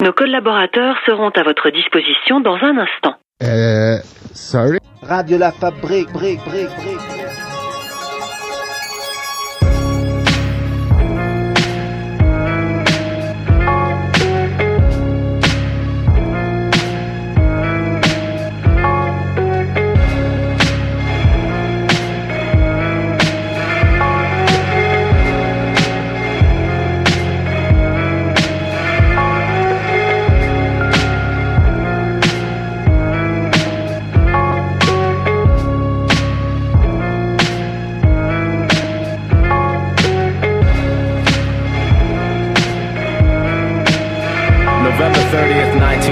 Nos 0.00 0.14
collaborateurs 0.14 0.96
seront 1.04 1.28
à 1.28 1.42
votre 1.42 1.68
disposition 1.68 2.40
dans 2.40 2.56
un 2.56 2.78
instant. 2.78 3.16
Euh, 3.42 3.98
sorry. 4.32 4.78
Radio 5.02 5.36
La 5.36 5.52
Fabrique, 5.52 6.10
brique, 6.10 6.40
brique, 6.46 6.70
brique. 6.78 7.19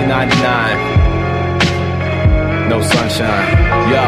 1999. 0.06 2.68
No 2.68 2.80
sunshine. 2.82 3.56
Yo, 3.90 4.04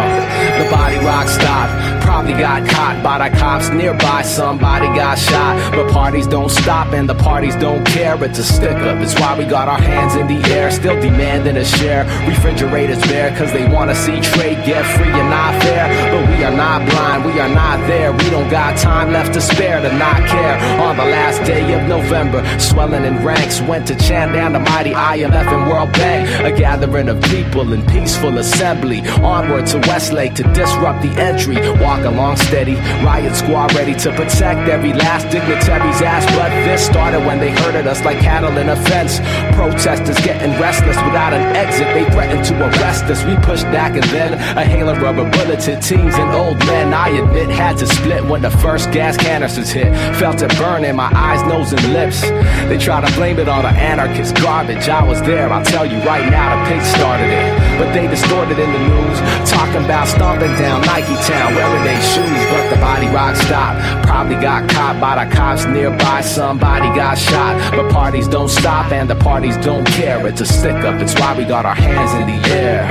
the 0.63 0.71
body 0.71 0.99
rock 0.99 1.27
stopped. 1.29 2.00
Probably 2.11 2.33
got 2.33 2.69
caught 2.69 3.05
by 3.05 3.17
the 3.23 3.39
cops 3.39 3.69
nearby. 3.69 4.23
Somebody 4.23 4.87
got 4.99 5.17
shot. 5.17 5.55
But 5.73 5.93
parties 5.93 6.27
don't 6.27 6.51
stop 6.51 6.93
and 6.93 7.09
the 7.09 7.15
parties 7.15 7.55
don't 7.55 7.87
care. 7.87 8.23
It's 8.25 8.37
a 8.41 8.43
stick 8.43 8.77
up. 8.89 8.99
It's 8.99 9.15
why 9.15 9.39
we 9.39 9.45
got 9.45 9.69
our 9.69 9.81
hands 9.81 10.17
in 10.17 10.27
the 10.27 10.43
air. 10.51 10.73
Still 10.73 11.01
demanding 11.01 11.57
a 11.57 11.65
share. 11.65 12.03
Refrigerators 12.29 13.01
bare 13.07 13.31
cause 13.39 13.53
they 13.53 13.65
wanna 13.73 13.95
see 13.95 14.21
trade 14.21 14.59
get 14.67 14.85
free 14.97 15.07
and 15.07 15.31
not 15.31 15.63
fair. 15.63 15.87
But 16.11 16.37
we 16.37 16.43
are 16.43 16.57
not 16.65 16.91
blind. 16.91 17.27
We 17.27 17.39
are 17.39 17.49
not 17.49 17.79
there. 17.87 18.11
We 18.11 18.29
don't 18.29 18.51
got 18.51 18.77
time 18.77 19.13
left 19.13 19.33
to 19.35 19.41
spare 19.41 19.81
to 19.81 19.93
not 19.97 20.21
care. 20.27 20.59
On 20.83 20.97
the 20.97 21.05
last 21.05 21.39
day 21.47 21.63
of 21.79 21.89
November, 21.89 22.43
swelling 22.59 23.05
in 23.05 23.25
ranks, 23.25 23.61
went 23.63 23.87
to 23.87 23.95
chant 23.95 24.33
down 24.33 24.53
the 24.55 24.59
mighty 24.59 24.91
IMF 24.91 25.47
and 25.47 25.71
World 25.71 25.93
Bank. 25.93 26.29
A 26.45 26.51
gathering 26.59 27.09
of 27.09 27.23
people 27.23 27.73
in 27.73 27.87
peaceful 27.87 28.37
assembly. 28.39 29.01
Onward 29.23 29.67
to 29.67 29.79
Westlake 29.87 30.35
to 30.35 30.43
disrupt 30.55 31.03
the 31.03 31.13
entry. 31.21 31.55
Walk 31.81 32.00
along 32.05 32.37
steady, 32.37 32.75
riot 33.05 33.35
squad 33.35 33.75
ready 33.75 33.95
to 33.95 34.11
protect 34.15 34.69
every 34.69 34.93
last 34.93 35.31
dignitary's 35.31 36.01
ass. 36.03 36.25
But 36.37 36.51
this 36.65 36.85
started 36.85 37.21
when 37.27 37.39
they 37.39 37.51
herded 37.51 37.87
us 37.87 38.05
like 38.05 38.19
cattle 38.21 38.57
in 38.59 38.69
a 38.69 38.77
fence. 38.77 39.21
Protesters 39.57 40.19
getting 40.25 40.53
restless 40.61 40.97
without 41.05 41.33
an 41.33 41.57
exit. 41.57 41.87
They 41.95 42.05
threatened 42.11 42.45
to 42.47 42.55
arrest 42.61 43.05
us. 43.05 43.25
We 43.25 43.37
pushed 43.37 43.65
back 43.65 43.93
and 43.95 44.05
then 44.11 44.35
a 44.57 44.65
hail 44.65 44.89
of 44.89 45.01
rubber 45.03 45.29
bullets 45.31 45.67
hit 45.67 45.83
teens 45.83 46.15
and 46.15 46.31
old 46.35 46.59
men. 46.67 46.93
I 46.95 47.09
admit 47.11 47.51
had 47.51 47.77
to 47.79 47.87
split 47.87 48.25
when 48.25 48.43
the 48.43 48.51
first 48.51 48.91
gas 48.93 49.17
canisters 49.17 49.71
hit. 49.71 49.95
Felt 50.17 50.43
it 50.43 50.51
burn 50.57 50.85
in 50.85 50.97
my 50.97 51.11
eyes, 51.15 51.43
nose, 51.49 51.73
and 51.73 51.93
lips. 51.93 52.21
They 52.69 52.79
try 52.79 53.01
to 53.01 53.13
blame 53.17 53.39
it 53.39 53.49
on 53.49 53.63
the 53.63 53.71
anarchist 53.71 54.37
garbage. 54.37 54.89
I 54.89 55.03
was 55.03 55.21
there. 55.23 55.51
I'll 55.51 55.65
tell 55.65 55.87
you 55.87 55.99
right 56.03 56.29
now, 56.31 56.63
the 56.63 56.71
pigs 56.71 56.89
started 56.89 57.29
it. 57.29 57.79
But 57.79 57.93
they 57.93 58.07
distorted 58.07 58.59
in 58.59 58.71
the 58.73 58.79
news, 58.79 59.19
talking 59.51 59.85
about 59.85 60.07
stomping 60.09 60.55
down 60.57 60.83
Nike 60.83 61.17
Town, 61.27 61.55
wearing 61.55 61.85
their 61.91 62.03
shoes. 62.03 62.43
But 62.51 62.71
the 62.71 62.81
body 62.81 63.09
rock 63.09 63.37
stopped. 63.37 64.07
Probably 64.07 64.37
got 64.37 64.69
caught 64.71 65.01
by 65.01 65.15
the 65.19 65.35
cops 65.35 65.65
nearby. 65.67 66.21
Somebody 66.21 66.89
got 66.95 67.19
shot. 67.19 67.53
But 67.75 67.91
parties 67.91 68.29
don't 68.29 68.49
stop 68.49 68.93
and 68.93 69.09
the 69.11 69.17
parties 69.17 69.57
don't 69.59 69.87
care. 69.87 70.27
It's 70.27 70.41
a 70.41 70.47
stick 70.47 70.79
up. 70.89 71.01
It's 71.01 71.15
why 71.19 71.37
we 71.37 71.45
got 71.45 71.67
our 71.67 71.75
hands 71.75 72.13
in 72.21 72.27
the 72.33 72.41
air. 72.51 72.85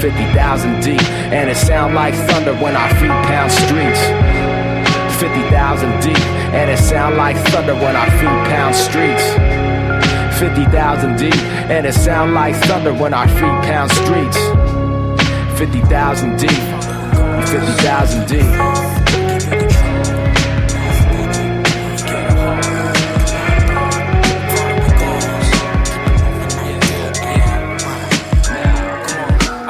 50,000 0.00 0.82
deep, 0.82 1.02
and 1.32 1.48
it 1.48 1.56
sound 1.56 1.94
like 1.94 2.14
thunder 2.28 2.54
when 2.62 2.76
our 2.76 2.90
feet 3.00 3.18
pound 3.30 3.50
streets. 3.50 4.02
50,000 5.18 6.00
deep, 6.02 6.24
and 6.52 6.70
it 6.70 6.78
sound 6.78 7.16
like 7.16 7.36
thunder 7.48 7.74
when 7.74 7.96
our 7.96 8.10
feet 8.20 8.38
pound 8.50 8.74
streets. 8.74 9.24
50,000 10.38 11.16
deep, 11.16 11.34
and 11.72 11.86
it 11.86 11.94
sound 11.94 12.34
like 12.34 12.54
thunder 12.66 12.92
when 12.92 13.14
our 13.14 13.26
feet 13.26 13.56
pound 13.64 13.90
streets. 13.90 14.38
50,000 15.58 16.36
deep, 16.36 16.75
50,000 17.58 18.26
deep. 18.26 19.05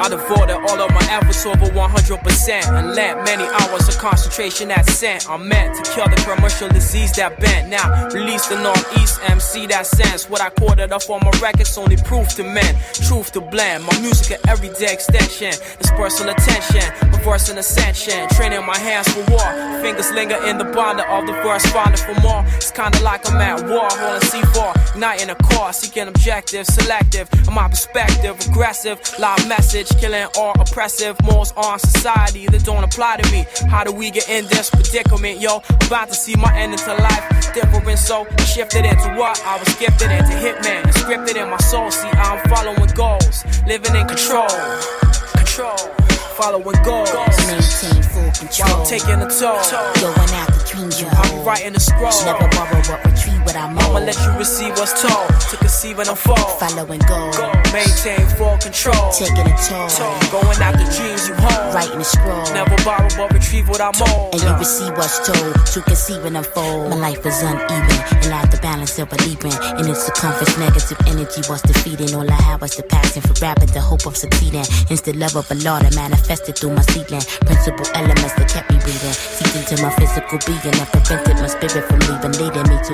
I 0.07 0.09
devoted 0.09 0.55
all 0.55 0.79
of 0.79 0.89
my 0.91 1.05
efforts 1.11 1.45
over 1.45 1.65
100% 1.65 2.79
and 2.79 2.95
let 2.95 3.25
many 3.25 3.43
hours 3.43 3.89
of 3.89 3.97
concentration 3.97 4.69
that 4.69 4.85
sent. 4.85 5.29
I'm 5.29 5.49
meant 5.49 5.75
to 5.75 5.91
cure 5.91 6.07
the 6.07 6.15
commercial 6.23 6.69
disease 6.69 7.11
that 7.17 7.37
bent. 7.41 7.67
Now, 7.67 8.07
release 8.13 8.47
the 8.47 8.55
Northeast 8.55 9.19
MC 9.27 9.67
that 9.67 9.85
sense. 9.85 10.29
What 10.29 10.39
I 10.39 10.49
quoted 10.49 10.93
up 10.93 11.09
on 11.09 11.19
my 11.25 11.37
records 11.41 11.77
only 11.77 11.97
proof 11.97 12.29
to 12.35 12.43
men, 12.43 12.73
truth 12.93 13.33
to 13.33 13.41
blend. 13.41 13.83
My 13.83 13.99
music 13.99 14.39
an 14.39 14.49
everyday 14.49 14.93
extension. 14.93 15.51
This 15.51 15.91
personal 15.91 16.33
attention, 16.33 16.87
reversing 17.11 17.57
ascension. 17.57 18.29
Training 18.29 18.65
my 18.65 18.77
hands 18.77 19.09
for 19.09 19.29
war. 19.29 19.43
Fingers 19.83 20.09
linger 20.13 20.39
in 20.47 20.57
the 20.57 20.71
bonder 20.71 21.03
of 21.03 21.27
the 21.27 21.33
verse, 21.43 21.65
finding 21.65 21.99
for 21.99 22.15
more. 22.21 22.45
It's 22.55 22.71
kinda 22.71 22.97
like 23.03 23.29
I'm 23.29 23.41
at 23.41 23.67
war, 23.67 23.89
holding 23.91 24.23
C4, 24.29 24.71
igniting 24.95 25.29
a 25.31 25.35
core, 25.35 25.73
seeking 25.73 26.07
objective, 26.07 26.65
selective. 26.65 27.27
In 27.45 27.53
my 27.53 27.67
perspective, 27.67 28.39
aggressive, 28.47 29.01
loud 29.19 29.45
message, 29.49 29.96
killing 29.97 30.27
all 30.37 30.53
oppressive 30.59 31.15
morals 31.23 31.53
on 31.57 31.79
society 31.79 32.45
that 32.47 32.63
don't 32.63 32.83
apply 32.83 33.17
to 33.17 33.31
me. 33.31 33.45
How 33.69 33.83
do 33.83 33.91
we 33.91 34.11
get 34.11 34.29
in 34.29 34.45
this 34.47 34.69
predicament, 34.69 35.39
yo? 35.39 35.61
About 35.87 36.09
to 36.09 36.13
see 36.15 36.35
my 36.35 36.53
end 36.55 36.73
into 36.73 36.93
life 36.93 37.53
different, 37.53 37.99
so 37.99 38.25
shifted 38.45 38.85
into 38.85 39.09
what 39.17 39.41
I 39.45 39.57
was 39.57 39.73
gifted 39.75 40.11
into 40.11 40.33
hitman, 40.37 40.83
and 40.83 40.93
scripted 40.93 41.41
in 41.41 41.49
my 41.49 41.57
soul. 41.57 41.89
See, 41.91 42.07
I'm 42.09 42.39
following 42.49 42.89
goals, 42.95 43.43
living 43.65 43.95
in 43.95 44.07
control, 44.07 44.47
control, 45.35 45.77
following 46.37 46.77
goals. 46.83 47.09
Maintain 47.47 48.03
full 48.03 48.29
control. 48.31 48.69
While 48.69 48.81
I'm 48.81 48.87
taking 48.87 49.19
a 49.21 49.29
toll, 49.29 49.57
Going 50.01 50.31
after 50.37 50.75
dreams 50.75 51.01
be 51.01 51.07
hold. 51.09 51.45
writing 51.45 51.75
a 51.75 51.79
scroll. 51.79 52.11
Never 52.25 52.47
borrow 52.55 52.81
but 52.87 52.99
retrieve 53.05 53.36
what 53.47 53.55
I'm 53.55 53.79
I'ma 53.79 53.99
let 54.03 54.19
you 54.19 54.31
receive 54.37 54.75
what's 54.75 54.99
told, 54.99 55.31
to 55.49 55.55
conceive 55.57 55.97
and 55.99 56.09
unfold. 56.09 56.59
Following 56.59 56.99
goal. 57.07 57.31
Maintain 57.71 58.27
full 58.35 58.59
control. 58.59 58.99
Taking 59.15 59.47
a 59.47 59.55
toll. 59.63 59.87
Going 60.35 60.59
after 60.59 60.83
dreams 60.91 61.31
you 61.31 61.35
hold. 61.39 61.73
Writing 61.73 62.01
a 62.01 62.03
scroll. 62.03 62.43
Never 62.51 62.75
borrow 62.83 63.07
but 63.15 63.31
retrieve 63.31 63.69
what 63.69 63.79
I'm 63.79 63.95
owed. 63.95 64.35
And 64.35 64.43
you 64.43 64.51
receive 64.59 64.91
what's 64.99 65.23
told 65.23 65.55
to 65.73 65.79
conceive 65.87 66.25
and 66.25 66.35
unfold. 66.35 66.91
My 66.91 66.97
life 67.09 67.25
is 67.25 67.39
uneven 67.41 67.99
and 68.19 68.27
lack 68.27 68.51
the 68.51 68.59
balance 68.61 68.99
of 68.99 69.09
believing. 69.09 69.55
In 69.79 69.87
its 69.87 70.03
circumference, 70.03 70.57
negative 70.59 70.99
energy 71.07 71.41
was 71.47 71.61
defeating. 71.63 72.11
All 72.13 72.27
I 72.27 72.41
had 72.41 72.59
was 72.59 72.75
the 72.75 72.83
passion 72.83 73.21
for 73.23 73.33
rapping, 73.39 73.71
the 73.71 73.81
hope 73.81 74.05
of 74.05 74.17
succeeding. 74.17 74.67
Instant 74.91 75.17
love 75.17 75.35
of 75.35 75.47
a 75.51 75.55
law 75.63 75.79
that 75.79 75.95
manifested 75.95 76.57
through 76.57 76.75
my 76.75 76.83
seedling. 76.91 77.23
Principal 77.47 77.87
elements 77.95 78.35
that 78.35 78.49
kept 78.51 78.67
me 78.71 78.77
breathing. 78.83 79.15
Seeped 79.15 79.55
into 79.55 79.75
my 79.81 79.91
physical 79.95 80.37
being 80.43 80.75
and 80.75 80.89
prevented 80.91 81.37
my 81.39 81.47
spirit 81.47 81.85
from 81.87 81.99
leaving. 82.11 82.35
Leading 82.35 82.67
me 82.67 82.77
to 82.83 82.93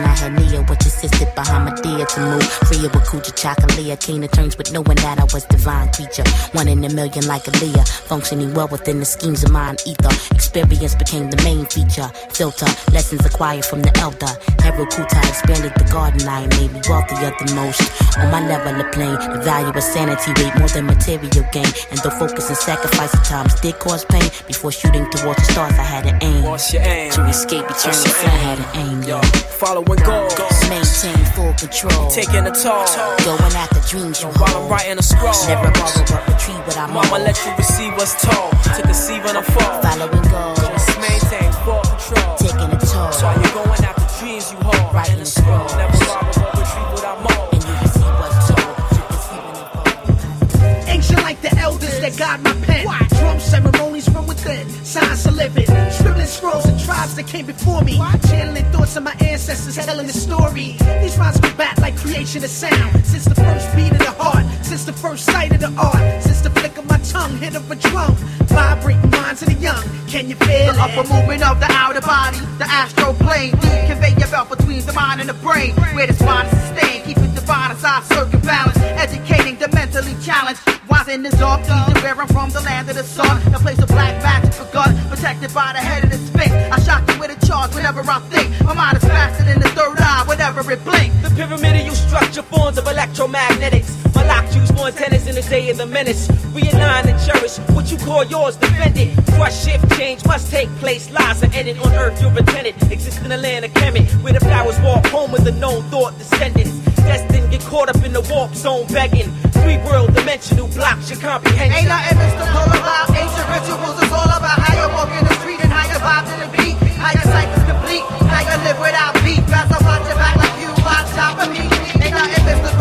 I 0.00 0.14
had 0.16 0.32
Nia, 0.32 0.62
which 0.64 0.84
assisted 0.86 1.34
behind 1.34 1.64
my 1.66 1.74
dear 1.80 2.06
to 2.06 2.20
move. 2.20 2.48
Free 2.68 2.86
of 2.86 2.94
a 2.94 3.00
Kuja 3.04 3.34
chocolate. 3.34 4.00
Came 4.00 4.22
to 4.22 4.28
terms 4.28 4.56
with 4.56 4.72
knowing 4.72 4.96
that 5.04 5.18
I 5.20 5.24
was 5.34 5.44
divine 5.44 5.92
creature. 5.92 6.24
One 6.52 6.68
in 6.68 6.84
a 6.84 6.90
million 6.92 7.26
like 7.26 7.44
Aaliyah. 7.44 7.86
Functioning 8.08 8.54
well 8.54 8.68
within 8.68 9.00
the 9.00 9.04
schemes 9.04 9.44
of 9.44 9.50
mind 9.50 9.82
ether. 9.86 10.10
Experience 10.34 10.94
became 10.94 11.30
the 11.30 11.40
main 11.42 11.66
feature. 11.66 12.08
Filter, 12.30 12.66
lessons 12.92 13.24
acquired 13.26 13.64
from 13.64 13.82
the 13.82 13.92
elder. 13.98 14.32
Harold 14.62 14.88
Kuta 14.90 15.18
expanded 15.28 15.72
the 15.74 15.84
garden 15.92 16.26
I 16.28 16.46
made 16.58 16.72
me 16.72 16.80
wealthier 16.88 17.32
than 17.38 17.54
most. 17.54 17.82
On 18.18 18.30
my 18.30 18.40
level 18.46 18.80
of 18.80 18.92
plane, 18.92 19.14
the 19.14 19.40
value 19.44 19.70
of 19.70 19.82
sanity 19.82 20.32
weighed 20.40 20.58
more 20.58 20.68
than 20.68 20.86
material 20.86 21.44
gain. 21.52 21.70
And 21.90 21.98
though 22.00 22.10
focus 22.10 22.48
and 22.48 22.56
sacrifice 22.56 23.14
at 23.14 23.24
times 23.24 23.60
did 23.60 23.78
cause 23.78 24.04
pain, 24.04 24.28
before 24.46 24.72
shooting 24.72 25.08
towards 25.10 25.46
the 25.46 25.52
stars, 25.52 25.74
I 25.78 25.84
had 25.84 26.06
an 26.06 26.18
aim. 26.22 26.44
What's 26.44 26.72
your 26.72 26.82
aim? 26.82 27.10
To 27.12 27.26
escape 27.28 27.64
eternal 27.68 28.06
I 28.24 28.36
had 28.46 28.58
an 28.58 28.66
aim, 28.86 29.02
Yo, 29.02 29.20
yo. 29.20 29.81
Following 29.84 30.04
goals. 30.04 30.68
Maintain 30.68 31.24
full 31.34 31.52
control. 31.54 32.10
Taking 32.10 32.46
a 32.46 32.50
toll. 32.50 32.86
Going 33.24 33.54
after 33.54 33.80
dreams 33.88 34.22
you 34.22 34.28
While 34.28 34.56
I'm 34.56 34.68
writing 34.70 34.98
a 34.98 35.02
scroll. 35.02 35.32
Never 35.48 35.70
borrow 35.72 36.04
but 36.08 36.28
retrieve 36.28 36.58
what 36.66 36.76
I'm 36.78 36.92
Mama 36.92 37.08
owed. 37.14 37.22
let 37.22 37.38
you 37.44 37.52
receive 37.56 37.92
what's 37.94 38.14
told. 38.22 38.52
To 38.76 38.82
conceive 38.82 39.24
and 39.24 39.38
unfold. 39.38 39.82
Following 39.82 40.28
goals. 40.30 40.58
Just 40.58 40.98
maintain 41.00 41.52
full 41.64 41.82
control. 41.82 42.36
Taking 42.36 42.70
a 42.72 42.78
toll. 42.78 43.12
So 43.12 43.30
you're 43.30 43.52
going 43.52 43.84
after 43.84 44.06
dreams 44.20 44.52
you 44.52 44.58
hold. 44.58 44.94
Writing 44.94 45.20
a 45.20 45.26
scroll. 45.26 45.66
Never 45.76 45.98
borrow 46.04 46.30
but 46.32 46.58
retrieve 46.58 46.90
what 46.92 47.04
I'm 47.04 47.26
owed. 47.26 47.52
And 47.52 47.62
you 47.64 47.74
receive 47.82 48.14
what's 48.20 48.38
told. 48.48 48.76
To 48.92 49.00
conceive 49.10 49.44
and 49.50 49.58
unfold. 49.62 50.88
Ancient 50.88 51.22
like 51.22 51.40
the 51.42 51.52
elders 51.58 52.00
that 52.00 52.16
guard 52.16 52.42
my 52.42 52.54
pen. 52.66 52.86
Drum 53.18 53.40
ceremonies 53.40 54.08
from 54.08 54.26
within. 54.26 54.68
Of 55.12 55.36
living. 55.36 55.66
Scribbling 55.90 56.24
scrolls 56.24 56.64
and 56.64 56.80
tribes 56.80 57.14
that 57.16 57.26
came 57.26 57.44
before 57.44 57.82
me. 57.82 57.98
Channeling 58.30 58.64
thoughts 58.72 58.96
of 58.96 59.02
my 59.02 59.14
ancestors, 59.20 59.76
telling 59.76 60.06
the 60.06 60.12
story. 60.12 60.74
These 61.02 61.18
rhymes 61.18 61.38
go 61.38 61.52
back 61.52 61.76
like 61.80 61.94
creation 61.98 62.42
of 62.42 62.48
sound. 62.48 63.04
Since 63.04 63.26
the 63.26 63.34
first 63.34 63.76
beat 63.76 63.92
of 63.92 63.98
the 63.98 64.10
heart, 64.16 64.46
since 64.64 64.86
the 64.86 64.92
first 64.94 65.26
sight 65.26 65.52
of 65.52 65.60
the 65.60 65.70
art, 65.76 66.22
since 66.22 66.40
the 66.40 66.48
flick 66.48 66.78
of 66.78 66.88
my 66.88 66.96
tongue 66.96 67.36
hit 67.36 67.54
of 67.54 67.70
a 67.70 67.76
drum. 67.76 68.14
Vibrating 68.48 69.10
minds 69.10 69.42
of 69.42 69.48
the 69.48 69.54
young, 69.54 69.84
can 70.08 70.30
you 70.30 70.34
feel 70.36 70.72
the 70.72 70.80
it? 70.80 70.80
upper 70.80 71.06
movement 71.12 71.42
of 71.44 71.60
the 71.60 71.70
outer 71.72 72.00
body, 72.00 72.40
the 72.56 72.64
astral 72.64 73.12
plane. 73.12 73.50
Deep 73.60 73.92
conveyor 73.92 74.28
belt 74.30 74.48
between 74.48 74.80
the 74.86 74.94
mind 74.94 75.20
and 75.20 75.28
the 75.28 75.38
brain. 75.44 75.74
Where 75.92 76.06
the 76.06 76.14
spine 76.14 76.46
is 76.46 76.58
sustained, 76.58 77.04
keeping 77.04 77.34
divine 77.34 77.70
as 77.70 77.84
I 77.84 78.00
circumbalance. 78.08 78.78
Educating 78.96 79.58
the 79.58 79.68
mentally 79.76 80.16
challenged. 80.24 80.62
Wise 80.88 81.08
in 81.08 81.22
the 81.22 81.30
dark, 81.36 81.60
where 82.02 82.18
I'm 82.18 82.28
from, 82.28 82.48
the 82.50 82.62
land 82.62 82.88
of 82.88 82.96
the 82.96 83.04
sun. 83.04 83.36
A 83.54 83.58
place 83.58 83.78
of 83.78 83.88
black 83.88 84.22
magic 84.22 84.52
begun, 84.58 84.96
protected 85.08 85.52
by 85.54 85.72
the 85.72 85.78
head 85.78 86.04
of 86.04 86.10
the 86.10 86.18
sphinx. 86.18 86.52
I 86.52 86.78
shock 86.80 87.08
you 87.08 87.18
with 87.18 87.30
a 87.30 87.46
charge 87.46 87.74
whenever 87.74 88.00
I 88.00 88.18
think. 88.30 88.48
My 88.64 88.74
mind 88.74 88.96
is 88.96 89.04
faster 89.04 89.44
than 89.44 89.60
the 89.60 89.68
third 89.68 89.98
eye, 89.98 90.24
whenever 90.26 90.60
it 90.70 90.84
blinks. 90.84 91.14
The 91.22 91.30
pyramidal 91.34 91.94
structure 91.94 92.42
forms 92.42 92.78
of 92.78 92.84
electromagnetics. 92.84 94.14
My 94.14 94.26
lock 94.26 94.50
choose 94.52 94.72
more 94.72 94.88
antennas 94.88 95.26
in 95.26 95.34
the 95.34 95.42
day 95.42 95.70
of 95.70 95.78
the 95.78 95.86
menace. 95.86 96.28
Realign 96.54 97.06
and 97.06 97.18
cherish 97.26 97.58
what 97.74 97.90
you 97.90 97.98
call 97.98 98.24
yours, 98.24 98.56
defend 98.56 98.96
it. 98.98 99.16
Crush, 99.34 99.64
shift, 99.64 99.90
change 99.96 100.24
must 100.26 100.50
take 100.50 100.68
place. 100.76 101.10
Lies 101.10 101.42
are 101.42 101.52
ended 101.54 101.78
on 101.78 101.92
earth, 101.94 102.20
you're 102.20 102.36
a 102.36 102.42
tenant. 102.42 102.76
Exist 102.92 103.22
in 103.22 103.28
the 103.30 103.36
land 103.36 103.64
of 103.64 103.72
Kemet, 103.72 104.10
where 104.22 104.32
the 104.32 104.40
flowers 104.40 104.78
walk 104.80 105.06
home 105.06 105.32
with 105.32 105.44
the 105.44 105.52
known 105.52 105.82
thought 105.90 106.16
descendants. 106.18 106.91
Destined, 107.06 107.50
get 107.50 107.62
caught 107.62 107.88
up 107.88 108.02
in 108.04 108.12
the 108.12 108.22
warp 108.30 108.54
zone, 108.54 108.86
begging. 108.88 109.30
Three 109.62 109.78
world 109.86 110.14
dimensional 110.14 110.68
blocks 110.68 111.10
your 111.10 111.20
comprehension. 111.20 111.78
Ain't 111.78 111.88
nothing 111.88 112.18
mystical 112.18 112.66
about 112.78 113.06
ancient 113.14 113.48
rituals. 113.50 113.96
It's 114.02 114.12
all 114.12 114.30
about 114.30 114.58
how 114.58 114.72
you 114.74 114.86
walk 114.94 115.10
in 115.18 115.24
the 115.24 115.34
street 115.40 115.60
and 115.62 115.72
how 115.72 115.84
you 115.86 115.98
vibe 115.98 116.26
to 116.30 116.34
the 116.42 116.48
beat. 116.56 116.76
How 116.98 117.12
your 117.14 117.26
cycle's 117.26 117.66
complete, 117.66 118.06
how 118.26 118.42
you 118.46 118.56
live 118.66 118.78
without 118.78 119.14
beat. 119.22 119.42
As 119.50 119.70
I 119.70 119.78
watch 119.82 120.04
your 120.06 120.18
back 120.18 120.36
like 120.38 120.56
you 120.62 120.70
watch 120.82 121.08
top 121.18 121.38
of 121.42 121.48
me. 121.50 121.66
Ain't 122.02 122.14
nothing 122.14 122.44
mystical 122.46 122.71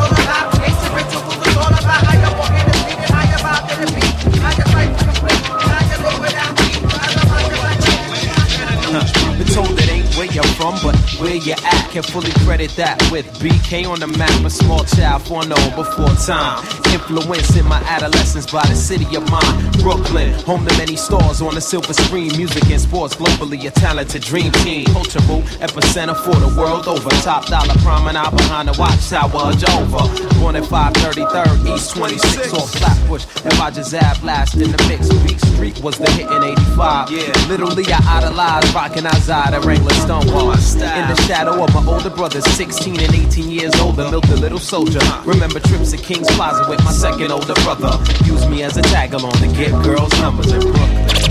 from, 10.71 10.91
but 10.91 10.95
where 11.19 11.35
you 11.35 11.53
at. 11.53 11.89
Can 11.91 12.03
fully 12.03 12.31
credit 12.45 12.71
that 12.77 13.01
with 13.11 13.25
BK 13.39 13.87
on 13.87 13.99
the 13.99 14.07
map. 14.07 14.45
A 14.45 14.49
small 14.49 14.83
child 14.85 15.21
for 15.23 15.43
foreknown 15.43 15.59
oh 15.59 15.75
before 15.75 16.15
time. 16.25 16.63
Influence 16.93 17.55
in 17.55 17.65
my 17.67 17.81
adolescence 17.83 18.49
by 18.49 18.65
the 18.67 18.75
city 18.75 19.15
of 19.15 19.29
mine. 19.29 19.71
Brooklyn, 19.81 20.33
home 20.45 20.65
to 20.65 20.77
many 20.77 20.95
stars 20.95 21.41
on 21.41 21.55
the 21.55 21.61
silver 21.61 21.93
screen. 21.93 22.35
Music 22.37 22.63
and 22.69 22.81
sports 22.81 23.15
globally, 23.15 23.65
a 23.67 23.71
talented 23.71 24.21
dream 24.21 24.51
team. 24.63 24.85
Cultural 24.87 25.41
epicenter 25.59 26.15
for 26.23 26.35
the 26.39 26.47
world 26.57 26.87
over. 26.87 27.09
Top 27.21 27.45
dollar 27.47 27.75
promenade 27.83 28.31
behind 28.37 28.69
the 28.69 28.75
watchtower 28.79 29.53
Jehovah. 29.53 30.07
Born 30.39 30.55
at 30.55 30.63
533rd 30.63 31.75
East 31.75 31.95
26 31.95 32.53
off 32.53 32.71
Flatbush. 32.71 33.25
And 33.43 33.53
Rogers 33.57 33.93
Ave 33.93 34.25
last 34.25 34.55
in 34.55 34.71
the 34.71 34.79
mix. 34.87 35.09
Beat 35.23 35.39
Street 35.41 35.81
was 35.83 35.97
the 35.97 36.09
hit 36.11 36.29
in 36.31 36.43
85. 36.43 37.11
Yeah. 37.11 37.47
Literally, 37.47 37.85
I 37.87 37.99
idolized 38.17 38.73
rocking 38.73 39.05
outside 39.05 39.53
at 39.53 39.65
Wrangler 39.65 39.93
Stonewall. 39.95 40.51
In 40.61 41.07
the 41.07 41.15
shadow 41.27 41.63
of 41.63 41.73
my 41.73 41.83
older 41.91 42.11
brothers, 42.11 42.45
16 42.45 42.99
and 42.99 43.15
18 43.15 43.49
years 43.49 43.73
older, 43.79 44.09
milked 44.11 44.29
a 44.29 44.35
little 44.35 44.59
soldier. 44.59 44.99
Remember 45.25 45.59
trips 45.59 45.89
to 45.89 45.97
King's 45.97 46.27
Plaza 46.35 46.69
with 46.69 46.83
my 46.83 46.91
second 46.91 47.31
older 47.31 47.55
brother. 47.63 47.91
Use 48.25 48.45
me 48.47 48.61
as 48.61 48.77
a 48.77 48.83
tag 48.83 49.13
along 49.15 49.33
to 49.33 49.47
get 49.47 49.71
girls' 49.83 50.11
numbers 50.19 50.51
in 50.51 50.59
Brooklyn. 50.61 51.30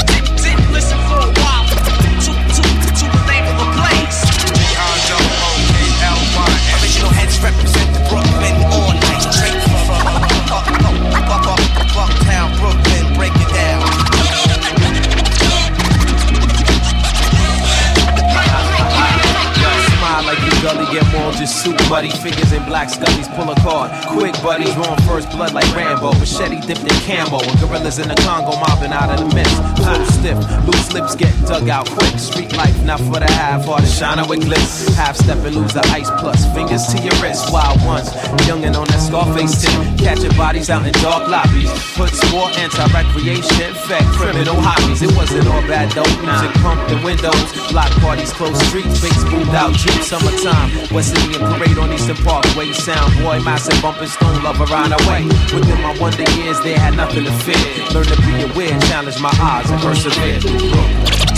Just 21.41 21.65
suit 21.65 21.80
buddy. 21.91 22.09
Figures 22.23 22.53
in 22.53 22.63
black 22.65 22.89
scullies, 22.89 23.27
pull 23.35 23.51
a 23.51 23.57
card. 23.67 23.91
Quick 24.07 24.33
buddies, 24.41 24.73
drawing 24.75 25.03
first 25.03 25.29
blood 25.35 25.53
like 25.53 25.67
Rambo. 25.75 26.15
Machete 26.23 26.63
dipped 26.63 26.87
in 26.87 26.99
camo. 27.03 27.43
And 27.43 27.59
gorillas 27.59 27.99
in 27.99 28.07
the 28.07 28.15
Congo 28.23 28.55
mobbing 28.63 28.95
out 28.95 29.11
of 29.11 29.19
the 29.19 29.35
mist. 29.35 29.59
Flow 29.83 29.99
stiff, 30.07 30.39
loose 30.65 30.93
lips 30.95 31.17
get 31.17 31.35
dug 31.51 31.69
out 31.69 31.91
quick. 31.91 32.15
Street 32.17 32.57
life, 32.57 32.79
not 32.85 33.01
for 33.01 33.19
the 33.19 33.27
half 33.27 33.67
or 33.67 33.83
the 33.83 34.27
with 34.31 34.47
glitz. 34.47 34.95
Half 34.95 35.17
step 35.17 35.43
and 35.43 35.57
lose 35.57 35.75
the 35.75 35.83
ice 35.91 36.09
plus. 36.23 36.47
Fingers 36.55 36.87
to 36.95 37.03
your 37.03 37.17
wrist, 37.19 37.53
wild 37.53 37.83
ones. 37.85 38.09
Youngin' 38.47 38.79
on 38.79 38.87
that 38.87 39.03
Scarface 39.03 39.59
tip. 39.61 39.75
Catching 39.99 40.35
bodies 40.39 40.71
out 40.71 40.87
in 40.87 40.95
dark 41.03 41.27
lobbies. 41.27 41.71
Put 41.99 42.15
sport, 42.15 42.57
anti-recreation, 42.57 43.75
fed 43.91 44.07
criminal 44.15 44.55
hobbies. 44.55 45.03
It 45.03 45.11
wasn't 45.17 45.49
all 45.49 45.63
bad 45.67 45.91
though. 45.91 46.07
Music 46.23 46.53
pumped 46.63 46.87
the 46.89 47.01
windows. 47.03 47.51
Block 47.75 47.91
parties, 47.99 48.31
closed 48.33 48.63
streets, 48.71 49.03
face 49.03 49.25
moved 49.27 49.51
out. 49.51 49.75
Jeep 49.75 49.99
summertime. 50.07 50.71
West 50.95 51.19
Indian 51.19 51.43
parade 51.51 51.80
on 51.81 51.93
Eastern 51.93 52.17
Parkway. 52.17 52.73
Sound 52.73 53.13
boy, 53.23 53.41
massive 53.41 53.81
bumping 53.83 54.09
stone 54.09 54.43
love 54.43 54.59
lover 54.59 54.73
ride 54.73 54.93
away. 54.93 55.25
Within 55.55 55.81
my 55.83 55.97
wonder 55.99 56.25
years, 56.33 56.61
they 56.61 56.75
had 56.75 56.95
nothing 56.97 57.25
to 57.25 57.33
fear. 57.33 57.87
Learn 57.93 58.05
to 58.05 58.17
be 58.23 58.43
aware, 58.43 58.79
challenge 58.81 59.21
my 59.21 59.33
odds, 59.41 59.71
and 59.71 59.81
persevere. 59.81 61.30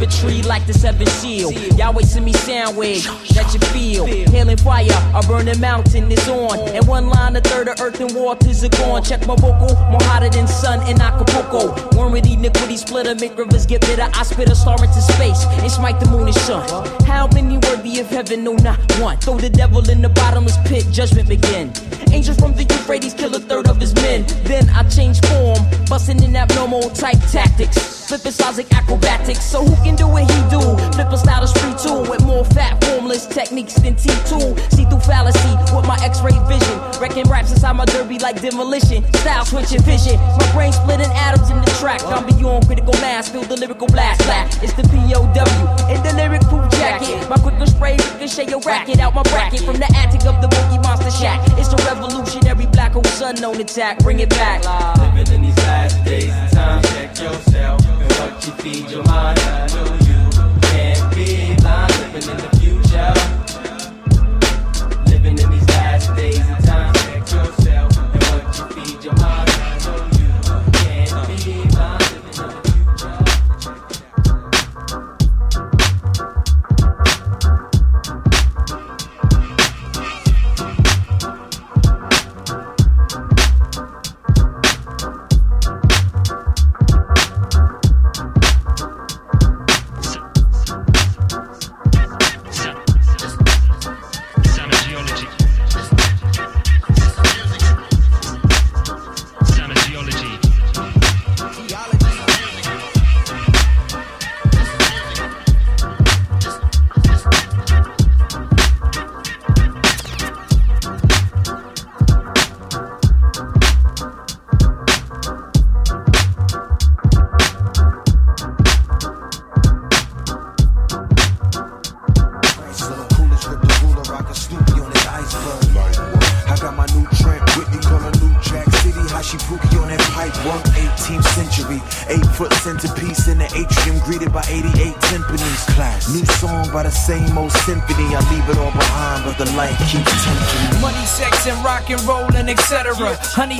Weaponry 0.00 0.42
like 0.42 0.66
the 0.66 0.72
seven 0.72 1.06
shield. 1.20 1.54
Y'all 1.78 1.92
wasting 1.92 2.24
me 2.24 2.32
sound 2.32 2.76
waves 2.76 3.04
that 3.34 3.52
you 3.52 3.60
feel. 3.68 4.06
Hailing 4.06 4.56
fire, 4.56 4.86
a 5.14 5.22
burning 5.26 5.60
mountain 5.60 6.10
is 6.10 6.28
on. 6.28 6.58
And 6.74 6.86
one 6.86 7.08
line, 7.08 7.36
a 7.36 7.40
third 7.40 7.68
of 7.68 7.80
earth 7.80 8.00
and 8.00 8.14
waters 8.14 8.64
are 8.64 8.68
gone. 8.68 9.02
Check 9.02 9.26
my 9.26 9.36
vocal, 9.36 9.74
more 9.90 10.02
hotter 10.02 10.28
than 10.28 10.46
sun 10.46 10.86
in 10.88 11.00
Acapulco. 11.00 11.96
Worm 11.96 12.12
with 12.12 12.26
iniquity 12.26 12.76
splitter, 12.76 13.14
make 13.14 13.36
rivers 13.36 13.66
get 13.66 13.80
bitter. 13.82 14.08
I 14.12 14.22
spit 14.22 14.48
a 14.50 14.54
star 14.54 14.82
into 14.82 15.00
space 15.00 15.44
and 15.44 15.70
smite 15.70 16.00
the 16.00 16.10
moon 16.10 16.26
and 16.26 16.34
sun. 16.34 16.68
How 17.04 17.26
many 17.28 17.58
worthy 17.58 18.00
of 18.00 18.08
heaven? 18.08 18.44
No, 18.44 18.54
not 18.54 18.78
one. 19.00 19.18
Throw 19.18 19.38
the 19.38 19.50
devil 19.50 19.88
in 19.90 20.02
the 20.02 20.08
bottomless 20.08 20.56
pit, 20.66 20.86
judgment 20.92 21.28
begin. 21.28 21.72
Angel 22.12 22.34
from 22.34 22.54
the 22.54 22.64
Euphrates 22.64 23.14
kill 23.14 23.34
a 23.34 23.40
third 23.40 23.68
of 23.68 23.78
his 23.78 23.94
men. 23.94 24.24
Then 24.44 24.68
I 24.70 24.88
change 24.88 25.20
form, 25.26 25.58
busting 25.88 26.22
in 26.22 26.36
abnormal 26.36 26.90
type 26.90 27.18
tactics. 27.30 27.98
Flipping 28.08 28.32
like 28.56 28.72
acrobatics. 28.74 29.44
So 29.44 29.62
who 29.62 29.76
can 29.84 29.87
do 29.96 30.08
what 30.08 30.28
he 30.30 30.40
do? 30.50 30.60
Flip 30.92 31.08
a 31.12 31.18
style 31.18 31.42
is 31.44 31.52
free 31.52 31.74
tool 31.78 32.02
with 32.02 32.24
more 32.24 32.44
fat 32.44 32.82
formless 32.84 33.26
techniques 33.26 33.74
than 33.74 33.94
T2. 33.94 34.58
See 34.72 34.84
through 34.84 35.00
fallacy 35.00 35.54
with 35.74 35.86
my 35.86 35.98
X-ray 36.02 36.38
vision. 36.48 36.76
Wrecking 37.00 37.28
raps 37.28 37.52
inside 37.52 37.74
my 37.74 37.84
derby 37.86 38.18
like 38.18 38.40
demolition. 38.40 39.04
Style 39.14 39.44
switching 39.44 39.82
vision. 39.82 40.16
My 40.38 40.52
brain 40.52 40.72
splitting 40.72 41.12
atoms 41.12 41.50
in 41.50 41.60
the 41.60 41.70
track. 41.78 42.02
I'm 42.04 42.26
beyond 42.26 42.66
critical 42.66 42.94
mass. 43.00 43.28
Feel 43.28 43.44
the 43.44 43.56
lyrical 43.56 43.86
blast. 43.88 44.22
Black. 44.24 44.50
It's 44.62 44.74
the 44.74 44.82
POW 44.82 45.88
in 45.92 46.02
the 46.02 46.12
lyric 46.16 46.42
proof 46.42 46.70
jacket. 46.72 47.28
My 47.28 47.36
quicker 47.36 47.66
spray 47.66 47.96
ricochet 47.96 48.48
your 48.50 48.60
racket 48.60 49.00
out 49.00 49.14
my 49.14 49.22
bracket 49.24 49.60
from 49.60 49.76
the 49.76 49.90
attic 49.96 50.26
of 50.26 50.40
the 50.42 50.48
boogie 50.48 50.82
monster 50.82 51.10
shack. 51.10 51.40
It's 51.58 51.68
the 51.68 51.76
revolutionary 51.88 52.66
black 52.66 52.92
hole 52.92 53.04
sun 53.04 53.42
on 53.44 53.60
attack. 53.60 53.98
Bring 54.00 54.20
it 54.20 54.30
back. 54.30 54.64
Living 55.14 55.34
in 55.34 55.42
these 55.42 55.58
days 56.08 56.34
of 56.34 56.50
time, 56.52 56.82
check 56.84 57.18
yourself 57.18 57.86
and 57.86 58.12
what 58.12 58.46
you 58.46 58.52
feed 58.62 58.90
your 58.90 59.04
mind. 59.04 59.38
I 59.40 59.66
know 59.74 59.84
you 60.08 60.20
can't 60.62 61.14
be 61.14 61.54
blind. 61.60 61.92
Living 62.00 62.30
in 62.30 62.36
the 62.38 62.50
future, 62.56 63.27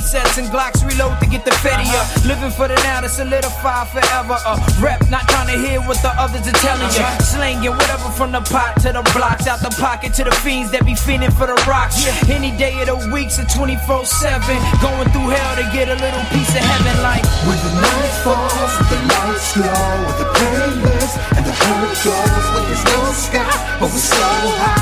sets 0.09 0.41
and 0.41 0.49
Glocks 0.49 0.81
reload 0.81 1.19
to 1.21 1.27
get 1.29 1.45
the 1.45 1.53
fetty 1.61 1.85
up. 1.93 2.01
Uh-huh. 2.01 2.33
Living 2.33 2.49
for 2.49 2.67
the 2.67 2.73
now 2.81 3.01
to 3.01 3.09
solidify 3.09 3.85
forever. 3.93 4.41
A 4.41 4.57
rep, 4.81 5.05
not 5.13 5.29
trying 5.29 5.53
to 5.53 5.57
hear 5.61 5.77
what 5.85 6.01
the 6.01 6.09
others 6.17 6.49
are 6.49 6.59
telling 6.65 6.89
you. 6.97 7.05
Uh-huh. 7.05 7.21
Slanging 7.21 7.77
whatever 7.77 8.09
from 8.17 8.33
the 8.33 8.41
pot 8.41 8.81
to 8.81 8.89
the 8.89 9.05
blocks, 9.13 9.45
out 9.45 9.61
the 9.61 9.69
pocket 9.77 10.17
to 10.17 10.23
the 10.25 10.33
fiends 10.41 10.71
that 10.73 10.81
be 10.81 10.97
fiending 10.97 11.29
for 11.37 11.45
the 11.45 11.57
rocks. 11.69 12.01
Any 12.25 12.49
day 12.57 12.73
of 12.81 12.89
the 12.89 12.97
week, 13.13 13.29
so 13.29 13.45
24 13.45 14.05
7. 14.05 14.41
Going 14.81 15.05
through 15.13 15.29
hell 15.29 15.53
to 15.61 15.65
get 15.69 15.93
a 15.93 15.97
little 16.01 16.25
piece 16.33 16.57
of 16.57 16.65
heaven, 16.65 16.95
like. 17.05 17.21
When 17.45 17.59
the 17.61 17.73
night 17.77 18.15
falls, 18.25 18.73
the 18.89 18.97
lights 19.13 19.53
glow, 19.53 19.93
the 20.17 20.27
playlist 20.41 21.13
and 21.37 21.45
the 21.45 21.53
hurt 21.53 21.93
goes, 22.01 22.45
with 22.57 22.65
there's 22.65 22.85
no 22.89 22.99
sky, 23.13 23.77
but 23.77 23.93
we're 23.93 24.09
so 24.09 24.25
high. 24.57 24.78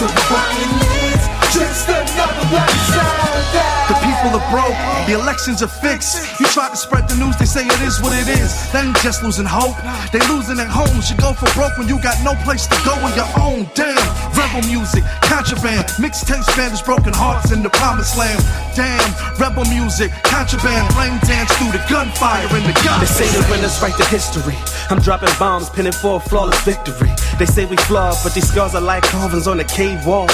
Until 0.00 0.16
the 0.16 0.22
violence, 0.32 1.26
just 1.52 1.86
another 1.86 2.48
black 2.48 2.70
Saturday. 2.70 3.99
Broke, 4.20 4.76
the 5.08 5.16
elections 5.16 5.62
are 5.62 5.72
fixed. 5.80 6.40
You 6.40 6.46
try 6.52 6.68
to 6.68 6.76
spread 6.76 7.08
the 7.08 7.16
news, 7.16 7.38
they 7.40 7.46
say 7.46 7.64
it 7.64 7.80
is 7.80 8.02
what 8.02 8.12
it 8.12 8.28
is. 8.28 8.52
They 8.70 8.84
ain't 8.84 8.96
just 9.00 9.22
losing 9.22 9.46
hope, 9.48 9.72
they 10.12 10.20
losing 10.28 10.60
at 10.60 10.68
home. 10.68 10.92
You 11.08 11.16
go 11.16 11.32
for 11.32 11.48
broke 11.56 11.78
when 11.78 11.88
you 11.88 11.96
got 12.02 12.20
no 12.20 12.36
place 12.44 12.66
to 12.66 12.76
go 12.84 12.92
on 13.00 13.16
your 13.16 13.30
own. 13.40 13.64
Damn, 13.72 13.96
rebel 14.36 14.60
music, 14.68 15.04
contraband, 15.24 15.88
mixtape 15.96 16.44
Spanish 16.52 16.82
broken 16.82 17.14
hearts 17.16 17.50
in 17.50 17.62
the 17.62 17.70
promised 17.70 18.18
land. 18.18 18.44
Damn, 18.76 19.00
rebel 19.40 19.64
music, 19.72 20.12
contraband, 20.28 20.84
flame 20.92 21.16
dance 21.24 21.48
through 21.56 21.72
the 21.72 21.80
gunfire 21.88 22.44
in 22.52 22.64
the 22.68 22.76
gun. 22.84 23.00
They 23.00 23.08
say 23.08 23.26
the 23.32 23.40
winners 23.48 23.80
write 23.80 23.96
the 23.96 24.04
history. 24.04 24.58
I'm 24.90 25.00
dropping 25.00 25.32
bombs, 25.38 25.70
pinning 25.70 25.96
for 25.96 26.16
a 26.16 26.20
flawless 26.20 26.60
victory. 26.60 27.08
They 27.38 27.46
say 27.46 27.64
we 27.64 27.76
flawed, 27.88 28.20
but 28.22 28.34
these 28.34 28.52
scars 28.52 28.74
are 28.74 28.84
like 28.84 29.04
carvings 29.04 29.46
on 29.46 29.60
a 29.60 29.64
cave 29.64 30.04
wall. 30.04 30.28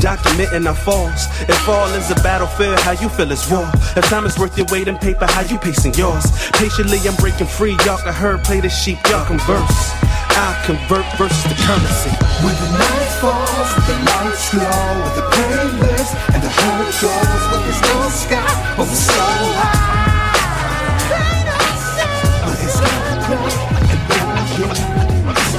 Documenting 0.00 0.66
our 0.66 0.74
falls. 0.74 1.26
If 1.48 1.68
all 1.68 1.88
is 1.94 2.10
a 2.10 2.14
battlefield, 2.16 2.78
how 2.80 2.92
you 2.92 3.08
feel 3.08 3.30
is 3.30 3.48
war. 3.50 3.68
If 3.96 4.04
time 4.08 4.24
is 4.24 4.38
worth 4.38 4.56
your 4.56 4.66
weight 4.70 4.88
in 4.88 4.96
paper, 4.98 5.26
how 5.26 5.42
you 5.42 5.58
pacing 5.58 5.94
yours? 5.94 6.24
Patiently, 6.52 6.98
I'm 7.06 7.14
breaking 7.16 7.46
free. 7.46 7.76
Y'all 7.84 7.98
can 7.98 8.12
herd, 8.12 8.42
play 8.44 8.60
the 8.60 8.68
sheep, 8.68 8.98
y'all 9.08 9.24
converse. 9.26 9.92
I 10.34 10.60
convert 10.64 11.04
versus 11.18 11.44
the 11.44 11.54
currency. 11.60 12.10
When 12.42 12.54
the 12.56 12.70
night 12.78 13.12
falls, 13.20 13.74
the 13.86 13.94
lights 14.08 14.50
glow, 14.50 14.64
with 15.04 15.14
the 15.16 15.22
playlist 15.28 16.16
and 16.34 16.42
the 16.42 16.48
hurt 16.48 16.88
goes, 17.00 17.42
with 17.52 17.62
there's 17.68 17.82
no 17.82 18.08
sky, 18.08 18.74
but 18.76 18.88
we're 18.88 18.96
so 18.96 19.22
high. 19.60 20.02
With 22.48 22.60
his 22.64 22.80
gunplay 22.80 23.54
and 23.92 24.02
war 24.08 24.32
games, 24.56 25.52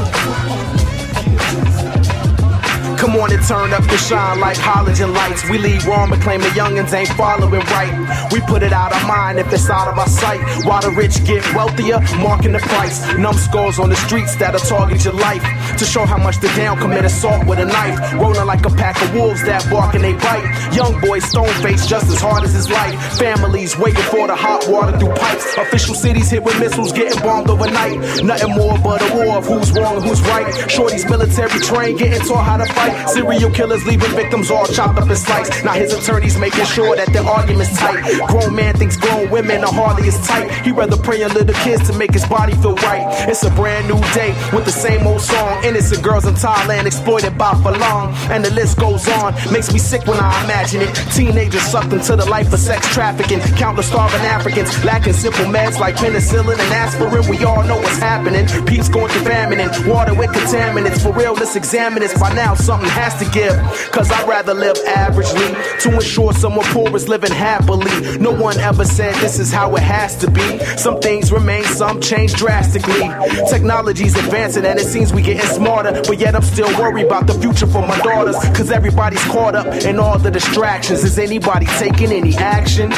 Come 3.04 3.18
on 3.18 3.34
and 3.34 3.44
turn 3.44 3.74
up 3.74 3.84
the 3.84 3.98
shine 3.98 4.40
like 4.40 4.56
halogen 4.56 5.14
lights. 5.14 5.44
We 5.50 5.58
leave 5.58 5.86
wrong 5.86 6.14
and 6.14 6.22
claim 6.22 6.40
the 6.40 6.48
youngins 6.56 6.94
ain't 6.94 7.10
following 7.10 7.52
right. 7.52 8.32
We 8.32 8.40
put 8.40 8.64
it 8.64 8.72
out 8.72 8.96
of 8.96 9.06
mind 9.06 9.40
if 9.40 9.52
it's 9.52 9.70
out 9.70 9.90
of 9.90 10.00
our 10.00 10.08
sight. 10.08 10.40
While 10.64 10.82
the 10.82 10.92
rich 10.92 11.22
get 11.26 11.44
wealthier, 11.54 12.00
marking 12.24 12.54
the 12.54 12.60
price. 12.60 13.04
Numbskulls 13.18 13.78
on 13.78 13.90
the 13.90 13.98
streets 13.98 14.38
that'll 14.38 14.62
target 14.62 15.04
your 15.04 15.16
life. 15.16 15.44
To 15.80 15.84
show 15.84 16.06
how 16.06 16.18
much 16.18 16.40
the 16.40 16.48
down 16.56 16.78
commit 16.78 17.04
assault 17.04 17.46
with 17.46 17.60
a 17.60 17.66
knife. 17.66 18.14
Rolling 18.14 18.46
like 18.46 18.66
a 18.66 18.70
pack 18.70 18.96
of 19.02 19.14
wolves 19.14 19.44
that 19.44 19.70
bark 19.70 19.96
and 19.96 20.04
they 20.06 20.14
bite. 20.14 20.48
Young 20.74 20.98
boys 21.02 21.26
stone 21.26 21.54
face 21.62 21.86
just 21.86 22.08
as 22.08 22.22
hard 22.22 22.46
as 22.46 22.54
his 22.54 22.70
life. 22.70 22.96
Families 23.20 23.78
waiting 23.78 24.04
for 24.04 24.28
the 24.28 24.36
hot 24.36 24.66
water 24.70 24.98
through 24.98 25.14
pipes. 25.16 25.58
Official 25.58 25.94
cities 25.94 26.30
hit 26.30 26.42
with 26.42 26.58
missiles 26.58 26.94
getting 26.94 27.20
bombed 27.20 27.50
overnight. 27.50 28.00
Nothing 28.24 28.56
more 28.56 28.78
but 28.80 29.02
a 29.02 29.14
war 29.14 29.40
of 29.40 29.46
who's 29.46 29.74
wrong 29.74 29.98
and 29.98 30.06
who's 30.06 30.22
right. 30.22 30.72
Shorty's 30.72 31.04
military 31.10 31.60
trained, 31.60 32.00
getting 32.00 32.26
taught 32.26 32.46
how 32.46 32.56
to 32.56 32.66
fight. 32.72 32.93
Serial 33.08 33.52
killers 33.52 33.86
leaving 33.86 34.12
victims 34.12 34.52
all 34.52 34.66
chopped 34.66 35.00
up 35.00 35.10
in 35.10 35.16
sliced. 35.16 35.64
Now 35.64 35.74
his 35.74 35.94
attorneys 35.94 36.38
making 36.38 36.66
sure 36.66 36.96
that 36.96 37.12
their 37.14 37.24
argument's 37.24 37.78
tight. 37.78 38.04
Grown 38.28 38.56
man 38.56 38.76
thinks 38.76 38.98
grown 38.98 39.30
women 39.30 39.64
are 39.64 39.74
hardly 39.74 40.08
as 40.08 40.20
tight. 40.28 40.52
He 40.66 40.72
rather 40.72 40.98
pray 40.98 41.24
on 41.24 41.34
little 41.34 41.56
kids 41.64 41.90
to 41.90 41.98
make 41.98 42.14
his 42.14 42.26
body 42.26 42.54
feel 42.56 42.76
right. 42.76 43.30
It's 43.30 43.44
a 43.44 43.52
brand 43.52 43.88
new 43.88 44.00
day 44.14 44.32
with 44.54 44.66
the 44.66 44.72
same 44.72 45.06
old 45.08 45.22
song. 45.22 45.64
Innocent 45.64 46.04
girls 46.04 46.26
in 46.26 46.34
Thailand 46.36 46.86
exploited 46.86 47.38
by 47.38 47.54
for 47.62 47.72
long. 47.72 48.14
And 48.30 48.44
the 48.44 48.52
list 48.52 48.78
goes 48.80 49.08
on. 49.08 49.34
Makes 49.52 49.72
me 49.74 49.80
sick 49.80 50.06
when 50.08 50.20
I 50.20 50.44
imagine 50.44 50.82
it. 50.82 50.94
Teenagers 51.14 51.62
sucked 51.64 51.94
into 51.94 52.16
the 52.16 52.26
life 52.26 52.52
of 52.54 52.60
sex 52.60 52.88
trafficking. 52.94 53.40
Countless 53.58 53.88
starving 53.88 54.22
Africans 54.22 54.72
lacking 54.84 55.14
simple 55.14 55.46
meds 55.46 55.80
like 55.80 55.96
penicillin 55.96 56.60
and 56.60 56.74
aspirin. 56.74 57.28
We 57.30 57.44
all 57.44 57.64
know 57.64 57.78
what's 57.78 57.98
happening. 57.98 58.48
Peace 58.66 58.90
going 58.90 59.10
through 59.12 59.24
famine 59.24 59.60
and 59.60 59.72
water 59.88 60.14
with 60.14 60.32
contaminants. 60.32 61.02
For 61.02 61.14
real, 61.14 61.34
let's 61.34 61.56
examine 61.56 62.00
this. 62.00 62.18
By 62.20 62.34
now, 62.34 62.54
something 62.56 62.83
has 62.90 63.18
to 63.20 63.25
give. 63.32 63.56
Cause 63.92 64.12
I'd 64.12 64.28
rather 64.28 64.54
live 64.54 64.75
averagely 64.88 65.80
to 65.82 65.94
ensure 65.96 66.34
someone 66.34 66.66
poor 66.68 66.96
is 66.96 67.08
living 67.08 67.32
happily. 67.32 68.18
No 68.18 68.32
one 68.32 68.58
ever 68.60 68.86
said 68.86 69.16
this 69.16 69.40
is 69.40 69.52
how 69.52 69.75
it 69.75 69.84
has 69.84 70.16
to 70.18 70.30
be. 70.30 70.60
Some 70.78 71.00
things 71.00 71.32
remain, 71.32 71.63
some 71.63 72.02
change 72.02 72.34
drastically. 72.34 73.10
Technology's 73.50 74.16
advancing 74.16 74.66
and 74.66 74.80
it 74.80 74.86
seems 74.86 75.13
we 75.13 75.22
getting 75.22 75.46
smarter. 75.48 76.02
But 76.08 76.20
yet 76.20 76.36
I'm 76.36 76.42
still 76.42 76.70
worried 76.80 77.06
about 77.06 77.28
the 77.28 77.34
future 77.34 77.68
for 77.68 77.86
my 77.86 77.98
daughters. 78.00 78.36
Cause 78.56 78.72
everybody's 78.72 79.24
caught 79.25 79.56
up 79.56 79.68
in 79.86 80.00
all 80.00 80.20
the 80.20 80.32
distractions. 80.32 81.04
Is 81.04 81.20
anybody 81.20 81.66
taking 81.78 82.12
any 82.12 82.36
action? 82.36 82.92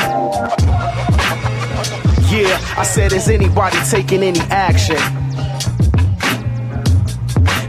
Yeah, 2.31 2.59
I 2.77 2.83
said, 2.83 3.13
is 3.13 3.29
anybody 3.29 3.77
taking 3.89 4.23
any 4.23 4.39
action? 4.49 4.97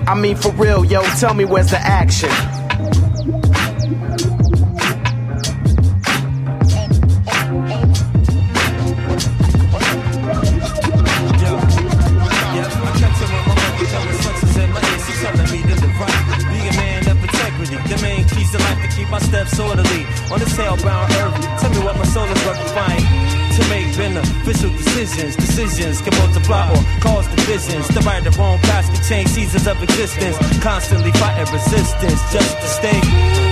I 0.08 0.14
mean, 0.14 0.36
for 0.36 0.52
real, 0.52 0.84
yo, 0.84 1.02
tell 1.18 1.34
me 1.34 1.44
where's 1.44 1.70
the 1.70 1.78
action? 1.78 2.30
My 19.08 19.20
steps 19.20 19.58
orderly 19.60 20.04
on 20.32 20.40
this 20.40 20.52
hellbound 20.58 21.08
earth. 21.22 21.60
Tell 21.60 21.70
me 21.70 21.78
what 21.78 21.96
my 21.96 22.04
soul 22.04 22.24
is 22.24 22.42
find 22.74 23.00
to 23.54 23.68
make 23.70 23.85
beneficial 24.22 24.70
decisions. 24.70 25.36
Decisions 25.36 26.00
can 26.00 26.16
multiply 26.18 26.70
or 26.72 26.80
cause 27.00 27.28
divisions. 27.28 27.88
The 27.88 28.00
right 28.00 28.24
or 28.24 28.30
wrong 28.38 28.58
paths 28.60 28.88
can 28.88 29.02
change 29.04 29.28
seasons 29.28 29.66
of 29.66 29.82
existence. 29.82 30.36
Constantly 30.62 31.12
fighting 31.12 31.52
resistance 31.52 32.20
just 32.32 32.56
to 32.56 32.68
stay 32.68 32.98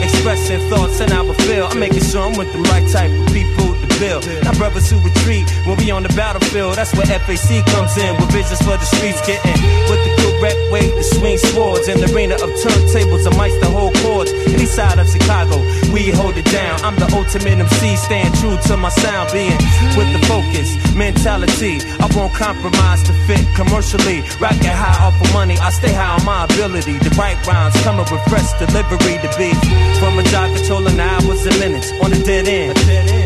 expressing 0.03 0.61
thoughts 0.71 1.01
and 1.01 1.11
how 1.13 1.29
I 1.29 1.35
feel. 1.45 1.67
I'm 1.67 1.79
making 1.79 2.03
sure 2.03 2.23
I'm 2.25 2.37
with 2.39 2.53
the 2.53 2.61
right 2.73 2.87
type 2.89 3.13
of 3.13 3.27
people 3.33 3.77
to 3.77 3.89
build. 4.01 4.25
Not 4.45 4.57
brothers 4.57 4.89
who 4.91 5.01
retreat 5.01 5.45
when 5.67 5.77
we 5.77 5.91
on 5.91 6.03
the 6.03 6.13
battlefield. 6.17 6.77
That's 6.77 6.95
where 6.97 7.07
FAC 7.07 7.65
comes 7.69 7.97
in 7.99 8.17
with 8.17 8.31
visions 8.33 8.61
for 8.65 8.77
the 8.81 8.89
streets 8.97 9.21
getting 9.27 9.61
with 9.91 10.01
the 10.05 10.13
correct 10.25 10.61
way 10.73 10.89
to 10.89 11.05
swing 11.05 11.39
swords 11.39 11.89
in 11.89 12.01
the 12.01 12.09
arena 12.15 12.35
of 12.35 12.49
turntables 12.65 13.27
and 13.27 13.37
mics 13.37 13.59
that 13.61 13.71
hold 13.71 13.95
chords. 14.01 14.33
Any 14.49 14.67
side 14.67 14.99
of 14.99 15.09
Chicago, 15.09 15.61
we 15.95 16.11
hold 16.11 16.37
it 16.37 16.45
down. 16.51 16.75
I'm 16.83 16.97
the 16.97 17.07
ultimate 17.15 17.55
MC, 17.55 17.95
staying 17.95 18.33
true 18.43 18.59
to 18.67 18.77
my 18.77 18.91
sound, 18.91 19.31
being 19.31 19.55
with 19.95 20.11
the 20.11 20.19
focus 20.27 20.75
mentality. 20.93 21.79
I 22.03 22.11
won't 22.11 22.35
compromise 22.35 23.03
to 23.05 23.13
fit 23.31 23.47
commercially. 23.55 24.27
Rockin' 24.43 24.75
high 24.75 24.99
off 25.07 25.15
of 25.23 25.33
money, 25.33 25.57
I 25.57 25.71
stay 25.71 25.95
high 25.95 26.19
on 26.19 26.25
my 26.27 26.45
ability. 26.51 26.99
The 26.99 27.15
right 27.15 27.39
rhymes 27.47 27.79
coming 27.87 28.07
with 28.11 28.23
fresh 28.27 28.51
delivery 28.59 29.23
to 29.23 29.31
be 29.39 29.55
from 30.03 30.19
a 30.19 30.25
job 30.35 30.51
controlling 30.57 30.99
hours 30.99 31.47
and 31.47 31.59
minutes 31.63 31.95
on 32.03 32.13
a 32.13 32.19
dead 32.27 32.49
end 32.51 32.75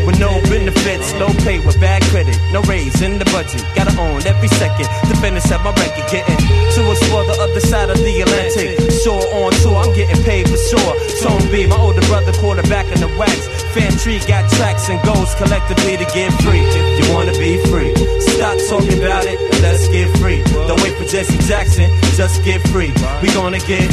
with 0.05 0.19
no 0.19 0.41
benefits, 0.45 1.13
low 1.17 1.33
pay 1.45 1.59
with 1.59 1.79
bad 1.81 2.01
credit, 2.13 2.37
no 2.53 2.61
raise 2.69 3.01
in 3.01 3.17
the 3.17 3.25
budget. 3.33 3.65
Gotta 3.73 3.97
own 3.97 4.21
every 4.29 4.47
second 4.61 4.85
to 5.09 5.13
finish 5.17 5.49
up 5.51 5.65
my 5.65 5.73
record, 5.73 6.05
getting 6.09 6.37
to 6.37 6.81
explore 6.91 7.25
the 7.25 7.37
other 7.41 7.59
side 7.59 7.89
of 7.89 7.97
the 7.97 8.21
Atlantic. 8.21 8.77
Shore 9.01 9.25
on 9.41 9.51
tour, 9.61 9.77
I'm 9.81 9.93
getting 9.93 10.21
paid 10.23 10.45
for 10.49 10.57
sure. 10.57 10.93
Tone 11.21 11.45
B, 11.51 11.65
my 11.65 11.77
older 11.77 12.05
brother, 12.05 12.33
in 12.67 12.99
the 12.99 13.11
wax. 13.17 13.47
Fam 13.73 13.91
tree 13.97 14.19
got 14.27 14.49
tracks 14.51 14.89
and 14.89 14.99
goals 15.05 15.33
collectively 15.35 15.95
to 15.95 16.05
get 16.11 16.33
free. 16.43 16.63
You 16.97 17.05
wanna 17.13 17.31
be 17.33 17.57
free, 17.69 17.95
stop 18.19 18.57
talking 18.67 18.97
about 18.99 19.25
it 19.25 19.39
and 19.39 19.61
let's 19.61 19.87
get 19.87 20.09
free. 20.17 20.43
Don't 20.67 20.81
wait 20.81 20.95
for 20.97 21.05
Jesse 21.05 21.37
Jackson, 21.47 21.89
just 22.15 22.43
get 22.43 22.61
free. 22.69 22.91
We 23.21 23.31
gonna 23.33 23.59
get, 23.59 23.87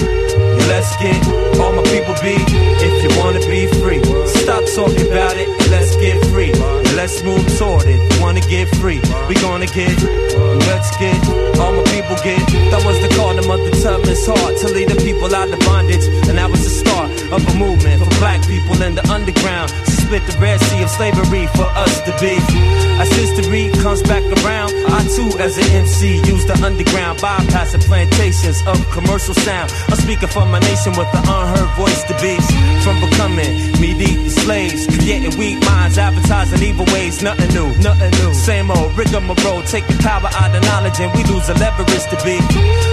let's 0.66 0.96
get 0.96 1.16
all 1.60 1.72
my 1.72 1.82
people 1.84 2.14
be. 2.22 2.34
If 2.82 2.94
you 3.04 3.10
wanna 3.20 3.40
be 3.40 3.66
free, 3.80 4.02
stop 4.42 4.64
talking 4.74 5.06
about 5.06 5.36
it 5.36 5.48
and 5.48 5.70
let's 5.70 5.94
get 5.96 6.18
free. 6.32 6.52
Let's 6.96 7.22
move 7.22 7.44
toward 7.58 7.86
it. 7.86 8.00
Wanna 8.20 8.40
get 8.40 8.68
free? 8.76 9.00
We 9.28 9.34
gonna 9.36 9.66
get, 9.66 9.94
let's 10.66 10.90
get 10.96 11.16
all 11.60 11.72
my 11.72 11.84
people 11.94 12.16
get. 12.24 12.40
That 12.72 12.82
was 12.84 12.98
the 13.04 13.14
call 13.14 13.34
to 13.36 13.46
Mother 13.46 13.70
Tubman's 13.82 14.26
heart 14.26 14.56
to 14.58 14.68
lead 14.68 14.88
the 14.88 15.00
people 15.04 15.34
out 15.34 15.48
of 15.48 15.60
bondage. 15.60 16.04
And 16.28 16.38
that 16.38 16.50
was 16.50 16.64
the 16.64 16.70
start 16.70 17.15
of 17.32 17.42
a 17.46 17.54
movement 17.58 18.02
for 18.02 18.10
black 18.18 18.40
people 18.46 18.80
in 18.82 18.94
the 18.94 19.04
underground. 19.10 19.70
To 19.70 19.90
split 19.90 20.22
the 20.26 20.36
Red 20.38 20.60
Sea 20.60 20.82
of 20.82 20.90
slavery 20.90 21.46
for 21.58 21.66
us 21.74 22.00
to 22.02 22.12
be. 22.20 22.38
As 23.00 23.10
history 23.12 23.70
comes 23.82 24.02
back 24.02 24.24
around, 24.40 24.72
I 24.88 25.04
too, 25.14 25.30
as 25.38 25.58
an 25.58 25.68
MC, 25.74 26.22
use 26.24 26.46
the 26.46 26.56
underground, 26.64 27.18
bypassing 27.18 27.84
plantations 27.84 28.62
of 28.66 28.78
commercial 28.90 29.34
sound. 29.34 29.72
I'm 29.88 29.98
speaking 29.98 30.28
for 30.28 30.46
my 30.46 30.60
nation 30.60 30.92
with 30.96 31.10
the 31.12 31.20
unheard 31.26 31.70
voice 31.76 32.02
to 32.08 32.14
be. 32.22 32.38
From 32.82 33.00
becoming 33.02 33.52
me 33.80 33.92
deep 33.98 34.30
slaves, 34.30 34.86
creating 34.86 35.36
weak 35.38 35.60
minds, 35.66 35.98
advertising 35.98 36.62
evil 36.62 36.86
ways, 36.94 37.22
nothing 37.22 37.52
new, 37.52 37.74
nothing 37.82 38.10
new. 38.22 38.32
Same 38.32 38.70
old 38.70 38.96
rigmarole, 38.96 39.62
take 39.64 39.86
the 39.86 39.98
power 40.02 40.30
out 40.40 40.54
of 40.54 40.62
knowledge 40.62 40.98
and 41.00 41.12
we 41.12 41.22
lose 41.24 41.46
the 41.46 41.54
leverage 41.58 42.06
to 42.08 42.16
be. 42.24 42.38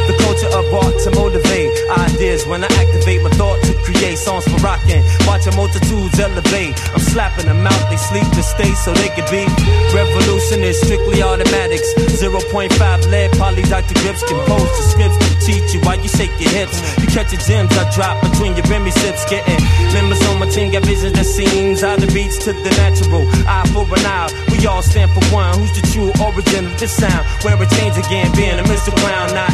The 0.10 0.16
culture 0.20 0.52
of 0.52 0.66
art 0.74 0.96
to 1.06 1.12
motivate 1.12 1.72
ideas 2.10 2.46
when 2.46 2.64
I 2.64 2.68
activate 2.82 3.22
my 3.22 3.30
thought 3.32 3.62
to 3.64 3.74
create 3.86 4.18
songs 4.24 4.48
for 4.48 4.58
rocking. 4.64 5.04
Watching 5.28 5.56
multitudes 5.56 6.18
elevate. 6.20 6.80
I'm 6.96 7.04
slapping 7.04 7.46
them 7.46 7.68
out, 7.68 7.84
they 7.92 8.00
sleep 8.00 8.28
to 8.40 8.44
stay 8.44 8.72
so 8.74 8.96
they 8.96 9.12
can 9.12 9.28
be. 9.28 9.44
Revolution 9.92 10.64
is 10.64 10.80
strictly 10.80 11.22
automatics. 11.22 11.88
0.5 12.16 12.72
lead, 13.12 13.32
polydactyl 13.36 14.00
grips 14.02 14.24
compose 14.24 14.72
the 14.80 14.84
scripts 14.88 15.18
to 15.20 15.32
teach 15.44 15.74
you 15.74 15.80
why 15.82 15.96
you 15.96 16.08
shake 16.08 16.32
your 16.40 16.52
hips. 16.56 16.80
You 17.02 17.08
catch 17.12 17.36
your 17.36 17.44
gems 17.44 17.76
I 17.76 17.84
drop 17.92 18.16
between 18.24 18.56
your 18.56 18.66
Remy 18.72 18.92
sips. 18.92 19.28
Getting 19.30 19.60
members 19.92 20.24
on 20.28 20.40
my 20.40 20.48
team 20.48 20.72
got 20.72 20.86
visions 20.86 21.14
that 21.14 21.26
seems 21.26 21.84
out 21.84 22.02
of 22.02 22.14
reach 22.16 22.40
to 22.48 22.54
the 22.54 22.72
natural. 22.80 23.28
Eye 23.46 23.68
for 23.76 23.84
an 23.84 24.06
eye, 24.08 24.32
we 24.64 24.70
all 24.70 24.82
stand 24.82 25.12
for 25.12 25.24
one. 25.36 25.60
Who's 25.60 25.76
the 25.76 25.84
true 25.92 26.12
origin 26.24 26.66
of 26.66 26.80
this 26.80 26.96
sound? 26.96 27.28
Where 27.44 27.62
it 27.62 27.70
change 27.76 27.98
again, 27.98 28.32
being 28.36 28.58
a 28.58 28.64
Mr. 28.64 28.96
Clown, 28.96 29.34
not 29.36 29.52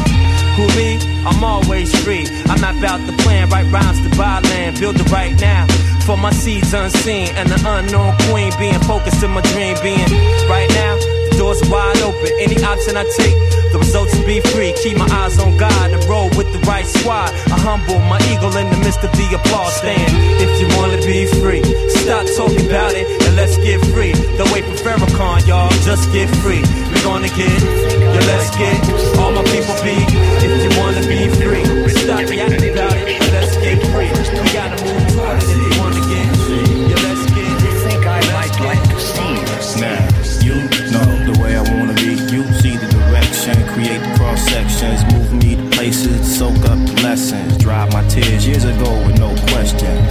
who 0.54 0.66
me? 0.78 0.98
I'm 1.26 1.42
always 1.42 1.90
free. 2.04 2.26
I 2.46 2.54
map 2.60 2.78
out 2.86 3.04
the 3.06 3.16
plan, 3.24 3.48
write 3.50 3.66
rhymes 3.72 4.00
to 4.06 4.10
buy 4.16 4.38
land, 4.40 4.78
build 4.78 5.00
it 5.00 5.10
right 5.10 5.34
now. 5.40 5.66
For 6.06 6.16
my 6.16 6.30
seeds 6.30 6.72
unseen 6.72 7.28
and 7.34 7.48
the 7.48 7.58
unknown 7.66 8.16
queen 8.30 8.52
being 8.58 8.78
focused 8.86 9.22
in 9.22 9.30
my 9.32 9.42
dream 9.52 9.76
being 9.82 10.10
right 10.46 10.70
now. 10.78 10.94
The 11.30 11.36
doors 11.38 11.60
wide 11.68 11.98
open. 12.02 12.30
Any 12.38 12.62
option 12.62 12.96
I 12.96 13.04
take, 13.18 13.34
the 13.72 13.78
results 13.78 14.14
will 14.16 14.26
be 14.26 14.40
free. 14.54 14.74
Keep 14.82 14.96
my 14.96 15.10
eyes 15.10 15.38
on 15.40 15.56
God 15.56 15.90
and 15.90 16.02
roll 16.04 16.30
with 16.38 16.52
the 16.52 16.60
right 16.70 16.86
squad. 16.86 17.30
I 17.50 17.58
humble 17.58 17.98
my 18.06 18.20
eagle 18.30 18.54
in 18.56 18.70
the 18.70 18.78
midst 18.78 19.02
of 19.02 19.10
the 19.12 19.26
applause 19.34 19.74
stand. 19.74 20.12
If 20.38 20.50
you 20.60 20.68
wanna 20.78 21.02
be 21.02 21.26
free, 21.42 21.62
stop 21.90 22.26
talking 22.36 22.66
about 22.66 22.94
it 22.94 23.19
and 23.30 23.36
let's 23.36 23.56
get 23.58 23.78
free. 23.94 24.12
Don't 24.36 24.50
wait 24.50 24.64
for 24.64 24.76
Farrakhan, 24.82 25.46
y'all. 25.46 25.70
Just 25.86 26.10
get 26.12 26.28
free. 26.42 26.62
We're 26.90 27.02
gonna 27.06 27.30
get, 27.30 27.62
yeah, 28.02 28.26
let's 28.26 28.50
get 28.58 28.76
all 29.18 29.30
my 29.30 29.44
people 29.54 29.74
be. 29.86 29.94
If 30.42 30.50
you 30.66 30.72
wanna 30.78 31.06
be 31.06 31.30
free, 31.38 31.64
stop 31.94 32.26
reacting 32.28 32.72
about 32.74 32.96
it 32.98 33.06
and 33.22 33.32
let's 33.32 33.54
get 33.62 33.78
free. 33.94 34.10
We 34.10 34.48
gotta 34.52 34.76
move 34.82 35.06
toward 35.14 35.38
it 35.38 35.46
if 35.46 35.58
you 35.62 35.80
wanna 35.80 36.02
get 36.10 36.28
free. 36.44 36.70
Yeah, 36.90 37.06
let's 37.06 37.24
get. 37.30 37.50
You 37.62 37.72
think 37.86 38.02
I 38.06 38.20
might 38.34 38.54
like 38.66 38.82
to 38.90 38.98
see? 38.98 39.80
Now, 39.80 40.02
you 40.42 40.56
know 40.90 41.08
the 41.30 41.38
way 41.40 41.56
I 41.56 41.62
wanna 41.74 41.94
be. 41.94 42.18
You 42.34 42.42
see 42.60 42.76
the 42.76 42.88
direction, 42.90 43.54
create 43.72 44.02
the 44.02 44.12
cross 44.18 44.42
sections, 44.50 45.00
move 45.14 45.32
me 45.32 45.56
to 45.56 45.76
places, 45.76 46.20
soak 46.38 46.58
up 46.66 46.78
the 46.86 47.00
lessons, 47.02 47.56
dry 47.58 47.88
my 47.92 48.02
tears 48.08 48.46
years 48.46 48.64
ago 48.64 48.90
with 49.06 49.18
no 49.18 49.34
question. 49.52 50.09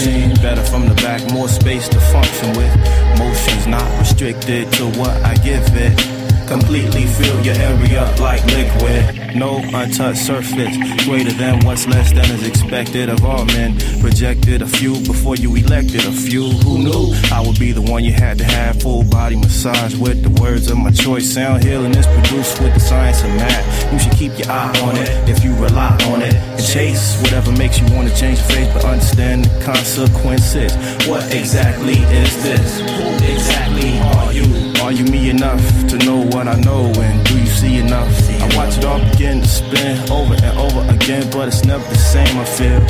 Better 0.00 0.64
from 0.64 0.88
the 0.88 0.94
back, 0.94 1.30
more 1.30 1.46
space 1.46 1.86
to 1.90 2.00
function 2.00 2.56
with. 2.56 2.74
Motions 3.18 3.66
not 3.66 3.86
restricted 3.98 4.72
to 4.72 4.86
what 4.98 5.10
I 5.22 5.34
give 5.34 5.62
it. 5.74 6.48
Completely 6.48 7.04
fill 7.04 7.44
your 7.44 7.54
area 7.56 8.04
up 8.04 8.18
like 8.18 8.42
liquid. 8.46 9.19
No 9.34 9.58
untouched 9.58 10.18
surface, 10.18 10.76
greater 11.04 11.32
than 11.32 11.64
what's 11.64 11.86
less 11.86 12.12
than 12.12 12.24
is 12.30 12.46
expected 12.46 13.08
of 13.08 13.24
all 13.24 13.44
men. 13.46 13.78
Projected 14.00 14.62
a 14.62 14.66
few 14.66 14.94
before 15.06 15.36
you 15.36 15.54
elected 15.54 16.04
a 16.04 16.12
few. 16.12 16.50
Who 16.50 16.78
knew 16.78 17.14
I 17.32 17.40
would 17.46 17.58
be 17.58 17.72
the 17.72 17.82
one 17.82 18.04
you 18.04 18.12
had 18.12 18.38
to 18.38 18.44
have 18.44 18.80
full 18.82 19.04
body 19.04 19.36
massage 19.36 19.94
with 19.94 20.22
the 20.22 20.40
words 20.40 20.70
of 20.70 20.78
my 20.78 20.90
choice. 20.90 21.32
Sound 21.32 21.64
healing 21.64 21.94
is 21.94 22.06
produced 22.06 22.60
with 22.60 22.74
the 22.74 22.80
science 22.80 23.22
of 23.22 23.28
math. 23.30 23.92
You 23.92 23.98
should 23.98 24.12
keep 24.12 24.38
your 24.38 24.50
eye 24.50 24.78
on 24.82 24.96
it 24.96 25.28
if 25.28 25.44
you 25.44 25.54
rely 25.54 25.96
on 26.06 26.22
it 26.22 26.34
and 26.34 26.64
chase 26.64 27.20
whatever 27.22 27.52
makes 27.52 27.78
you 27.78 27.86
want 27.94 28.08
to 28.08 28.16
change 28.16 28.38
your 28.38 28.48
face, 28.48 28.72
but 28.74 28.84
understand 28.84 29.44
the 29.44 29.64
consequences. 29.64 30.74
What 31.08 31.32
exactly 31.34 31.98
is 31.98 32.42
this? 32.42 32.80
Who 32.80 33.32
exactly 33.32 33.98
are 34.00 34.32
you? 34.32 34.69
Are 34.90 34.92
you 34.92 35.04
me 35.04 35.30
enough 35.30 35.62
to 35.86 35.96
know 35.98 36.16
what 36.16 36.48
I 36.48 36.58
know? 36.62 36.86
And 36.86 37.24
do 37.24 37.38
you 37.38 37.46
see 37.46 37.76
enough? 37.76 38.10
I 38.28 38.56
watch 38.56 38.76
it 38.76 38.84
all 38.84 38.98
begin 39.12 39.40
to 39.40 39.46
spin 39.46 40.10
over 40.10 40.34
and 40.34 40.58
over 40.58 40.80
again, 40.92 41.30
but 41.30 41.46
it's 41.46 41.64
never 41.64 41.88
the 41.88 41.94
same, 41.94 42.36
I 42.36 42.44
feel. 42.44 42.80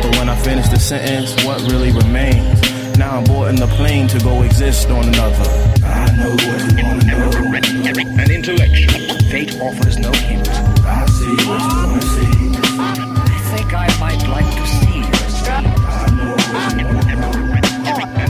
But 0.00 0.16
when 0.16 0.30
I 0.30 0.36
finish 0.36 0.66
the 0.70 0.80
sentence, 0.80 1.44
what 1.44 1.60
really 1.70 1.92
remains? 1.92 2.58
Now 2.96 3.18
I'm 3.18 3.24
boarding 3.24 3.60
the 3.60 3.66
plane 3.66 4.08
to 4.08 4.18
go 4.20 4.40
exist 4.40 4.88
on 4.88 5.04
another. 5.04 5.44
I 5.84 6.16
know 6.16 6.30
what 6.30 6.72
you 6.72 6.84
wanna 6.86 7.04
know. 7.04 8.22
An 8.22 8.30
intellectual. 8.30 9.18
Fate 9.28 9.54
offers 9.60 9.98
no 9.98 10.10
hint. 10.10 10.48
I 10.48 11.04
see 11.04 11.36
what 11.44 11.60
you 11.60 11.76
wanna 11.84 12.00
see. 12.00 12.32
I 12.80 13.54
think 13.54 13.74
I 13.74 13.88
might 14.00 14.26
like 14.26 14.50
to 14.56 14.66
see 14.66 15.02
this. 15.02 15.48
I 15.48 15.60
know 16.16 16.32
what 16.32 16.78
you 16.78 16.86
wanna 16.86 17.16
know. 17.16 18.18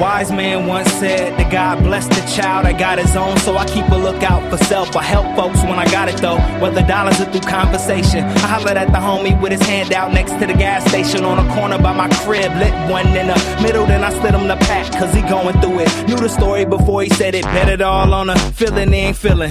wise 0.00 0.32
man 0.32 0.66
once 0.66 0.90
said 0.92 1.38
that 1.38 1.52
God 1.52 1.84
blessed 1.84 2.10
the 2.10 2.22
child 2.34 2.64
I 2.64 2.72
got 2.72 2.98
his 2.98 3.14
own, 3.14 3.36
so 3.38 3.56
I 3.56 3.66
keep 3.66 3.86
a 3.90 3.96
lookout 3.96 4.50
for 4.50 4.56
self. 4.64 4.96
I 4.96 5.02
help 5.02 5.36
folks 5.36 5.60
when 5.62 5.78
I 5.78 5.84
got 5.90 6.08
it 6.08 6.16
though, 6.16 6.38
whether 6.58 6.82
dollars 6.82 7.20
or 7.20 7.26
through 7.26 7.42
conversation. 7.42 8.24
I 8.24 8.48
hollered 8.48 8.78
at 8.78 8.88
the 8.88 8.98
homie 8.98 9.38
with 9.40 9.52
his 9.52 9.62
hand 9.62 9.92
out 9.92 10.12
next 10.12 10.32
to 10.40 10.46
the 10.46 10.54
gas 10.54 10.88
station 10.88 11.24
on 11.24 11.38
a 11.38 11.54
corner 11.54 11.78
by 11.78 11.94
my 11.94 12.08
crib. 12.24 12.50
Lit 12.56 12.72
one 12.90 13.06
in 13.08 13.26
the 13.26 13.58
middle, 13.62 13.84
then 13.84 14.02
I 14.02 14.10
slid 14.10 14.34
him 14.34 14.48
the 14.48 14.56
pack, 14.56 14.90
cause 14.92 15.12
he 15.12 15.20
going 15.22 15.60
through 15.60 15.80
it. 15.80 16.08
Knew 16.08 16.16
the 16.16 16.28
story 16.28 16.64
before 16.64 17.02
he 17.02 17.10
said 17.10 17.34
it, 17.34 17.44
bet 17.44 17.68
it 17.68 17.82
all 17.82 18.14
on 18.14 18.30
a 18.30 18.38
feeling 18.52 18.92
he 18.92 19.00
ain't 19.12 19.16
feeling. 19.16 19.50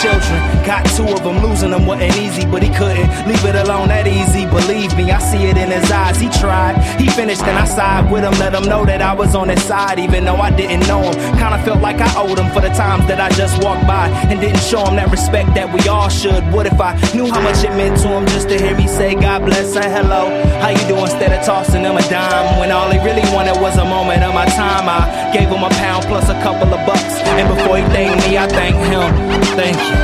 Children, 0.00 0.40
got 0.64 0.86
two 0.96 1.04
of 1.04 1.22
them, 1.22 1.42
losing 1.44 1.72
them 1.72 1.84
wasn't 1.86 2.16
easy, 2.16 2.46
but 2.46 2.62
he 2.62 2.70
couldn't 2.70 3.08
leave 3.28 3.44
it 3.44 3.54
alone 3.54 3.88
that 3.88 4.06
easy. 4.06 4.46
Believe 4.46 4.96
me, 4.96 5.10
I 5.10 5.18
see 5.18 5.44
it 5.44 5.58
in 5.58 5.70
his 5.70 5.90
eyes. 5.90 6.18
He 6.18 6.30
tried, 6.30 6.80
he 6.98 7.08
finished, 7.10 7.42
and 7.42 7.58
I 7.58 7.66
side 7.66 8.10
with 8.10 8.24
him, 8.24 8.32
let 8.38 8.54
him 8.54 8.64
know 8.64 8.86
that 8.86 9.02
I 9.02 9.12
was 9.12 9.34
on 9.34 9.48
his 9.50 9.62
side, 9.62 9.89
even 9.98 10.24
though 10.24 10.36
I 10.36 10.50
didn't 10.50 10.86
know 10.86 11.02
him. 11.02 11.14
Kinda 11.38 11.58
felt 11.64 11.80
like 11.80 12.00
I 12.00 12.10
owed 12.16 12.38
him 12.38 12.50
for 12.52 12.60
the 12.60 12.70
times 12.70 13.06
that 13.08 13.20
I 13.20 13.30
just 13.30 13.62
walked 13.62 13.86
by 13.86 14.08
and 14.30 14.40
didn't 14.40 14.62
show 14.62 14.84
him 14.84 14.96
that 14.96 15.10
respect 15.10 15.54
that 15.54 15.72
we 15.72 15.80
all 15.88 16.08
should. 16.08 16.42
What 16.52 16.66
if 16.66 16.80
I 16.80 16.94
knew 17.14 17.26
how 17.26 17.40
much 17.40 17.64
it 17.64 17.72
meant 17.76 17.98
to 18.02 18.08
him 18.08 18.26
just 18.26 18.48
to 18.50 18.58
hear 18.58 18.76
me 18.76 18.86
say 18.86 19.14
God 19.14 19.44
bless 19.44 19.76
and 19.76 19.84
hello? 19.84 20.30
How 20.60 20.70
you 20.70 20.84
doing? 20.88 21.00
Instead 21.00 21.32
of 21.32 21.44
tossing 21.44 21.82
him 21.82 21.96
a 21.96 22.02
dime 22.08 22.58
when 22.60 22.70
all 22.70 22.90
he 22.90 22.98
really 22.98 23.24
wanted 23.34 23.60
was 23.60 23.76
a 23.78 23.84
moment 23.84 24.22
of 24.22 24.32
my 24.34 24.46
time. 24.46 24.88
I 24.88 25.30
gave 25.32 25.48
him 25.48 25.62
a 25.64 25.70
pound 25.70 26.04
plus 26.06 26.28
a 26.28 26.34
couple 26.42 26.72
of 26.72 26.86
bucks, 26.86 27.18
and 27.24 27.48
before 27.48 27.78
he 27.78 27.84
thanked 27.94 28.28
me, 28.28 28.38
I 28.38 28.46
thank 28.46 28.76
him. 28.76 29.10
Thank 29.56 29.76
you. 29.76 29.96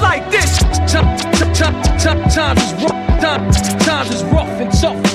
Like 0.00 0.30
this. 0.30 0.58
Times 2.34 2.62
is 2.62 2.72
rough. 2.82 3.20
Times 3.20 4.10
is 4.10 4.24
rough 4.24 4.60
and 4.60 4.72
tough. 4.72 5.11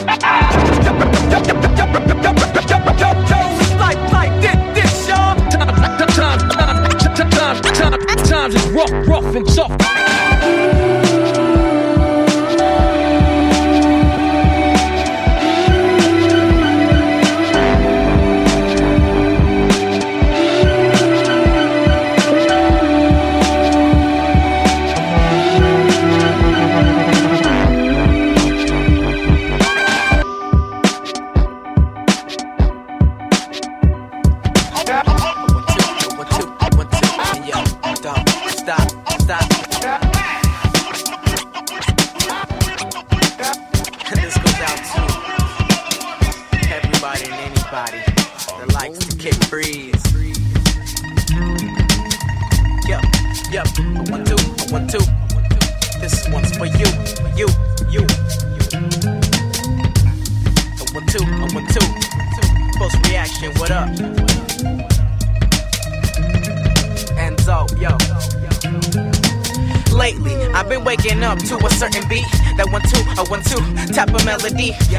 Times 8.27 8.55
is 8.55 8.65
rough, 8.71 8.91
rough 9.07 9.35
and 9.35 9.45
tough. 9.55 10.36